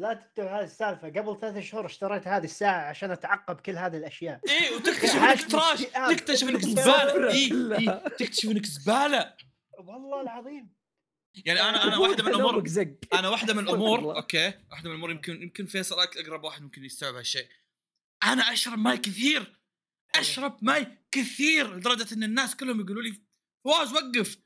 [0.00, 1.08] لا تكتب هذه السالفة.
[1.08, 4.40] قبل ثلاث شهور اشتريت هذه الساعة عشان أتعقب كل هذه الأشياء.
[4.48, 5.82] إيه وتكتشف إنك تراش.
[6.16, 6.64] تكتشف إنك.
[6.80, 7.30] زبالة.
[7.32, 7.78] اي.
[7.78, 9.34] اي تكتشف إنك زبالة.
[9.78, 10.74] والله العظيم.
[11.44, 12.64] يعني أنا أنا واحدة من الأمور
[13.12, 14.16] أنا واحدة من الأمور.
[14.16, 17.48] Okay واحدة من الأمور يمكن يمكن فيصل أقرب واحد ممكن يستوعب هالشيء.
[18.24, 19.60] أنا أشرب ماي كثير.
[20.14, 23.22] أشرب ماي كثير لدرجة إن الناس كلهم يقولوا لي
[23.64, 24.38] فواز وقف.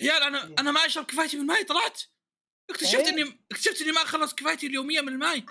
[0.00, 2.02] عيال أنا أنا ما أشرب كفايتي من الماي طلعت.
[2.70, 3.08] اكتشفت إيه.
[3.08, 5.44] اني اكتشفت إني ما اخلص كفايتي اليومية من الماي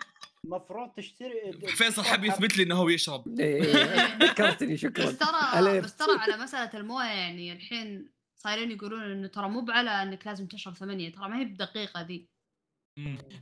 [0.45, 5.82] المفروض تشتري فيصل حب يثبت لي إنه هو يشرب إيه، إيه، ذكرتني شكرا بس ترى.
[5.82, 8.11] بس ترى على مسألة الموية يعني الحين
[8.43, 12.30] صايرين يقولون إنه ترى مو على إنك لازم تشرب ثمانية ترى ما هي بدقيقة ذي.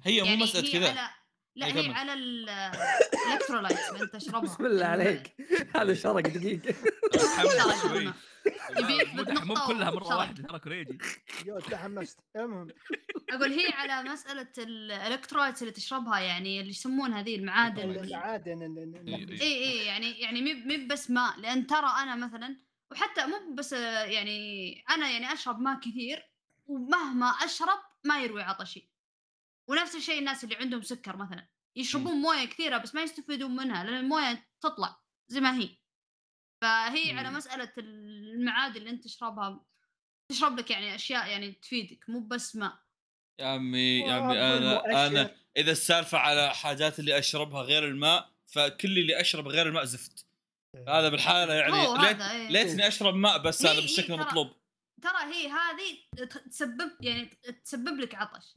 [0.03, 1.09] هي مو يعني مسألة كذا
[1.55, 1.93] لا إيه، هي.
[1.93, 5.35] على ال electrolytes اللي أنت تشربها بسم الله عليك.
[5.75, 6.75] هذا شرق دقيقه
[9.45, 10.15] مو كلها مرة.
[10.17, 10.97] واحدة ترى كوريجي.
[11.45, 12.67] يو تحمست المهم.
[13.31, 17.91] أقول هي على مسألة ال electrolytes اللي تشربها يعني اللي يسمونها ذي المعادن.
[17.91, 19.41] المعادن ال- ال- إيه، ال- إي.
[19.41, 22.57] إي يعني يعني مو بس ماء لأن ترى أنا مثلا
[22.91, 26.29] وحتى مو بس يعني أنا يعني أشرب ماء كثير
[26.67, 28.91] ومهما أشرب ما يروي عطشي.
[29.71, 31.47] ونفس الشيء الناس اللي عندهم سكر مثلا.
[31.75, 35.69] يشربون موية كثيرة بس ما يستفيدون منها لأن الموية تطلع زي ما هي.
[36.61, 37.31] فهي على.
[37.31, 39.65] مسألة المعادن اللي أنت تشربها.
[40.31, 42.79] تشرب لك يعني أشياء يعني تفيدك مو بس ماء.
[43.41, 45.35] يا عمي يا عمي أنا أنا.
[45.57, 50.25] إذا السالفة على حاجات اللي أشربها غير الماء فكل اللي أشرب غير الماء زفت.
[50.87, 52.49] هذا بالحالة يعني ليت إيه.
[52.49, 54.51] ليتني أشرب ماء بس هذا بالشكل ترى- المطلوب
[55.01, 55.97] ترى هي هذه
[56.49, 57.25] تسبب يعني
[57.63, 58.53] تسبب لك عطش.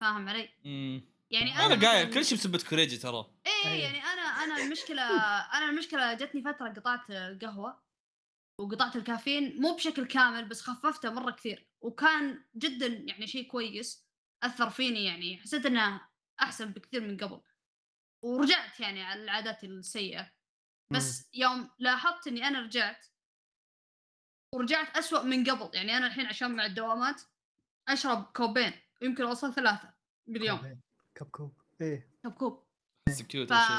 [0.00, 1.02] فاهم علي؟ مم.
[1.30, 3.30] يعني أنا أنا قايل كل شيء بسبة كوريجي ترى.
[3.46, 3.80] إيه أي.
[3.80, 5.02] يعني أنا أنا المشكلة
[5.56, 7.82] أنا المشكلة جتني فترة قطعت القهوه
[8.60, 11.66] وقطعت الكافيين مو بشكل كامل بس خففته مرة كثير.
[11.80, 14.04] وكان جدا يعني شيء كويس
[14.42, 15.38] أثر فيني يعني.
[15.38, 16.00] حسيت إنه
[16.40, 17.40] أحسن بكثير من قبل.
[18.22, 20.32] ورجعت يعني على العادات السيئة.
[20.92, 23.06] بس يوم لاحظت إني أنا رجعت
[24.54, 25.76] ورجعت أسوأ من قبل.
[25.76, 27.22] يعني أنا الحين عشان مع الدوامات
[27.88, 28.72] أشرب كوبين.
[29.02, 29.94] ويمكن أوصل ثلاثة
[30.26, 30.80] باليوم
[31.14, 32.68] كب كوب إيه كوب كوب
[33.28, 33.76] cute أول شيء.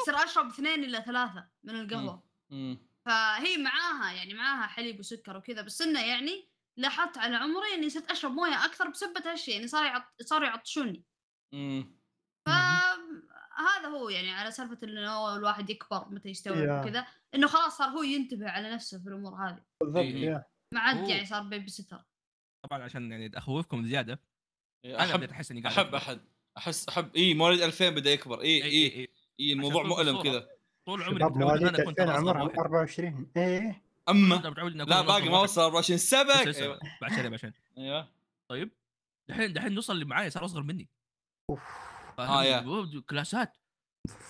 [0.00, 2.78] فصير أشرب اثنين إلى ثلاثة من القهوة مم.
[3.06, 8.10] فهي معاها يعني معاها حليب وسكر وكذا بس إنه يعني لاحظت على عمري إني صرت
[8.10, 10.02] أشرب موية أكثر بسبة هالشيء يعني صار يعط...
[10.22, 11.04] صاروا يعطشوني.
[12.46, 16.80] فهذا هو يعني على سالفة إنه الواحد يكبر متى يستوعب.
[16.80, 20.48] وكذا إنه خلاص صار هو ينتبه على نفسه في الأمور هذه بالضبط إيه.
[20.74, 22.04] ما عاد يعني صار بيبي ستر
[22.70, 24.20] طبعا عشان يعني أخوفكم زيادة
[24.84, 25.94] أنا احب بديت أحس إني قاعد أحب.
[25.94, 26.20] أحد
[26.58, 29.08] احس احب اي مواليد 2000 بدا يكبر اي اي.
[29.40, 30.22] اي الموضوع مؤلم.
[30.22, 30.48] كذا
[30.86, 32.58] طول عمري متعود أنا اكون 2000 ترى أصغر عمرهم واحد.
[32.58, 34.34] 24 إيه اما
[34.86, 35.40] لا باقي ما.
[35.40, 38.08] وصل 24 سبك أيوه بعد شهرين بعد شهرين أيوه
[38.48, 38.70] طيب
[39.28, 40.88] دحين دحين نوصل اللي معايا صار أصغر مني
[41.50, 41.60] أوف
[42.16, 42.60] فاهم؟ يا.
[42.66, 43.52] و- كلاسات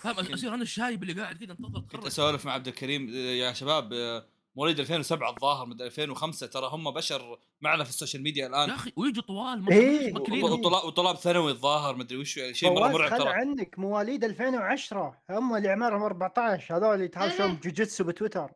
[0.00, 3.92] فاهم أصير أنا الشايب اللي قاعد كذا أنتظر كنت أسولف مع عبد الكريم يا شباب
[3.92, 4.26] آه،
[4.56, 8.68] مواليد 2007 الظاهر من 2005 ترى هم بشر معنا في ال social media الآن.
[8.68, 10.12] يا أخي ويجوا طوال ما إيه.
[10.12, 13.28] مكلين وط- وطلاب وطلاب ثانوي الظاهر مدري وش يعني شيء مرة مرعب ترى.
[13.28, 13.78] عنك.
[13.78, 17.52] مواليد 2010 هم اللي أعمارهم 14 هذول اللي يتهاوشون إيه.
[17.56, 18.50] بجوجيتسو بتويتر.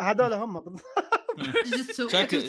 [0.00, 0.60] هذول هم.
[0.60, 0.82] بالضبط
[1.38, 2.08] جوجيتسو.
[2.08, 2.42] شكل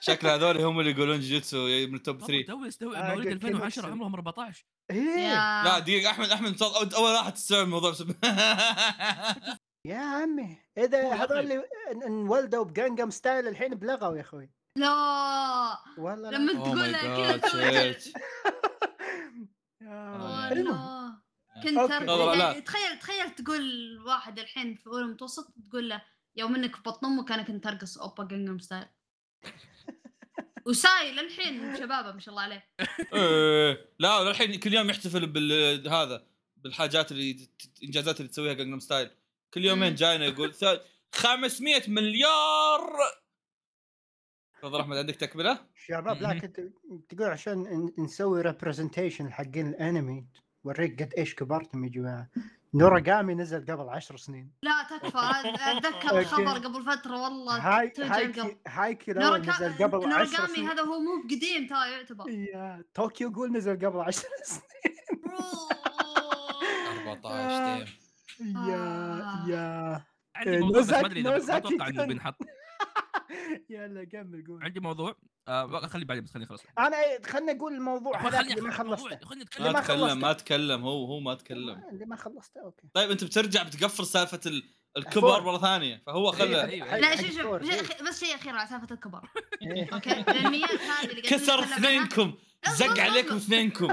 [0.00, 3.42] شكل هذول هم اللي يقولون جوجيتسو من ال top 3 تو استوعب آه، مواليد قلت
[3.42, 3.90] كلمة 2010 سر.
[3.90, 5.62] عمرهم 14 إيه.
[5.64, 6.62] لا دقيقة احمد أحمد
[6.96, 7.92] أول واحد تستوعب الموضوع.
[9.84, 11.54] يا عمي إذا هو هذول يا اللي
[11.92, 14.50] ان- انولدوا ب Gangnam Style الحين بلغوا يا أخوي.
[14.78, 14.88] لا.
[15.98, 16.36] والله لا.
[16.36, 17.42] لما Oh تقول كذا
[19.82, 20.72] والله.
[21.62, 22.44] كنت.
[22.44, 26.02] يعني تخيل تخيل تقول واحد الحين في اولى متوسط تقول له
[26.36, 28.86] يوم إنك في بطن أمك أنا كنت أرقص Oppa Gangnam Style.
[30.66, 32.68] وساي للحين شبابه ما شاء الله عليه.
[33.14, 33.90] إيه.
[33.98, 36.26] لا الحين كل يوم يحتفل بال هذا
[36.56, 37.48] بالحاجات اللي
[37.78, 39.10] الانجازات اللي تسويها Gangnam Style.
[39.54, 39.94] كل يومين.
[39.94, 40.80] جاينا يقول ث-
[41.14, 42.92] 500 مليار
[44.62, 46.38] تفضل احمد عندك تكملة؟ شباب لا.
[46.38, 46.60] كنت
[47.08, 50.26] تقول عشان ن- نسوي representation حقين الانمي
[50.64, 52.28] وريك قد إيش كبرتم يا جماعة
[52.74, 56.18] Noragami نزل قبل عشر سنين لا تكفى أتذكر.
[56.20, 58.46] الخبر قبل فترة والله هاي توجع هاي القلب.
[58.48, 62.30] كي هاي كي لو نزل قبل عشر Noragami سنين هذا هو مو قديم ترى يعتبر
[62.30, 64.96] يا Tokyo Ghoul نزل قبل عشر سنين
[67.08, 68.01] 14 ديم
[68.46, 69.48] يا آه.
[69.48, 70.04] يا
[70.36, 72.36] عندي إيه، موضوع بس ما أدري إذا- ما أتوقع انه بينحط
[73.70, 74.64] يلا كمل قول.
[74.64, 75.16] عندي موضوع
[75.48, 76.62] آه خلي بعدين بس خليني أخلص.
[76.78, 76.96] أنا
[77.26, 79.18] خلنا نقول الموضوع هذاك خليني اللي ما خلصته.
[79.72, 80.20] ما تكلم.
[80.20, 81.82] ما تكلم هو هو ما تكلم.
[81.92, 82.88] اللي ما خلصته أوكي.
[82.94, 84.62] طيب أنت بترجع بتقفل سالفة ال-
[84.96, 85.40] الكبر.
[85.42, 88.94] مرة ثانية فهو إيه، خله أيوة، لا حق شوف شوف بس شيء أخير على سالفة
[88.94, 89.28] الكبر.
[89.62, 89.88] إيه.
[89.94, 92.34] أوكي؟ الانميات هذه اللي كسر اثنينكم.
[92.70, 93.00] زق.
[93.00, 93.90] عليكم اثنينكم.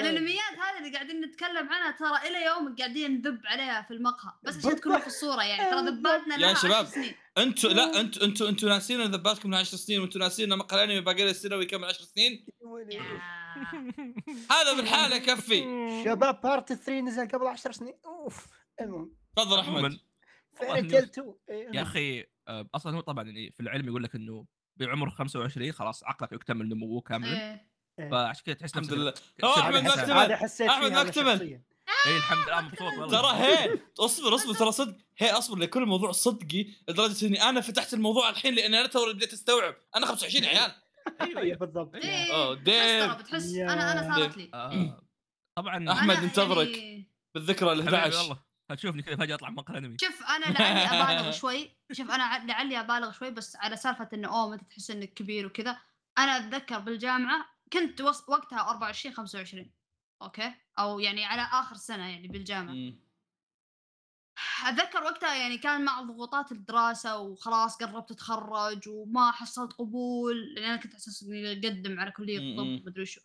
[0.00, 4.32] الأنميات هذه اللي قاعدين نتكلم عنها ترى إلى يوم قاعدين نذب عليها في المقهى.
[4.42, 6.72] بس عشان تكونوا في الصورة يعني ترى ذباتنا يا لها شباب.
[6.72, 7.14] 10 سنين.
[7.38, 10.80] أنتوا لا أنتوا أنتوا أنتوا ناسين إن ذباتكم من 10 سنين وأنتوا ناسين إن مقال
[10.80, 12.46] انمي باقي له سنة ويكمل 10 سنين؟
[12.90, 13.02] يا.
[14.52, 15.60] هذا بالحاله يكفي
[16.04, 17.94] شباب part 3 نزل قبل 10 سنين.
[18.06, 18.46] أوف.
[18.80, 19.12] المهم.
[19.36, 19.98] تفضل أحمد.
[20.58, 21.34] Fairy والله Tail 2
[21.74, 24.46] يا أخي آه، أصلا هو طبعا في العلم يقول لك إنه
[24.78, 27.68] بعمر 25 خلاص عقلك يكتمل نموه كاملا إيه.
[27.98, 28.10] إيه.
[28.10, 29.14] فعشان كذا تحس الحمد لله
[29.44, 30.00] أحمد إنسان.
[30.00, 30.62] مكتمل.
[30.86, 31.60] أنا مكتمل.
[32.06, 36.12] اي الحمد لله مبسوط والله ترى هي اصبر اصبر ترى صدق هي اصبر لكل الموضوع
[36.12, 40.58] صدقي لدرجة إني أنا فتحت الموضوع الحين لأن أنا تو بديت أستوعب أنا 25 عيال
[40.60, 42.34] أيوه أيوه أيوه بالضبط إيه.
[42.34, 43.72] أوه بس ديم ترى بتحس يا.
[43.72, 45.02] أنا أنا صارت لي آه،
[45.56, 46.68] طبعا أحمد أنا ننتظرك.
[46.78, 48.38] يعني- بالذكرى ال حبيبي 11 والله
[48.70, 53.12] هتشوفني كذا فجأة أطلع مقهى أنمي شوف أنا لعلي أبالغ شوي شوف أنا لعلي أبالغ
[53.12, 55.78] شوي بس على سالفة إنه أوه متى تحس إنك كبير وكذا
[56.18, 58.28] أنا أتذكر بالجامعة كنت وص...
[58.28, 59.70] وقتها 24 25
[60.22, 63.08] أوكي أو يعني على آخر سنة يعني بالجامعة مم.
[64.66, 70.76] أتذكر وقتها يعني كان مع ضغوطات الدراسة وخلاص قربت أتخرج وما حصلت قبول لأن أنا
[70.76, 72.38] كنت أساس إني أقدم على كلية.
[72.38, 73.20] الطب مدري شو.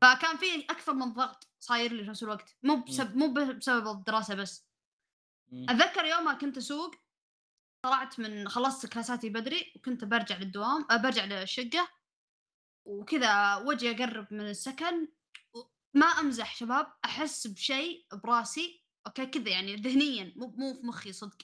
[0.00, 4.34] فكان في أكثر من ضغط صاير لي في نفس الوقت مو بسبب مو بسبب الدراسة
[4.34, 4.66] بس.
[5.68, 6.94] أتذكر يومها كنت أسوق
[7.84, 11.88] طلعت من خلصت كلاساتي بدري وكنت برجع للدوام أه برجع للشقة
[12.84, 15.08] وكذا وجهي اقرب من السكن
[15.94, 21.38] ما أمزح شباب أحس بشيء براسي أوكي كذا يعني ذهنيا مو مو في مخي صدق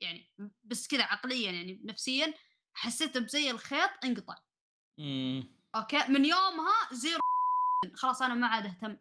[0.00, 0.30] يعني
[0.64, 2.34] بس كذا عقليا يعني نفسيا
[2.74, 4.36] حسيت بزي الخيط انقطع.
[5.76, 7.20] أوكي من يومها zero
[7.94, 8.96] خلاص أنا ما عاد أهتم.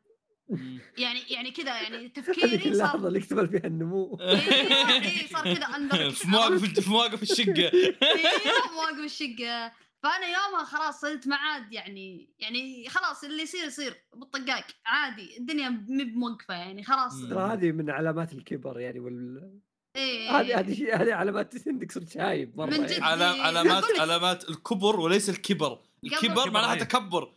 [0.97, 5.65] يعني يعني كذا يعني تفكيري اللحظه صار اللي يكتمل فيها النمو أيوه اي صار كذا
[5.65, 7.71] اندر في مواقف في مواقف الشقة
[8.03, 9.71] أيوه مواقف الشقة
[10.03, 15.69] فأنا يومها خلاص صرت ما عاد يعني يعني خلاص اللي يصير يصير بالطقاق عادي الدنيا
[15.69, 17.21] مي بموقفة يعني خلاص.
[17.29, 19.59] ترى هذه من علامات الكبر يعني وال
[19.95, 22.87] إيه هذه هذه هذه علامات انك صرت شايب مرة من يعني.
[22.87, 23.01] جد.
[23.01, 23.41] علام إيه.
[23.41, 23.83] علامات.
[23.99, 26.79] علامات الكبر وليس الكبر الكبر معناها إيه.
[26.79, 27.33] تكبر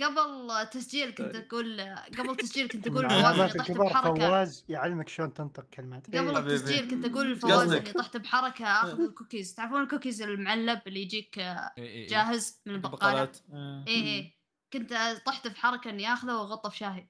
[0.00, 1.80] قبل تسجيل كنت أقول
[2.18, 4.28] قبل تسجيل كنت أقول من فواز إني طحت بحركة.
[4.28, 6.06] فواز يعلمك شلون تنطق كلمات.
[6.06, 6.38] قبل إيه.
[6.38, 7.88] التسجيل كنت أقول لفواز قصدك.
[7.88, 9.54] إني طحت بحركة آخذ الكوكيز.
[9.54, 12.08] تعرفون الكوكيز المعلب اللي يجيك إيه، إيه، إيه.
[12.08, 13.38] جاهز من البقالة؟ بقالات.
[13.52, 13.84] آه.
[13.88, 14.34] إيه إيه.
[14.72, 17.08] كنت طحت في حركه إني آخذه واغطه في شاهي.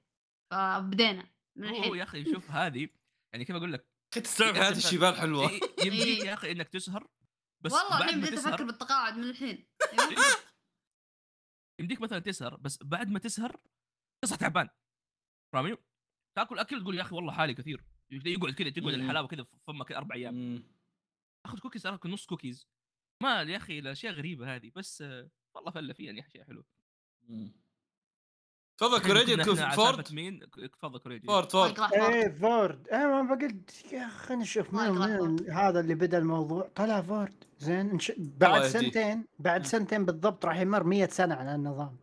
[0.52, 1.96] فبدينا من الحين.
[1.96, 2.88] يا أخي شوف هذه
[3.34, 7.08] يعني كيف أقول لك؟ أخي تستوعب حياه الشباب حلوة إيه، يمديك يا أخي إنك تسهر
[7.64, 9.66] بس والله الحين بديت أفكر بالتقاعد من الحين.
[9.92, 10.51] إيه.
[11.82, 13.60] يمديك مثلا تسهر بس بعد ما تسهر
[14.24, 14.68] تصحى تعبان
[15.52, 15.76] فاهمني؟
[16.36, 18.94] تاكل أكل تقول يا أخي والله حالي كثير يقعد كذا تقعد.
[18.94, 20.64] الحلاوة كذا في فمك أربع أيام.
[21.46, 22.68] آخذ كوكيز اكل نص كوكيز
[23.22, 25.00] ما يا أخي الأشياء غريبة هذه بس
[25.54, 26.64] والله فلة فيها يعني اشياء حلوة.
[28.82, 30.40] تفضل كوريجي فورد مين
[30.72, 31.80] تفضل كوريجي فورد فورد.
[31.92, 34.86] إيه فورد إيه ما بقلت يا أخي خلينا نشوف يقرأ
[35.26, 38.12] من هذا اللي بدأ الموضوع طلع فورد زين نش...
[38.18, 38.62] بعد.
[38.62, 39.64] سنتين بعد آه.
[39.66, 41.96] سنتين بالضبط راح يمر 100 سنة على النظام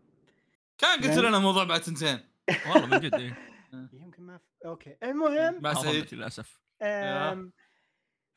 [0.77, 1.18] كان قلت.
[1.18, 2.19] لنا موضوع بعد سنتين
[2.73, 3.38] والله من جد إيه.
[4.03, 4.39] يمكن ما.
[4.65, 7.51] okay المهم ما ظنيت للأسف أم...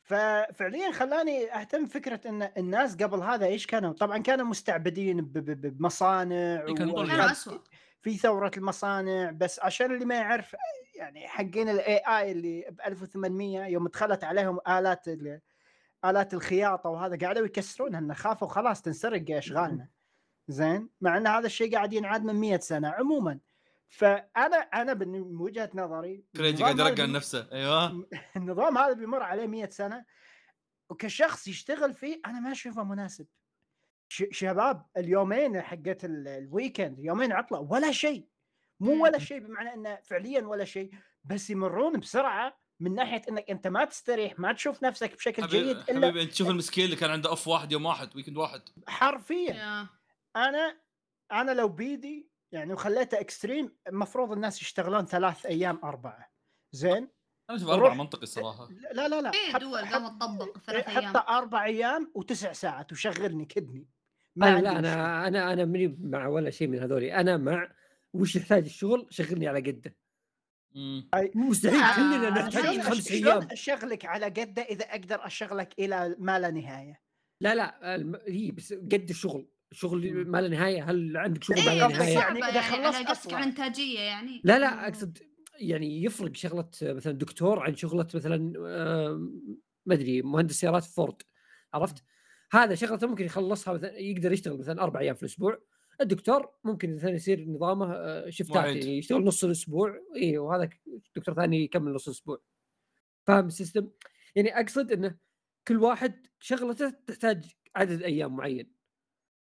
[0.04, 6.74] ففعليا خلاني أهتم فكرة إن الناس قبل هذا إيش كانوا طبعا كانوا مستعبدين بمصانع إيه،
[6.74, 7.30] كانوا و- ضل كانوا.
[7.30, 7.60] اسوء
[8.02, 10.56] في ثورة المصانع بس عشان اللي ما يعرف
[10.94, 15.40] يعني حقين ال AI اللي ب 1800 يوم دخلت عليهم آلات ال-
[16.04, 19.88] آلات الخياطة وهذا قاعدوا يكسرونها إنه خافوا خلاص تنسرق أشغالنا.
[20.48, 23.38] زين؟ مع إن هذا الشيء قاعد ينعاد من 100 سنة عموما.
[23.88, 27.48] فأنا أنا من من وجهة نظري كوريجي قاعد يرقع نفسه.
[27.52, 28.08] أيوه.
[28.36, 30.04] النظام هذا بيمر عليه 100 سنة.
[30.90, 33.26] وكشخص يشتغل فيه أنا ما أشوفه مناسب.
[34.30, 38.28] شباب اليومين حقت ال- الويكند يومين عطلة ولا شيء.
[38.80, 40.90] مو ولا شيء بمعنى إنه فعليا ولا شيء
[41.24, 45.76] بس يمرون بسرعة من ناحية إنك أنت ما تستريح ما تشوف نفسك بشكل حبيبي, جيد
[45.76, 48.62] إلا حبيبي أنت تشوف المسكين اللي كان عنده off واحد يوم واحد weekend واحد.
[48.88, 49.54] حرفيا.
[49.54, 49.88] yeah.
[50.36, 50.80] أنا
[51.32, 56.32] أنا لو بيدي يعني وخليته extreme المفروض الناس يشتغلون ثلاث أيام أربعة.
[56.72, 57.08] زين؟
[57.50, 59.30] أنا أشوف أربع منطقي الصراحه لا لا لا.
[59.30, 61.16] في حط- دول قامت تطبق ثلاث حط أيام.
[61.16, 63.88] أربع أيام وتسع ساعات وشغلني كدني.
[64.36, 64.78] ما أنا عندي لا.
[64.78, 67.72] أنا أنا أنا ماني مع ولا شيء من هذولي أنا مع
[68.12, 69.96] وش يحتاج الشغل شغلني على قدة
[70.74, 71.08] مم.
[71.34, 76.50] مستحيل آه، كلنا نحتاج خمس أيام اشغلك على قدة إذا أقدر أشغلك إلى ما لا
[76.50, 77.00] نهاية
[77.40, 79.48] لا لا الم- هي بس قد الشغل
[79.84, 80.30] مم.
[80.30, 83.04] ما له نهاية هل عندك شغل إيه، ما قصدك نهاية يعني إذا يعني خلصت على
[83.06, 84.88] قصدك الانتاجيه يعني لا لا.
[84.88, 85.18] أقصد
[85.60, 89.28] يعني يفرق شغلة مثلا دكتور عن شغلة مثلا آه،
[89.86, 91.22] ما أدري مهندس سيارات فورد
[91.74, 92.04] عرفت؟
[92.52, 95.58] هذا شغلته ممكن يخلصها مثلا يقدر يشتغل مثلا أربع أيام في الأسبوع.
[96.00, 98.64] الدكتور ممكن مثلا يصير نظامه آه، شفتات.
[98.64, 100.00] يعني يشتغل نص الأسبوع.
[100.16, 100.70] اي وهذا
[101.16, 102.42] دكتور ثاني يكمل نص الأسبوع.
[103.26, 103.88] فاهم ال system؟
[104.34, 105.16] يعني أقصد إنه
[105.68, 107.44] كل واحد شغلته تحتاج
[107.76, 108.72] عدد أيام معين.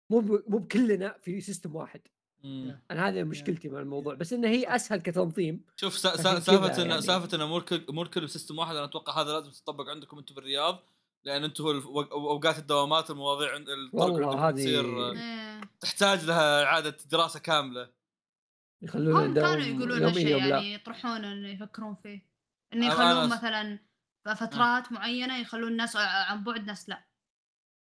[0.10, 2.02] مو ب- مو بكلنا في system واحد.
[2.44, 2.82] مم.
[2.92, 4.14] أنا هذه مشكلتي مع الموضوع.
[4.14, 5.66] بس إنه هي أسهل كتنظيم.
[5.76, 7.02] شوف سا- سا- سالفة يعني.
[7.02, 10.18] سالفة انه مو الكل مو الكل ب system واحد أنا أتوقع هذا لازم تطبق عندكم
[10.18, 10.80] أنتم بالرياض.
[11.24, 11.64] لأن أنتم
[12.12, 13.54] أوقات الدوامات المواضيع
[13.94, 15.62] والله هذه- تصير إيه.
[15.80, 17.92] تحتاج لها إعادة دراسة كاملة.
[18.82, 22.28] يخلون هم كانوا يقولون شيء يعني يطرحون انه يفكرون فيه.
[22.74, 23.80] انه يخلون أنا- مثلا
[24.36, 27.06] فترات معينة يخلون الناس عن بعد ناس لا.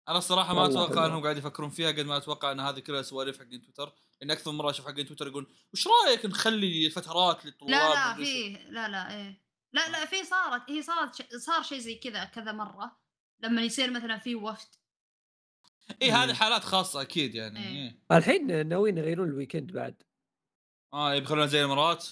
[0.08, 1.06] أنا الصراحة ما أتوقع.
[1.06, 3.92] أنهم قاعد يفكرون فيها قد ما أتوقع إن هذه كلها سواليف حقين تويتر.
[4.20, 8.52] لأن أكثر مرة أشوف حقين تويتر يقول وش رأيك نخلي فترات للطلاب لا لا؟ في
[8.70, 9.42] لا لا إيه.
[9.72, 11.22] لا لا في صارت هي صارت ش...
[11.36, 12.96] صار شيء زي كذا كذا مرة.
[13.40, 14.68] لما يصير مثلا في وفد.
[16.02, 17.74] اي هذه حالات خاصة أكيد يعني إيه.
[17.74, 17.98] إيه.
[18.18, 20.02] الحين ناويين يغيرون الويكند بعد.
[20.94, 22.06] آه يبخلونها زي الإمارات؟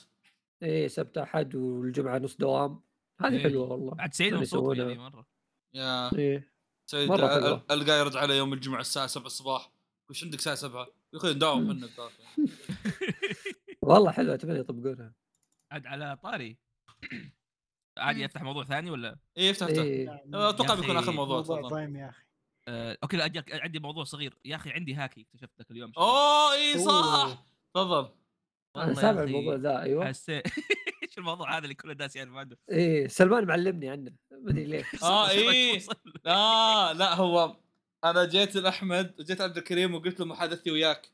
[0.62, 2.82] إيه سبت أحد والجمعة نص دوام.
[3.20, 3.42] هذه إيه.
[3.42, 3.94] حلوة والله.
[3.94, 5.26] بعد سعيد مبسوط ذي مرة.
[5.74, 6.10] يا.
[6.10, 6.42] حلوة.
[6.90, 9.72] أ- القاه يرد علي يوم الجمعة الساعة 7 الصباح.
[10.10, 12.22] وش عندك الساعة 7 يا أخوي نداوم إحنا بتاخر.
[13.82, 15.14] والله حلوة اتمنى يطبقونها.
[15.72, 16.56] عاد على طاري.
[17.98, 18.24] عادي مم.
[18.24, 19.84] افتح موضوع ثاني ولا؟ إيه افتح افتح
[20.26, 20.34] نعم.
[20.34, 22.24] أتوقع بيكون آخر موضوع موضوع يا أخي.
[22.68, 24.38] آه، okay لا عندي موضوع صغير.
[24.44, 25.92] يا أخي عندي هاكي اكتشفت ذاك اليوم.
[25.98, 26.84] أوه اي أوه.
[26.84, 27.46] صح.
[27.74, 28.08] تفضل.
[28.76, 30.08] أنا سامع الموضوع ذا أيوه.
[30.08, 30.46] حسيت.
[31.02, 34.12] إيش الموضوع هذا اللي كل الناس يعرف عنه إيه سلمان معلمني عنه.
[34.30, 35.78] ما أدري ليه آه إيه.
[36.24, 37.56] لا لا هو
[38.04, 41.08] أنا جيت لأحمد وجيت عبد الكريم وقلت له محادثتي وياك.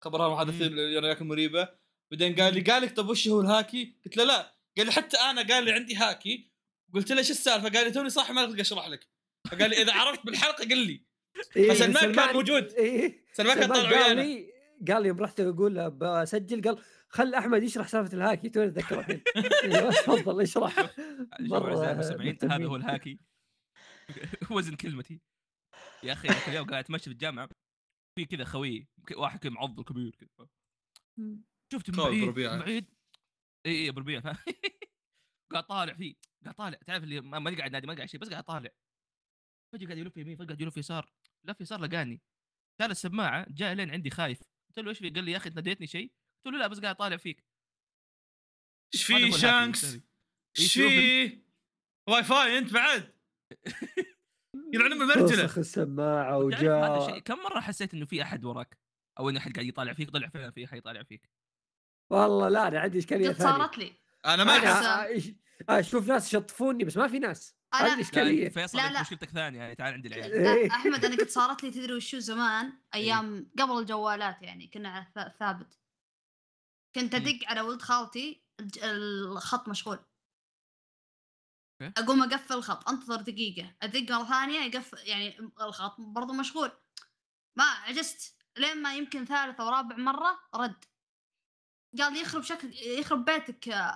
[0.00, 0.66] خبرها محادثتي.
[0.66, 1.68] أنا وياك المريبة.
[2.10, 5.16] بعدين قال لي قال لك طب وش هو الهاكي؟ قلت له لا قال لي حتى
[5.16, 6.52] أنا قال لي عندي هاكي.
[6.94, 9.08] قلت له إيش السالفة؟ قال لي توني صاحي ما أقدر أشرح لك.
[9.50, 11.06] فقال لي إذا عرفت بالحلقة قل لي.
[11.56, 12.72] إيه فسلمان كان موجود.
[12.72, 13.26] إيه.
[13.32, 14.52] سلمان كان طالع قال ويانا لي
[14.88, 18.48] قال يوم رحت أقول له بسجل قال خل أحمد يشرح سالفة الهاكي.
[18.48, 19.22] توني اتذكر الحين.
[19.64, 20.94] إيه، تفضل اشرح
[21.40, 23.18] المستمعين هذا هو الهاكي.
[24.50, 25.20] وزن كلمتي.
[26.02, 27.48] يا أخي اليوم قاعد أتمشى في الجامعة.
[28.18, 30.48] في كذا خوي واحد كذا معضل كبير كذا.
[31.18, 31.42] من
[31.88, 32.56] بعيد بربيعة.
[32.56, 32.90] من بعيد
[33.66, 34.36] اي اي بربيع فاهم؟
[35.52, 36.14] قاعد طالع فيه
[36.44, 36.78] قاعد طالع.
[36.86, 38.70] تعرف اللي ما- قاعد نادي ما قاعد شيء بس قاعد طالع.
[39.72, 41.12] فجأة قاعد يلف يمين فجأة قاعد يلف يسار.
[41.44, 42.22] لف يسار لقاني.
[42.80, 44.40] شال السماعة جاء لين عندي خايف.
[44.68, 46.12] قلت له إيش في قال لي يا أخي أنت ناديتني شيء.
[46.46, 47.44] قلت له لا بس قاعد طالع فيك.
[48.94, 49.98] إيش في شانكس؟
[50.58, 51.42] إيش في؟
[52.08, 53.14] واي فاي أنت بعد؟
[54.74, 58.78] يلعن ام المرجله فسخ السماعة وجاء كم مرة حسيت إنه في أحد وراك؟
[59.18, 61.30] أو ان أحد قاعد يطالع فيك طلع فعلا في احد يطالع فيك.
[62.12, 63.58] والله لا أنا عندي إشكالية قد ثانية.
[63.58, 63.92] صارت لي.
[64.26, 65.32] أنا ما احس أنا أش-
[65.68, 67.54] أشوف ناس يشطفوني بس ما في ناس.
[67.74, 69.00] أنا- هذه لا الاشكاليه فيصل لا، لا.
[69.00, 69.58] مشكلتك ثانية.
[69.58, 70.42] يعني تعال عند العيال.
[70.44, 70.70] لا إيه.
[70.70, 75.38] أحمد أنا قد صارت لي تدري وشو زمان أيام قبل الجوالات يعني كنا على ث-
[75.38, 75.78] ثابت.
[76.94, 77.20] كنت مم.
[77.22, 79.98] أدق على ولد خالتي الج- الخط مشغول.
[81.82, 81.92] أوكي.
[82.02, 83.74] أقوم أقفل الخط أنتظر دقيقة.
[83.82, 86.70] أدق مرة ثانية يقفل يعني الخط برضو مشغول.
[87.56, 88.34] ما عجزت.
[88.58, 90.84] لين ما يمكن ثالث أو رابع مرة رد.
[91.98, 93.94] قال لي يخرب شكل يخرب بيتك آه،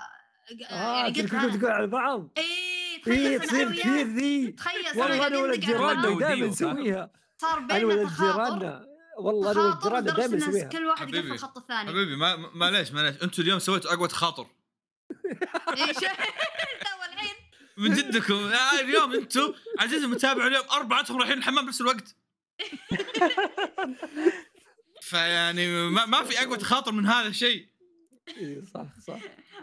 [0.70, 3.02] آه يعني قلت كلكم أنا- تقول على بعض؟ إيه إيه
[3.38, 6.18] تخيل تصير أنا كثير ذي تخيل والله أنا ولد جيراننا.
[6.18, 8.32] دائما؟ نسويها صار بيننا تخاطر.
[8.32, 8.86] جيراننا.
[9.18, 10.48] والله أنا ولد جيراننا دائما الناس.
[10.48, 10.68] نسويها.
[10.68, 11.14] كل واحد.
[11.14, 11.88] يقفل الخط الثاني.
[11.90, 14.46] حبيبي ما معليش معليش أنتم اليوم سويتوا أقوى تخاطر.
[17.12, 17.34] الحين.
[17.76, 18.34] من جدكم.
[18.34, 22.16] آه، اليوم أنتم عزيزي المتابع اليوم اربعتهم رايحين الحمام بنفس الوقت.
[25.02, 27.68] فيعني ما, ما في أقوى تخاطر من هذا الشيء.
[28.28, 29.20] اي صح صح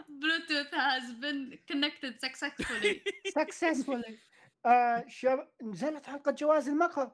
[0.08, 3.02] Bluetooth has been connected successfully
[3.34, 4.18] successfully
[4.66, 5.38] آه شب...
[5.62, 7.10] نزلت حلقة جواز المقهى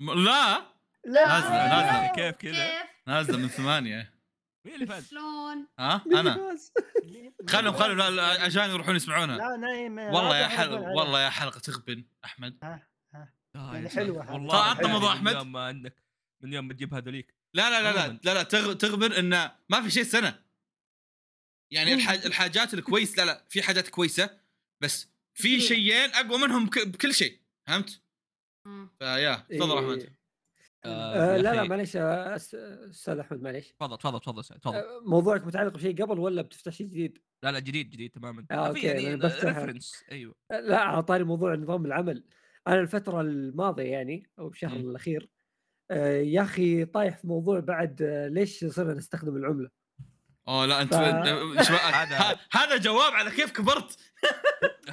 [0.00, 0.58] لا
[1.04, 2.12] لا نازلة، نازلة.
[2.14, 4.14] كيف كذا كيف؟ نازلة من ثمانية
[4.64, 6.72] مين اللي فاز؟ شلون؟ ها مين أنا فاز؟
[7.48, 10.80] خلهم خلهم لا- لا، الاجانب يروحون يسمعونها لا نايم والله يا حلقه.
[10.80, 12.88] والله يا حلقة تغبن أحمد ها
[13.56, 14.02] آه حلوة ساتر.
[14.22, 14.32] هذه.
[14.32, 15.32] والله عطنا حلوة موضوع من أحمد.
[15.34, 16.02] يوم ما عندك
[16.40, 18.18] من يوم بتجيب هذوليك لا لا لا لا.
[18.24, 20.43] لا, لا تغ- تغبن إنه ما في شيء سنه
[21.74, 24.30] يعني الحاج الحاجات الكويس لا لا في حاجات كويسة
[24.80, 25.64] بس في قليلة.
[25.68, 28.00] شيئين أقوى منهم بكل شيء فهمت؟
[28.98, 29.78] فيا تفضل إيه.
[29.78, 30.12] احمد
[30.84, 33.72] آه يا لا لا معليش آه، أستاذ أحمد معليش.
[33.72, 34.76] تفضل تفضل تفضل تفضل.
[34.76, 38.46] آه، موضوعك متعلق بشيء قبل ولا بتفتح شيء جديد؟ لا لا جديد جديد تماما.
[38.50, 40.34] آه، في يعني ريفرنس أيوه.
[40.50, 42.24] آه، لا اعطاني موضوع نظام العمل.
[42.66, 44.76] أنا الفترة الماضية يعني أو الشهر.
[44.76, 45.28] الأخير
[45.90, 49.70] آه، يا أخي طايح في موضوع بعد آه، ليش صرنا نستخدم العملة؟
[50.48, 50.98] اوه لا انت ف-
[51.94, 53.96] هذا- هذا جواب على كيف كبرت.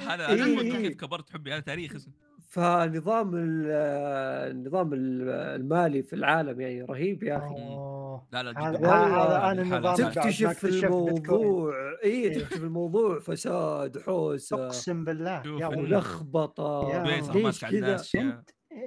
[0.00, 0.72] هذا إيه، أنا إيه.
[0.72, 1.94] كيف كبرت حبي هذا تاريخ.
[1.94, 2.12] اسمه
[2.48, 3.66] فنظام ال-
[4.50, 7.54] النظام ال- المالي في العالم يعني رهيب يا أخي.
[8.32, 10.64] لا لا هذا أنا النظام تكتشف.
[10.64, 11.74] الموضوع
[12.04, 12.38] اي إيه.
[12.38, 14.66] تكتشف الموضوع فساد حوسة.
[14.66, 15.42] أقسم بالله.
[15.46, 15.68] يا.
[17.04, 18.16] ليش ماسك على كذا؟ الناس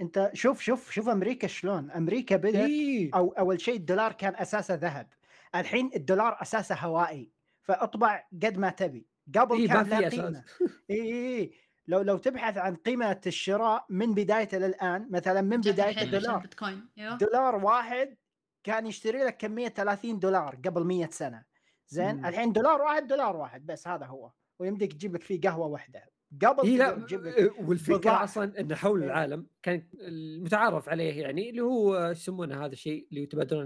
[0.01, 1.91] انت شوف شوف شوف أمريكا شلون.
[1.91, 5.07] أمريكا بدأت اي أو أول شيء الدولار كان أساسه ذهب.
[5.55, 9.07] الحين الدولار أساسه هوائي فأطبع قد ما تبي.
[9.35, 10.09] قبل إيه، كان في له.
[10.09, 10.43] قيمة.
[10.91, 11.51] اي اي
[11.87, 16.37] لو لو تبحث عن قيمة الشراء من بدايته للان مثلا من بداية الدولار.
[16.37, 16.89] بيتكوين.
[16.97, 17.17] أيوه.
[17.17, 18.17] دولار واحد
[18.63, 21.45] كان يشتري لك كمية 30 دولار قبل 100 سنة.
[21.87, 22.25] زين؟ مم.
[22.25, 24.31] الحين دولار واحد دولار واحد بس هذا هو.
[24.59, 26.09] ويمديك تجيب لك فيه قهوة واحدة.
[26.41, 28.23] قبل تقدر لا تجيب لك آه، والفكرة بضاعة.
[28.23, 29.07] أصلا انه حول إيه.
[29.07, 33.65] العالم كان المتعارف عليه يعني اللي هو يسمونه هذا الشيء اللي يتبادلون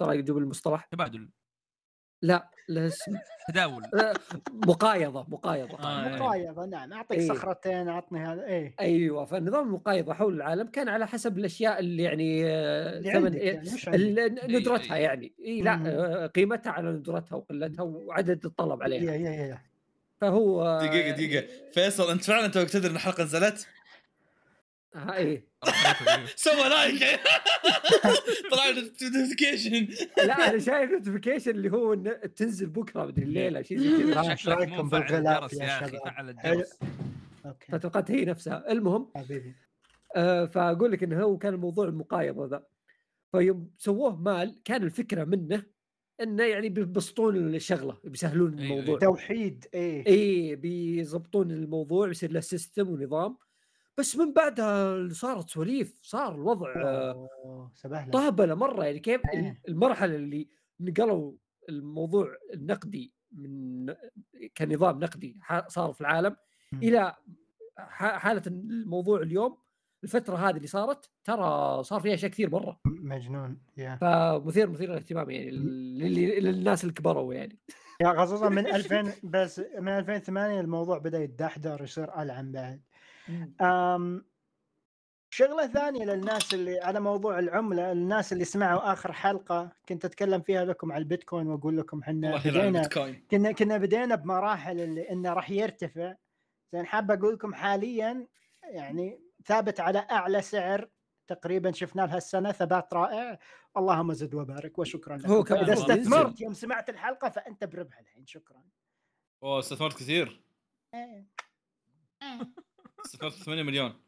[0.00, 1.28] الاشياء بصراحه يجيب المصطلح؟ تبادل.
[2.22, 3.12] لا له اسم
[3.48, 3.82] تداول.
[4.52, 5.78] مقايضة مقايضة.
[5.78, 6.16] آه، إيه.
[6.16, 6.92] مقايضة نعم.
[6.92, 7.28] أعطيك إيه.
[7.28, 8.74] صخرتين اعطني هذا إيه.
[8.80, 13.96] أيوه فالنظام المقايضه حول العالم كان على حسب الأشياء اللي يعني اللي ثمن إيه، يعني؟
[14.26, 15.02] ال- ندرتها إيه.
[15.02, 15.32] يعني.
[15.44, 15.86] إي لا مم.
[15.86, 19.12] آه، قيمتها على ندرتها وقلتها وعدد الطلب عليها.
[19.12, 19.58] yeah yeah yeah.
[20.20, 21.46] فهو دقيقة دقيقة.
[21.72, 23.68] فيصل أنت فعلا توك تدري إن الحلقة نزلت؟
[24.96, 25.46] إيه
[26.36, 27.20] سوى like
[28.50, 34.12] طلع notification لا أنا شايف notification اللي هو إن تنزل بكرة مدري الليلة شيء زي
[34.14, 34.66] كذا.
[34.66, 36.30] مو مفعل بالغلاف الجرس يا أخي؟ فعل.
[36.30, 36.78] الجرس
[37.46, 37.72] okay.
[37.72, 38.72] فتوقعت هي نفسها.
[38.72, 39.54] المهم حبيبي.
[40.16, 42.62] آه فأقول لك انه هو كان الموضوع المقايضة ذا.
[43.32, 45.62] فيوم سووه مال كان الفكرة منه
[46.22, 48.98] إنه يعني بيبسطون الشغلة بيسهلون أيوة، الموضوع.
[48.98, 50.06] توحيد إيه.
[50.06, 53.36] اي بيظبطون الموضوع بيصير له system ونظام.
[53.98, 58.84] بس من بعدها صارت سواليف صار الوضع آه، سبهلة طهبله مرة.
[58.84, 59.60] يعني كيف إيه.
[59.68, 60.48] المرحلة اللي
[60.80, 61.32] نقلوا
[61.68, 63.86] الموضوع النقدي من
[64.56, 65.36] كنظام نقدي
[65.68, 66.36] صار في العالم.
[66.74, 67.14] إلى
[67.98, 69.58] حالة الموضوع اليوم
[70.04, 72.80] الفترة هذه اللي صارت ترى صار فيها أشياء كثير مرة.
[72.84, 73.58] مجنون.
[73.76, 73.96] يا.
[73.96, 75.50] فمثير مثير للاهتمام يعني
[76.40, 77.58] للناس اللي كبروا يعني.
[78.00, 82.80] يا خصوصا من 2000 بس من 2008 الموضوع بدأ يتدحدر يصير ألعن بعد.
[85.32, 90.64] شغلة ثانية للناس اللي على موضوع العملة الناس اللي سمعوا آخر حلقة كنت أتكلم فيها
[90.64, 92.88] لكم على البيتكوين وأقول لكم إحنا بدينا
[93.30, 96.14] كنا كنا بدينا بمراحل اللي إنه راح يرتفع.
[96.72, 98.26] زين حاب أقول لكم حاليا
[98.62, 100.90] يعني ثابت على أعلى سعر
[101.26, 103.38] تقريبا شفناه لهالسنه ثبات رائع.
[103.76, 105.32] اللهم زد وبارك وشكرا لكم.
[105.32, 108.62] هو كمان إذا استثمرت يوم سمعت الحلقة فأنت بربح الحين شكرا.
[109.42, 110.42] أوه استثمرت كثير.
[110.94, 111.26] إيه.
[112.22, 112.50] إيه.
[113.44, 114.00] 8 مليون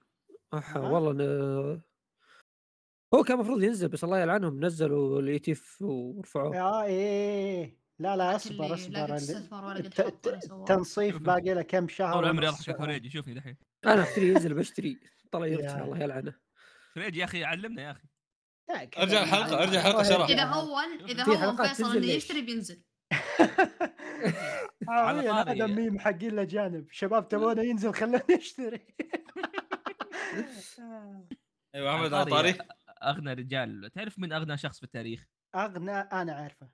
[0.53, 0.93] آه.
[0.93, 1.81] والله.
[3.15, 8.75] هو كان المفروض ينزل بس الله يلعنهم نزلوا الايتيف ورفعوه آه إيه لا لا أصبر
[8.75, 9.19] أصبر
[10.67, 11.17] تنصيف.
[11.17, 12.49] باقي له كم شهر طول عمري.
[12.49, 13.57] أضحك فريجي شوفني دحين
[13.87, 14.99] أنا اشتري ينزل بشتري
[15.33, 15.47] طلع.
[15.47, 16.35] يرجع الله يلعنه
[16.95, 18.07] فريجي يا أخي علمنا يا أخي
[18.87, 22.83] كذا أرجع الحلقة أرجع الحلقة شرح إذا هون إذا هون حلقات فيصل ليش؟ يشتري بينزل
[24.89, 28.87] على آه، طاري- هذا ميم حقين الاجانب شباب تبونه ينزل خلونا نشتري
[31.75, 32.55] أيوه احمد على طاري
[33.03, 33.91] أغنى رجال.
[33.95, 36.69] تعرف من أغنى شخص في التاريخ؟ أغنى؟ أنا عارفه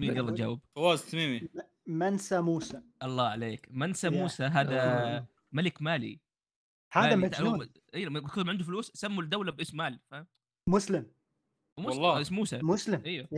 [0.00, 0.36] مين؟ لا، قبل قول.
[0.36, 1.48] تجاوب فواز تميمي.
[1.86, 2.82] منسى موسى.
[3.02, 3.68] الله عليك.
[3.70, 4.10] منسى.
[4.10, 4.82] موسى هذا
[5.16, 5.26] آه.
[5.52, 6.20] ملك مالي.
[6.92, 7.16] هذا.
[7.16, 7.68] مجنون.
[7.94, 10.26] اي لما يكون عنده فلوس سموا الدولة باسم مال فاهم؟
[10.68, 11.12] مسلم.
[11.78, 12.20] والله.
[12.20, 12.58] اسم موسى.
[12.62, 13.02] مسلم.
[13.06, 13.28] أيوه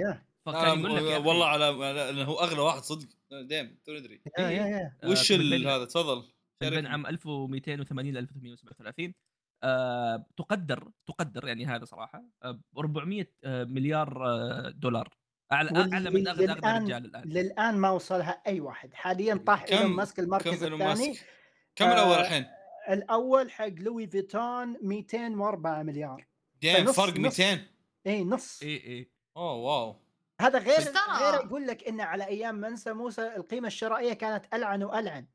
[0.46, 3.08] فكان يقول لك يا أخي، والله على على- هو أغلى واحد صدق.
[3.32, 4.56] ديم تو ندري يا إيه.
[4.56, 4.66] يا.
[4.66, 6.22] يا آه، وش ال- البين- هذا؟ تفضل.
[6.62, 6.86] في بين.
[6.86, 9.14] عام 1280 ل 1837
[9.62, 12.24] آه تقدر تقدر يعني هذا صراحة.
[12.42, 15.08] آه 400 آه مليار آه دولار.
[15.52, 17.28] أعلى أعلى من أغنى أغنى للآن- رجال الآن.
[17.28, 18.94] للآن ما وصلها أي واحد.
[18.94, 21.08] حاليا طاح كم- ايلون ماسك المركز كم إيلون الثاني.
[21.08, 21.26] ماسك؟
[21.76, 22.46] كم الأول آه، الحين؟
[22.88, 26.26] الأول حق Louis Vuitton 204 مليار.
[26.62, 27.40] damn فنص- فرق نص.
[27.40, 27.66] 200
[28.06, 28.62] اي نص.
[28.62, 30.03] اي اي أوه wow.
[30.44, 34.54] هذا غير بس ترى- غير يقول لك إن على أيام منسى موسى القيمة الشرائية كانت
[34.54, 35.26] ألعن وألعن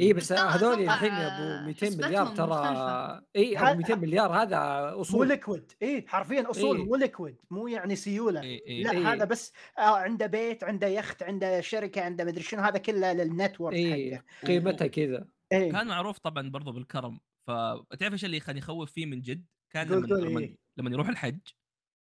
[0.00, 3.22] إي بس هذول الحين أبو 200 مليار ترى.
[3.36, 6.84] إي أبو 200 مليار هذا مو أصول liquid إي حرفيا أصول إيه.
[6.84, 8.84] مو liquid مو يعني سيولة إيه إيه.
[8.84, 9.12] لا إيه.
[9.12, 13.24] هذا بس آه عنده بيت عنده يخت عنده شركة عنده مدري شنو هذا كله لل
[13.24, 18.40] net worth إي حقه قيمتها كذا إيه كان معروف طبعا برضو بالكرم فتعرف إيش اللي
[18.40, 20.58] كان يخوف فيه من جد؟ كان لما إيه.
[20.76, 21.38] لما يروح الحج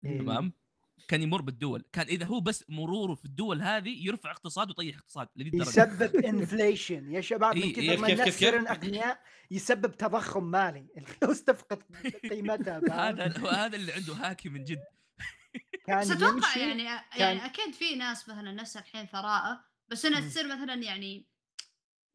[0.05, 0.51] إيه.
[1.09, 5.29] كان يمر بالدول كان إذا هو بس مروره في الدول هذه يرفع اقتصاد ويطيح اقتصاد
[5.37, 9.21] لذي الدرجة يسبب inflation يا شباب من إيه، كثر كيف- ما الناس؟ يصيرون اغنياء
[9.51, 11.83] يسبب تضخم مالي الفلوس تفقد
[12.31, 14.85] قيمتها؟ هذا هذا اللي عنده هاكي من جد
[15.87, 20.21] كان بس أتوقع يعني كان- يعني أكيد في ناس مثلا نفس الحين ثراء بس إنها.
[20.21, 21.27] تصير مثلا يعني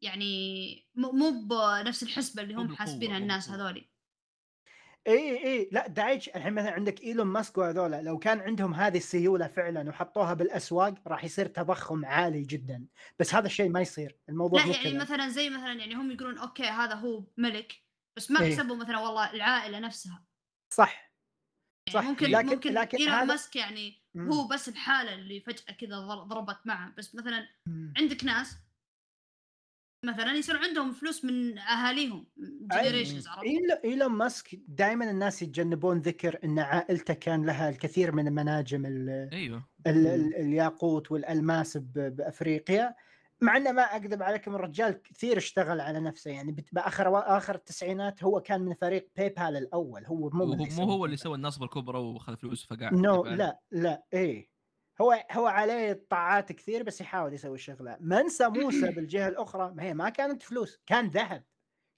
[0.02, 3.50] يعني مو مو بنفس الحسبة اللي هم حاسبينها الناس.
[3.50, 3.88] هذولي
[5.06, 5.68] إي إي.
[5.72, 10.34] لا دايتش الحين مثلا عندك إيلون ماسك وهذولا لو كان عندهم هذه السيولة فعلا وحطوها
[10.34, 12.86] بالأسواق راح يصير تضخم عالي جدا.
[13.18, 15.00] بس هذا الشيء ما يصير الموضوع لا يعني كذا.
[15.00, 17.82] مثلا زي مثلا يعني هم يقولون okay هذا هو ملك
[18.16, 18.54] بس ما إيه.
[18.56, 20.24] حسبوا مثلا والله العائلة نفسها.
[20.74, 21.14] صح.
[21.88, 22.10] يعني صح.
[22.10, 24.32] ممكن لكن ممكن لكن إيلون هذا ماسك يعني مم.
[24.32, 26.94] هو بس الحاله اللي فجأة كذا ضر- ضربت معه.
[26.98, 27.94] بس مثلا مم.
[27.96, 28.56] عندك ناس
[30.04, 32.26] مثلا يصير عندهم فلوس من أهاليهم
[32.60, 33.28] generations
[33.84, 39.68] إيلون ماسك دائما الناس يتجنبون ذكر إن عائلته كان لها الكثير من مناجم ال أيوه.
[39.86, 42.94] ال ال الياقوت والألماس ب- بأفريقيا.
[43.40, 48.40] مع إنه ما أكذب عليكم الرجال كثير اشتغل على نفسه يعني بآخر آخر التسعينات هو
[48.40, 51.20] كان من فريق PayPal الأول هو مو مو هو اللي مو هو سوى اللي PayPal.
[51.22, 54.53] سوى النصب الكبرى وخذ فلوس فقع نو كيف لا لا إيه.
[55.00, 59.94] هو هو عليه طاعات كثير بس يحاول يسوي الشغله منسى موسى بالجهة الأخرى ما هي
[59.94, 61.44] ما كانت فلوس كان ذهب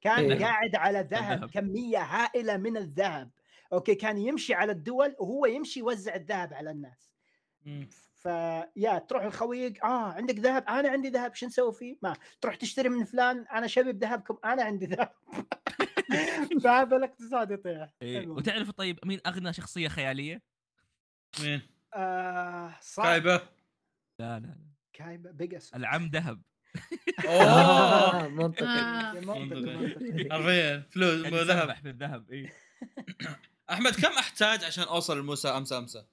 [0.00, 0.44] كان إيه.
[0.44, 1.50] قاعد على ذهب.
[1.50, 3.30] كمية هائلة من الذهب
[3.72, 7.16] okay كان يمشي على الدول وهو يمشي يوزع الذهب على الناس.
[8.14, 12.88] فيا تروح الخويق آه عندك ذهب أنا عندي ذهب شو نسوي فيه؟ ما تروح تشتري
[12.88, 15.12] من فلان أنا شبي بذهبكم أنا عندي ذهب
[16.64, 18.28] فهذا الاقتصاد يطيح إيه.
[18.28, 20.42] وتعرف طيب مين أغنى شخصية خيالية؟
[21.40, 23.04] مين؟ آه صعب.
[23.06, 23.48] كايبة.
[24.20, 24.56] لا لا
[24.92, 26.42] كايبة بيجس العم ذهب.
[27.26, 27.42] أوه.
[28.24, 29.20] آه، منطقي.
[29.20, 31.74] منطقي حرفيا فلوس ذهب.
[31.82, 32.52] في الذهب اي
[33.70, 36.04] أحمد كم أحتاج عشان أوصل لموسى امسى امسى؟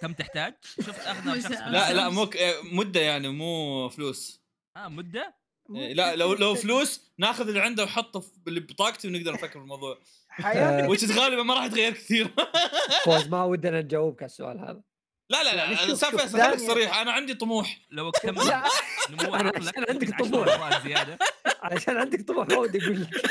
[0.00, 1.48] كم تحتاج؟ شفت شخص موسى.
[1.48, 2.08] لا لا.
[2.08, 4.42] مو آه، مدة يعني مو فلوس.
[4.76, 5.42] آه مدة؟
[5.76, 9.58] إيه، لا لو لو فلوس ناخذ اللي عنده ونحطه في اللي بطاقتي ونقدر نفكر في
[9.58, 9.98] الموضوع.
[10.32, 12.28] حياتي وش غالبا ما راح يتغير كثير.
[13.04, 14.82] فوز ما ودنا نجاوبك على السؤال هذا.
[15.30, 17.80] لا لا يعني لا شوف فيصل خليك صريح أنا عندي طموح.
[17.90, 18.64] لو اكتمل لا
[19.10, 20.82] نمو عشان عندك طموح.
[20.84, 21.18] زياده
[21.62, 23.08] علشان عندك طموح ما ودي أقول لك.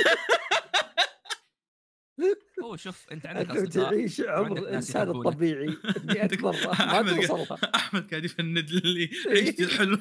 [2.63, 3.89] هو شوف أنت عندك أنت أصدقاء.
[3.89, 5.09] تعيش عمر الانسان.
[5.09, 5.77] الطبيعي.
[6.03, 7.01] 100 مرة.
[7.01, 7.57] ما توصلها.
[7.75, 9.09] أحمد قاعد يفند لي.
[9.27, 9.97] عيشتي الحلو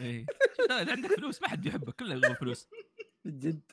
[0.00, 0.26] إيه.
[0.68, 1.94] لا اذا عندك فلوس ما حد يحبك.
[1.94, 2.68] كله يبغى فلوس.
[3.24, 3.72] من جد.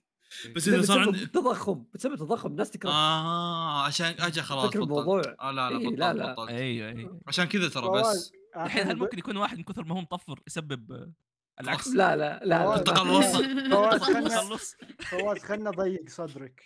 [0.55, 2.89] بس إذا صار بسبب عندي التضخم بسبب التضخم الناس تكره.
[2.89, 5.21] آه عشان اجى خلاص فكر الموضوع.
[5.41, 6.33] آه لا لا إيه، بطلت لا، لا.
[6.33, 6.49] بطلت.
[6.49, 7.21] أيوه أيوه.
[7.27, 8.31] عشان كذا ترى بس.
[8.55, 11.11] الحين هل ممكن يكون واحد من كثر ما هو مطفر يسبب آه،
[11.61, 13.25] العكس؟ لا لا لا, لا, تخلص.
[13.71, 14.01] فواز.
[14.03, 16.63] خلنا تخلص فواز خلنا ضيق صدرك.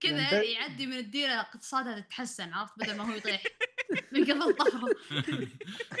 [0.00, 3.42] كذا يعني يعدي من الديرة اقتصادها تتحسن عرفت؟ بدل ما هو يطيح.
[4.12, 4.88] من قبل طفره.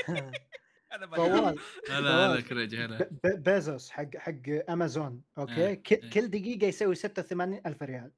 [0.92, 1.54] أنا فواز
[2.34, 2.48] لا لا لا فواز.
[2.48, 6.10] كريج هلا ب- ب- بيزوس حق حق أمازون أوكي إيه، ك- إيه.
[6.10, 8.12] كل دقيقة يسوي 86 ألف ريال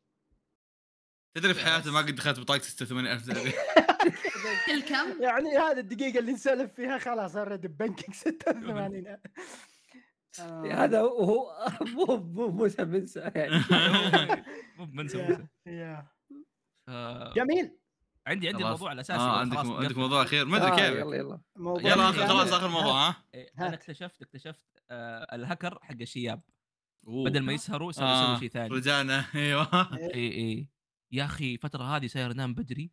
[1.37, 3.53] تدري في حياتي ما قد دخلت بطاقتي 86000 درهم
[4.67, 9.17] كل كم؟ يعني هذه الدقيقة اللي نسولف فيها خلاص اوريدي ببنكينج 86
[10.41, 10.85] آه.
[10.85, 13.65] هذا هو مو مو موسى منسى يعني
[14.79, 15.29] مو بمنسى يا-
[15.67, 16.03] موسى.
[16.89, 17.79] آه، جميل
[18.27, 18.65] عندي عندي.
[18.65, 21.91] الموضوع الاساسي آه عندك خلاص عندك؟ موضوع أخير ما أدري آه، كيف يلا يلا موضوع
[21.93, 22.27] يلا ثاني.
[22.29, 23.75] خلاص آخر موضوع ها إيه، أنا.
[23.75, 26.43] اكتشفت اكتشفت آه الهكر حق الشياب
[27.07, 27.25] أوه.
[27.25, 30.69] بدل ما يسهروا يسوي آه، شيء ثاني رجعنا أيوه اي اي
[31.13, 32.91] يا أخي الفترة هذه صاير انام بدري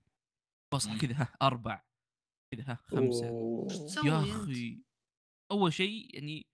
[0.73, 0.97] بصحى.
[0.97, 1.83] كذا أربع
[2.53, 3.67] كذا ها خمسة أوه.
[4.05, 4.19] يا.
[4.23, 4.81] أخي
[5.51, 6.47] أول شيء يعني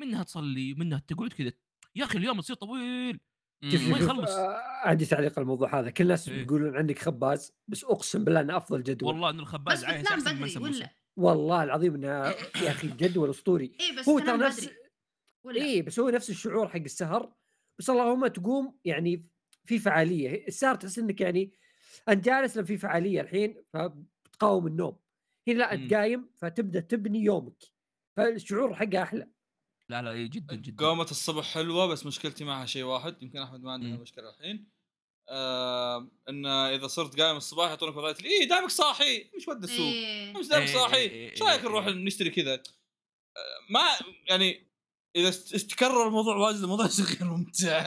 [0.00, 1.52] منها تصلي منها تقعد كذا
[1.94, 3.20] يا أخي اليوم يصير طويل
[3.64, 3.90] شوف مم.
[3.90, 4.30] ما يخلص.
[4.30, 6.42] آه، عندي تعليق على الموضوع هذا كل الناس إيه.
[6.42, 10.36] يقولون عندك خباز بس أقسم بالله إنه أفضل جدول والله إنه بس الخباز عايش أحسن
[10.42, 14.70] من ولا؟ والله العظيم إنه يا أخي جدول أسطوري اي بس هو ترى نفس؟
[15.56, 17.32] اي بس هو نفس الشعور حق السهر
[17.78, 19.22] بس اللهم تقوم يعني
[19.64, 21.52] في فعالية السهر تحس إنك يعني
[22.08, 24.98] أنت جالس لما في فعالية الحين فبتقاوم النوم
[25.48, 25.72] هنا لا.
[25.72, 27.62] أنت قايم فتبدأ تبني يومك
[28.16, 29.28] فالشعور حقه أحلى
[29.90, 30.86] لا لا إيه جدا جدا.
[30.86, 34.00] قومة الصبح حلوة بس مشكلتي معها شيء واحد يمكن أحمد ما عنده مم.
[34.00, 34.68] مشكلة الحين.
[35.28, 40.32] آه إن إذا صرت قايم الصباح يعطونك وظائف اي دامك صاحي مش ود السوق إيه.
[40.32, 40.96] مش دامك إيه، صاحي.
[40.96, 41.94] إيه، إيش رأيك إيه، نروح إيه.
[41.94, 42.60] نشتري كذا؟ آه،
[43.70, 43.80] ما
[44.28, 44.66] يعني
[45.16, 47.82] إذا تكرر الموضوع واجد الموضوع يصير غير ممتع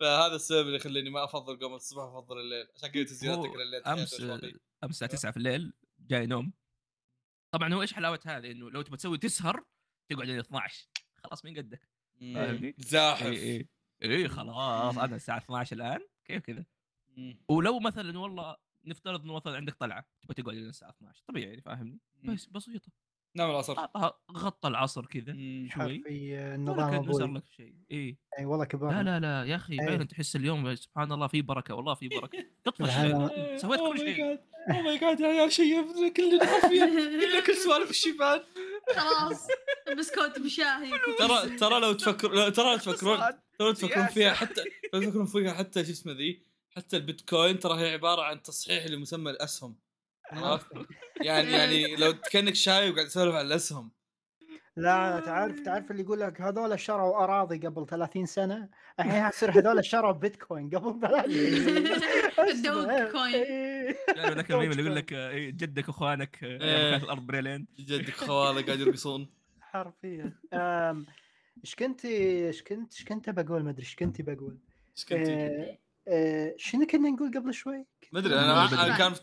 [0.00, 2.66] فهذا السبب اللي يخليني ما أفضل قوم الصبح أفضل الليل.
[2.76, 4.20] عشان كذا تسجيلاتك هو الليل أمس
[4.84, 6.52] أمس الساعة 9 في الليل جاي نوم.
[7.54, 9.64] طبعا هو إيش حلاوة هذا إنه لو تبغى تسوي تسهر
[10.08, 11.88] تقعد لين 12 خلاص مين قدك؟
[12.78, 13.26] زاحف.
[13.26, 13.68] اي
[14.02, 14.98] اي اي خلاص.
[14.98, 16.00] أنا الساعة 12 الآن.
[16.24, 16.64] كيف كذا.
[17.48, 21.60] ولو مثلا والله نفترض إنه مثلا عندك طلعة تبغى تقعد لين الساعة 12 طبيعي يعني
[21.62, 21.98] فاهمني.
[22.24, 22.92] بس بسيطة.
[23.36, 23.74] نام العصر
[24.32, 25.32] غطى العصر كذا.
[25.68, 26.02] شوي.
[26.54, 27.38] النظام أبوي.
[27.38, 27.74] لك شيء.
[27.90, 29.44] اي اي والله كبار لا لا لا.
[29.44, 29.86] يا أخي إيه.
[29.86, 32.46] فعلا تحس اليوم سبحان الله في بركة والله في بركة.
[32.64, 34.40] تطفى الشيء سويت كل شيء.
[34.70, 38.40] oh my God يا عيال شيفنا كلنا حرفيا كلنا كل سوالف الشيبان.
[38.96, 39.46] خلاص
[39.98, 43.18] بسكوت بشاهي ترى ترى لو تفكر لو- ترى لو تفكرون.
[43.18, 44.32] ترى لو تفكرون فيها.
[44.32, 44.64] حتى
[44.94, 46.42] لو تفكرون فيها حتى شو اسمه ذي
[46.76, 49.78] حتى البيتكوين ترى هي عبارة عن تصحيح لمسمى الأسهم
[50.32, 50.66] عرفت؟
[51.20, 53.92] يعني يعني لو كأنك شاي وقاعد تسولف عن الأسهم
[54.76, 58.68] لا تعرف تعرف اللي يقول لك هذول شروا أراضي قبل 30 سنة
[59.00, 61.30] الحين يصير هذول شروا بيتكوين قبل 30
[62.50, 63.34] ال Dogecoin.
[63.34, 63.96] إيه.
[64.16, 66.90] ذاك الميم اللي يقول لك إيه، جدك وإخوانك آه، إيه.
[66.90, 69.28] كانت الأرض بريلين جدك خوالك قاعد يرقصون
[69.60, 70.32] حرفيا
[71.64, 74.58] إيش كنت إيش كنت إيش كنت بقول ما أدري إيش كنت بقول
[74.96, 75.78] إيش كنت
[76.56, 78.98] شنو كنا نقول قبل شوي؟ ما أدري أنا.
[78.98, 79.14] كان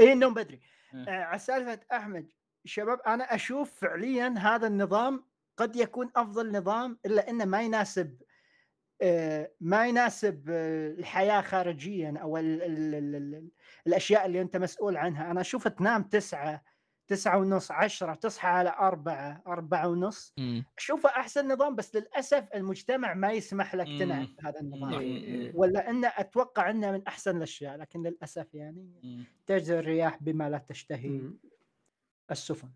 [0.00, 0.60] اي النوم بدري
[0.94, 1.00] إيه.
[1.08, 2.30] آه، على سالفة أحمد
[2.64, 5.24] شباب أنا أشوف فعليا هذا النظام
[5.56, 8.22] قد يكون أفضل نظام إلا إنه ما يناسب
[9.02, 13.50] آه، ما يناسب آه، الحياة خارجيا أو ال ال ال ال
[13.86, 16.64] الأشياء اللي أنت مسؤول عنها أنا أشوف تنام تسعة
[17.08, 20.34] تسعة ونص عشرة تصحى على أربعة أربعة ونص
[20.78, 24.36] أشوفه أحسن نظام بس للأسف المجتمع ما يسمح لك تنام مم.
[24.38, 25.52] بهذا النظام مم.
[25.54, 29.24] ولا أنه أتوقع أنه من أحسن الأشياء لكن للأسف يعني مم.
[29.46, 31.38] تجري الرياح بما لا تشتهي مم.
[32.32, 32.70] السفن.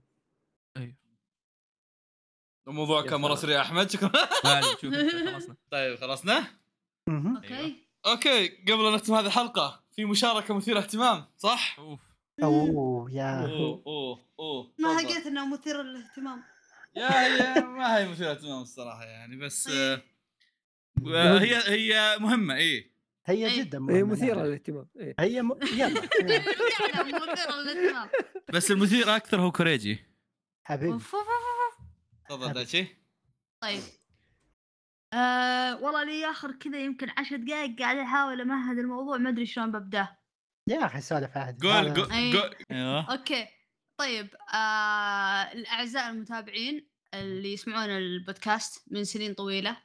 [2.68, 3.34] الموضوع يا كان مرة.
[3.34, 3.60] سريع.
[3.62, 4.10] أحمد شكرا.
[5.32, 5.56] خلصنا.
[5.70, 6.46] طيب خلصنا؟
[7.08, 7.36] مهم.
[7.36, 7.76] okay.
[8.06, 12.00] okay قبل أن نختم هذه الحلقة في مشاركة مثيرة اهتمام صح؟ أوف.
[12.42, 14.72] أوه يا أوه أوه أوه.
[14.78, 14.88] ما.
[14.88, 16.42] لقيت إنه مثير للاهتمام.
[16.96, 19.68] يا هي ما هي مثيرة اهتمام الصراحة يعني بس.
[19.68, 20.02] آه،
[21.38, 22.95] هي هي مهمة إيه.
[23.26, 23.62] هي إيه.
[23.62, 24.46] جدا هي مهمة مثيرة نعم.
[24.46, 24.88] للاهتمام.
[25.00, 25.14] إيه.
[25.20, 25.52] هي م...
[25.62, 26.00] يلا.
[26.78, 28.08] فعلا مثير للاهتمام.
[28.52, 29.98] بس المثير أكثر هو كوريجي.
[30.64, 30.98] حبيبي.
[32.28, 32.86] تفضل داشي
[33.62, 33.82] طيب.
[35.12, 39.72] آه والله لي آخر كذا يمكن عشر دقائق قاعد أحاول أمهد الموضوع ما أدري شلون
[39.72, 40.18] ببداه
[40.68, 41.68] يا أخي سالفه عادي.
[41.68, 41.94] قول.
[41.94, 42.12] قول.
[42.12, 43.12] أيوه.
[43.12, 43.46] أوكي.
[44.00, 49.76] طيب آه الأعزاء المتابعين اللي يسمعون البودكاست من سنين طويلة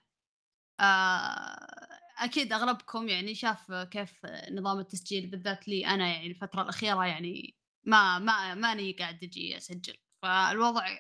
[0.80, 1.91] آه
[2.22, 7.56] أكيد أغلبكم يعني شاف كيف نظام التسجيل بالذات لي أنا يعني الفترة الأخيرة يعني
[7.88, 9.98] ما ما ماني قاعد أجي أسجل.
[10.24, 10.98] فالوضع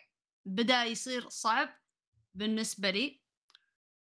[0.48, 1.70] بدأ يصير صعب
[2.36, 3.22] بالنسبة لي.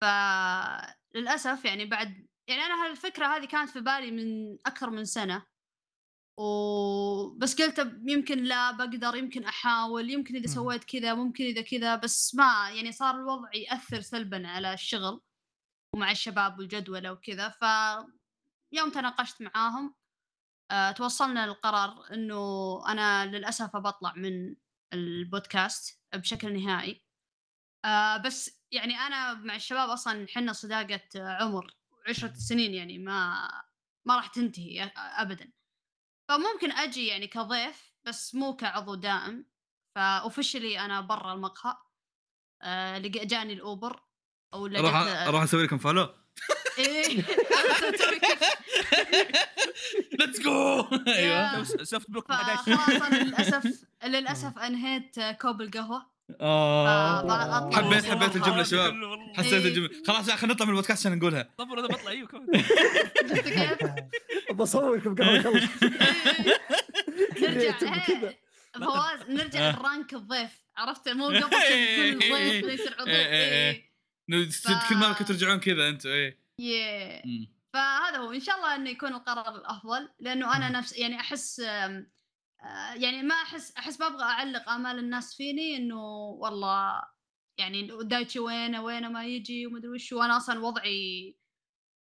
[0.02, 5.46] فللاسف يعني بعد يعني أنا هالفكرة هذه كانت في بالي من أكثر من سنة.
[6.38, 7.78] وبس قلت
[8.08, 10.46] يمكن لا بقدر يمكن أحاول يمكن إذا.
[10.46, 15.20] سويت كذا ممكن إذا كذا بس ما يعني صار الوضع يأثر سلبا على الشغل.
[15.94, 17.62] ومع الشباب والجدولة وكذا ف
[18.72, 19.94] يوم تناقشت معاهم
[20.70, 22.38] آه، توصلنا للقرار إنه
[22.88, 24.56] أنا للأسف بطلع من
[24.92, 27.04] البودكاست بشكل نهائي.
[27.84, 31.74] آه، بس يعني أنا مع الشباب أصلا حنا صداقة عمر
[32.08, 33.48] عشرة سنين يعني ما
[34.06, 35.52] ما راح تنتهي ابدا.
[36.28, 39.46] فممكن أجي يعني كضيف بس مو كعضو دائم.
[39.96, 41.76] فاوفشلي أنا برا المقهى
[42.98, 44.02] لقى- جاني ال Uber.
[44.54, 46.08] أو لقيت أروح أروح أسوي لكم follow
[46.78, 47.08] إيه.
[50.18, 51.64] let's go أيوه.
[51.64, 52.62] soft block أنا
[53.24, 57.70] للاسف للأسف أنهيت كوب القهوة آه.
[57.74, 58.04] حبيت.
[58.04, 58.94] حبيت الجملة شباب.
[59.36, 59.66] حسيت إيه.
[59.68, 62.28] الجمله خلاص يا أخي نطلع من البودكاست عشان نقولها طب أنا بطلع أيوه
[63.34, 63.90] كيف؟
[64.54, 65.64] بصوركم قبل خلص
[67.42, 68.28] نرجع يتم كذا.
[68.28, 68.38] إيه.
[68.74, 69.72] فواز نرجع آه.
[69.72, 73.10] لل rank الضيف عرفت مو قبل كل ضيف يصير عضو
[74.28, 74.48] إنه
[74.88, 76.44] كل مرة ترجعون كذا أنتوا إيه.
[76.60, 77.54] Yeah.
[77.74, 78.32] فهذا هو.
[78.32, 82.06] إن شاء الله إنه يكون القرار الأفضل لأنه أنا نفس يعني أحس آه،
[82.94, 87.02] يعني ما أحس أحس ما أبغى أعلق آمال الناس فيني إنه والله
[87.58, 91.36] يعني دايتشي وينه وينه ما يجي ومدري وش وأنا أصلا وضعي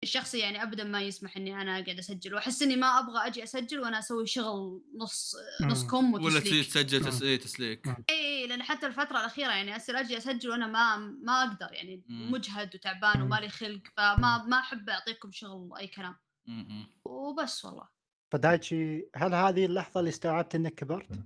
[0.04, 3.80] الشخصي يعني ابدا ما يسمح إني أنا اقعد أسجل وأحس إني ما أبغى أجي أسجل
[3.80, 5.88] وأنا أسوي شغل نص نص.
[5.88, 7.22] كم ولا وتسليك تسجل تس...
[7.22, 7.88] إيه تسليك.
[7.88, 12.04] اي اي لأن حتى الفترة الأخيرة يعني أصير أجي أسجل وأنا ما ما أقدر يعني
[12.10, 12.32] مم.
[12.32, 13.26] مجهد وتعبان مم.
[13.26, 16.16] ومالي خلق فما ما أحب أعطيكم شغل أي كلام
[16.48, 16.88] م-م.
[17.06, 17.88] وبس والله
[18.32, 21.08] فدايتشي هل هذه اللحظة اللي استوعبت إنك كبرت؟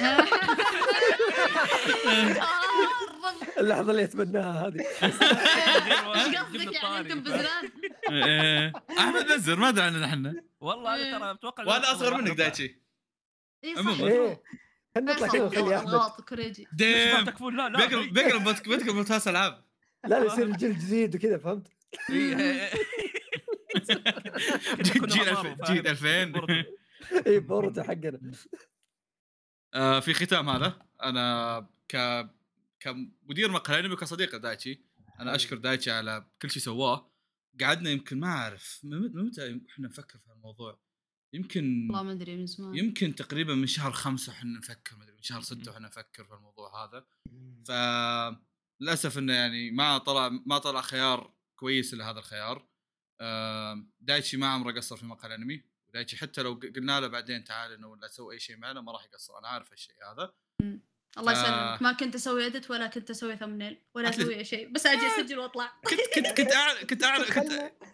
[0.00, 0.26] آه،.
[3.58, 7.70] اللحظة اللي أتمناها هذه إيش قصدك يعني أنتم؟ بزران؟
[8.10, 8.72] إيه.
[8.98, 10.44] أحمد نزر ما أدري عننا إحنا.
[10.60, 11.16] والله إيه.
[11.16, 12.82] أنا ترى أتوقع وأنا أصغر منك دايتشي
[13.64, 13.94] اي عموماً.
[13.94, 14.00] صح.
[14.00, 14.42] إيه.
[14.94, 16.66] خلينا نطلع كذا ونخلي احمد غلط كوريجي.
[16.72, 16.96] ديم.
[17.56, 19.64] لا لا بيقرب بيقرب بودك- بيقرب بودكاست ألعاب.
[20.04, 21.68] لا لا يصير الجيل جديد وكذا فهمت؟
[22.10, 22.70] إيه، إيه، إيه.
[24.82, 26.52] جيل جيل أمامه، ألف- فاهم؟ جيل 2000 برضو.
[27.26, 28.20] اي بورتو حقنا.
[29.74, 30.78] آه، في ختام هذا.
[31.02, 31.96] أنا ك
[32.80, 34.82] كمدير مقهى انمي وكصديق لدايتشي
[35.20, 37.11] أنا أشكر دايتشي على كل شيء سواه.
[37.60, 40.80] قعدنا يمكن ما أعرف من متى إحنا نفكر في الموضوع
[41.34, 42.74] يمكن والله ما أدري من زمان.
[42.74, 46.84] يمكن تقريبا من شهر خمسة إحنا نفكر مدري من شهر ستة إحنا نفكر في الموضوع
[46.84, 47.06] هذا.
[47.68, 47.72] ف
[48.80, 52.68] للاسف إنه يعني ما طلع ما طلع خيار كويس الا هذا الخيار
[54.00, 55.64] دايتشي ما عمره قصر في مقهى الأنمي.
[55.94, 59.04] دايتشي حتى لو قلنا له بعدين تعال إنه ولا تسوي أي شيء معنا ما راح
[59.04, 59.38] يقصر.
[59.38, 60.34] أنا عارف الشيء هذا.
[61.18, 61.82] الله يسلمك.
[61.82, 64.72] ما كنت أسوي ادت ولا كنت أسوي ثمنيل ولا أسوي أي شيء.
[64.72, 65.72] بس أجي أسجل وأطلع.
[65.84, 67.38] كنت كنت كنت اعرف كنت اعرف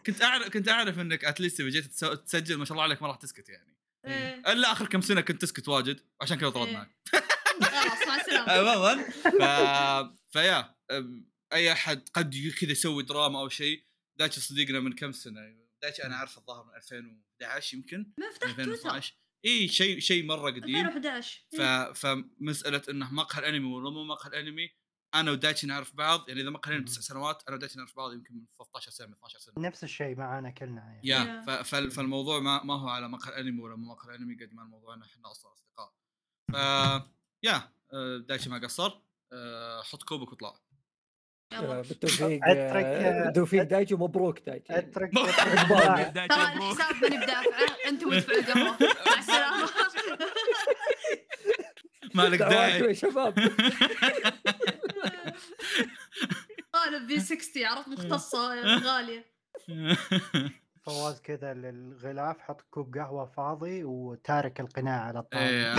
[0.07, 3.17] كنت اعرف كنت أعرف إنك اتليست إذا جيت تسجل ما شاء الله عليك ما راح
[3.17, 3.79] تسكت يعني.
[4.07, 4.53] إيه.
[4.53, 6.55] إلا آخر كم سنة كنت تسكت واجد عشان كذا إيه.
[6.55, 6.91] طردناك
[7.63, 10.33] خلاص مع السلامه عموما ف...
[10.33, 10.75] فيا
[11.53, 13.85] أي أحد قد كذا يسوي دراما أو شيء
[14.19, 15.41] دايتشي صديقنا من كم سنة
[15.83, 18.13] دايتشي أنا أعرفه الظاهر من 2011 يمكن.
[18.19, 18.73] من فتحت تويتر.
[18.73, 20.77] 2012 إي شيء شيء مرة قديم.
[20.87, 21.61] 2011 ف...
[21.99, 24.71] فمسألة إنه مقهى الانمي ولا مو مقهى الانمي
[25.15, 28.35] أنا ودايتشي نعرف بعض يعني إذا مقهى الانمي تسع سنوات أنا ودايتشي نعرف بعض يمكن
[28.35, 29.55] من 13 سنة من 12 سنة.
[29.59, 31.01] نفس الشيء معنا كلنا يعني.
[31.09, 31.47] يا Yeah.
[31.47, 31.51] ف...
[31.51, 34.95] فال- فالموضوع ما ما هو على مقهى الانمي ولا مو مقهى الانمي قد ما الموضوع
[34.95, 35.95] إنه إحنا أصلا أصدقاء.
[36.53, 36.55] ف
[37.43, 39.01] يا آه، دايتشي ما قصر
[39.33, 40.55] آه، حط كوبك واطلع.
[41.51, 44.79] بالتوفيق آه، بالتوفيق دايتشي ومبروك دايتشي.
[44.79, 46.13] اترك عقبال.
[46.13, 46.81] دايتشي ترى مبروك.
[46.81, 48.77] الحساب ماني بدافعه أنتم ادفعوا قهوه
[49.07, 49.69] مع السلامة.
[52.15, 53.35] مالك داعي يا شباب.
[56.73, 58.55] طالب في 60 عرفت مختصة
[58.87, 59.25] غالية.
[60.87, 65.49] فواز كذا للغلاف حط كوب قهوة فاضي وتارك القناع على الطاولة.
[65.49, 65.75] إيه،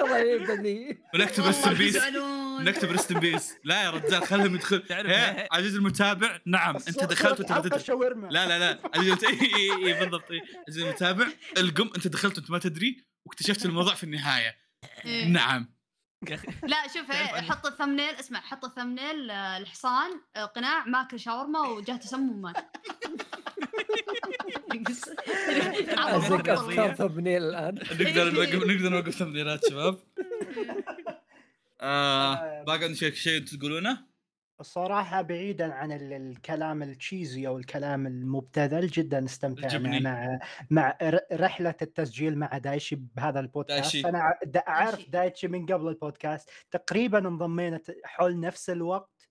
[0.00, 1.02] الله يبني.
[1.14, 4.82] ونكتب والله نكتب rest in peace لا يا رجال خلهم يدخل.
[4.90, 6.76] هي- عزيز المتابع؟ نعم.
[6.76, 7.78] أنت دخلت وأنت ما تدري.
[8.30, 8.78] لا لا لا.
[8.96, 10.24] إي- إي، بالضبط.
[10.68, 11.26] عزيز المتابع
[11.58, 11.90] القم.
[11.96, 14.56] أنت دخلت وأنت ما تدري واكتشفت الموضوع في النهاية.
[15.04, 15.24] إيه.
[15.28, 15.80] نعم.
[16.62, 21.20] لا شوف إيه، حط ال thumbnail اسمع حط ال thumbnail آه، الحصان آه، قناع ماكل
[21.20, 22.56] شاورما وجاه تسمم ومات
[27.92, 29.98] نقدر نوقف نقدر نوقف thumbnail ات شباب.
[31.80, 34.10] آه باقي عندك شيء تقولونه؟
[34.60, 40.00] الصراحة بعيدا عن ال- الكلام ال cheesy أو الكلام المبتذل جدا استمتعنا الجبني.
[40.00, 40.38] مع
[40.70, 44.08] مع ر- رحلة التسجيل مع دايشي بهذا البودكاست دايشي.
[44.08, 45.48] أنا ع- دا- أعرف دايشي.
[45.48, 49.28] من قبل البودكاست تقريبا انضمينا حول نفس الوقت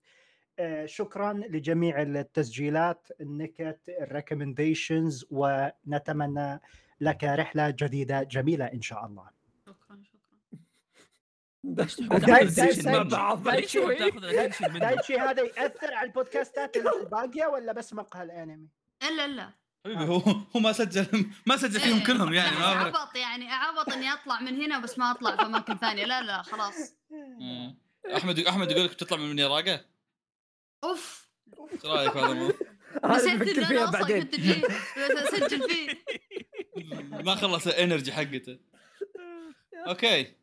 [0.58, 6.60] آه، شكرا لجميع التسجيلات النكت ال recommendations ونتمنى
[7.00, 9.39] لك رحلة جديدة جميلة إن شاء الله
[11.64, 15.94] دايتشي دايتشي مع بعض بعد ليش هو شوي بتاخذ ال attention منه؟ دايتشي هذا يأثر
[15.94, 18.68] على البودكاستات الباقية ولا بس مقهى الأنمي؟
[19.02, 19.50] الا الا
[19.84, 20.18] حبيبي هو
[20.56, 22.04] هو ما سجل ما سجل فيهم إيه.
[22.04, 22.80] كلهم يعني لا، ما.
[22.80, 26.42] عبط يعني عبط إني أطلع من هنا بس ما أطلع في أماكن ثانية لا لا
[26.42, 26.96] خلاص.
[28.16, 29.84] أحمد أحمد يقول لك بتطلع من يراقه
[30.84, 31.30] أوف
[31.72, 32.56] إيش رأيك في هذا الموضوع؟
[33.04, 34.62] هذا نسيت نفكر ان فيها أنا أصلا بعدين كنت جاي
[35.36, 36.04] اسجل فيه
[37.26, 38.58] ما خلص ال energy حقته
[39.86, 40.39] أوكي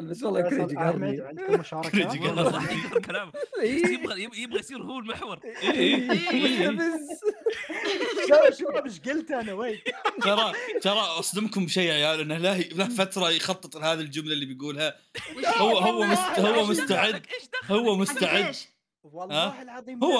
[0.00, 1.20] بس والله كريجي قهرني.
[1.20, 3.00] عندكم كريجي مشاركات؟ قهرني.
[3.00, 3.32] كلامه
[3.62, 3.86] إيه.
[3.86, 5.40] يبغى يبغى يصير هو المحور.
[5.62, 6.68] إيه، إيه، إيه.
[6.70, 7.20] مستفز.
[8.28, 9.78] شو شو مش قلت أنا؟ وين؟
[10.22, 10.52] ترى
[10.82, 14.94] ترى أصدمكم بشيء يا عيال إنه له له فترة يخطط لهذه الجملة اللي بيقولها.
[15.56, 17.14] هو هو مست هو مستعد.
[17.14, 18.44] إيش هو مستعد.
[18.44, 18.68] إيش؟
[19.02, 20.16] والله العظيم هو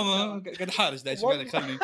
[0.58, 1.78] قاعد حارج دايش بالك خلني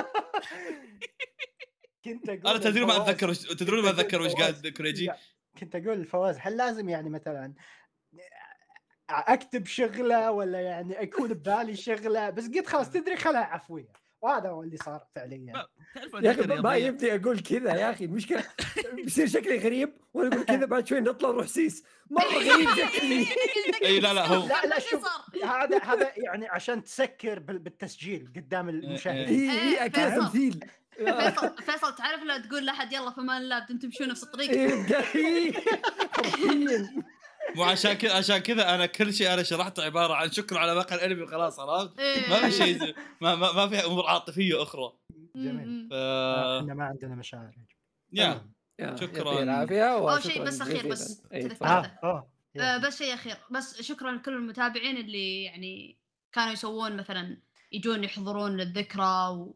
[2.05, 4.33] كنت أقول أنا تدري ما أتذكر وش تدرون ما أتذكر وش.
[4.33, 5.17] قال كوريجي لا،
[5.59, 7.55] كنت أقول لفواز هل لازم يعني مثلا
[9.11, 13.93] أكتب شغلة ولا يعني أكون ببالي شغلة بس قلت خلاص تدري خلها عفوية
[14.23, 15.67] وهذا هو اللي صار فعليا
[16.23, 18.45] يا أخي ما؟ يبدي أقول كذا يا أخي المشكلة
[18.93, 23.27] بيصير شكلي غريب وأنا أقول كذا بعد شوي نطلع نروح سيس مرة غريب شكلي
[23.85, 25.05] إي لا لا هو لا لا شوف؟
[25.45, 29.29] هذا هذا يعني عشان تسكر بال- بالتسجيل قدام المشاهد.
[29.29, 29.89] إي إي.
[29.91, 30.65] تمثيل
[30.97, 34.87] فيصل فيصل تعرف لو تقول لأحد يلا في أمان الله بدون تمشون نفس الطريق إيه،
[35.15, 35.53] إيه،
[37.57, 40.97] مو عشان كذا عشان كذا أنا كل شيء أنا شرحته عبارة عن شكر على مقهى
[40.97, 42.31] الأنمي وخلاص عرفت؟ إيه.
[42.31, 44.93] ما في شيء ما ما, ما في أمور عاطفية أخرى
[45.37, 45.89] جميل.
[45.91, 47.53] ف إحنا ما عندنا مشاعر
[48.13, 48.47] يا
[49.01, 49.43] شكراً.
[49.43, 50.93] العافية أول شيء بس أخير جزيلاً.
[50.93, 51.57] بس إي، تذكرت.
[51.59, 51.69] تفضل.
[51.69, 52.79] آه آه آه يلا.
[52.79, 55.99] بس شيء أخير بس شكرا لكل المتابعين اللي يعني
[56.33, 57.43] كانوا يسوون مثلا
[57.73, 59.47] يجون يحضرون للذكرى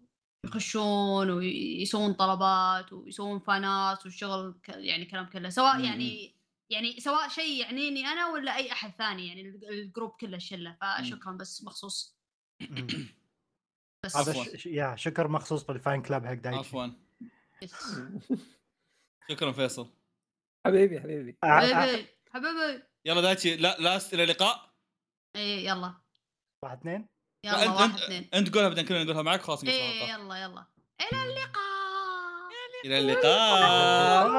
[0.51, 5.51] ويخشون ويسوون طلبات ويسوون fan art والشغل ك- يعني كلام كله.
[5.51, 5.85] سواء مم.
[5.85, 6.35] يعني
[6.71, 11.33] يعني سواء شيء يعنيني أنا ولا أي أحد ثاني يعني ال- الجروب كله الشله فشكرا
[11.33, 12.17] بس مخصوص.
[14.05, 14.17] بس.
[14.17, 14.45] عفواً.
[14.67, 16.59] يا شكر مخصوص لل fan club حق دايتشي.
[16.59, 16.87] عفوا.
[17.63, 17.75] yes.
[19.31, 19.91] شكرا فيصل.
[20.67, 21.37] حبيبي حبيبي.
[21.45, 22.83] آه، آه، حبيبي حبيبي.
[23.05, 24.71] يلا دايتشي لا لا إلى اللقاء.
[25.37, 25.95] اي يلا.
[26.65, 27.07] واحد اثنين.
[27.45, 28.29] يلا انت واحد اثنين.
[28.35, 30.67] أنت قولها بعدين كلنا نقولها معك خلاص نقفل اي الحلقة يلا يلا.
[31.01, 32.51] إلى اللقاء.
[32.85, 34.31] إلى اللقاء.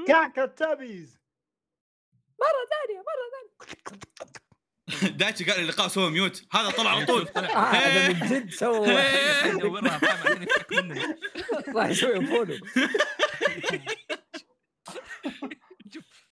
[0.08, 1.20] كعكة تابيز
[5.18, 6.44] دايتشي قال اللقاء سوى mute.
[6.52, 7.28] هذا طلع على طول.
[7.36, 8.90] آه، هذا من جد سوى.
[9.00, 9.52] إيه.
[11.74, 12.58] راح يسوي فولو.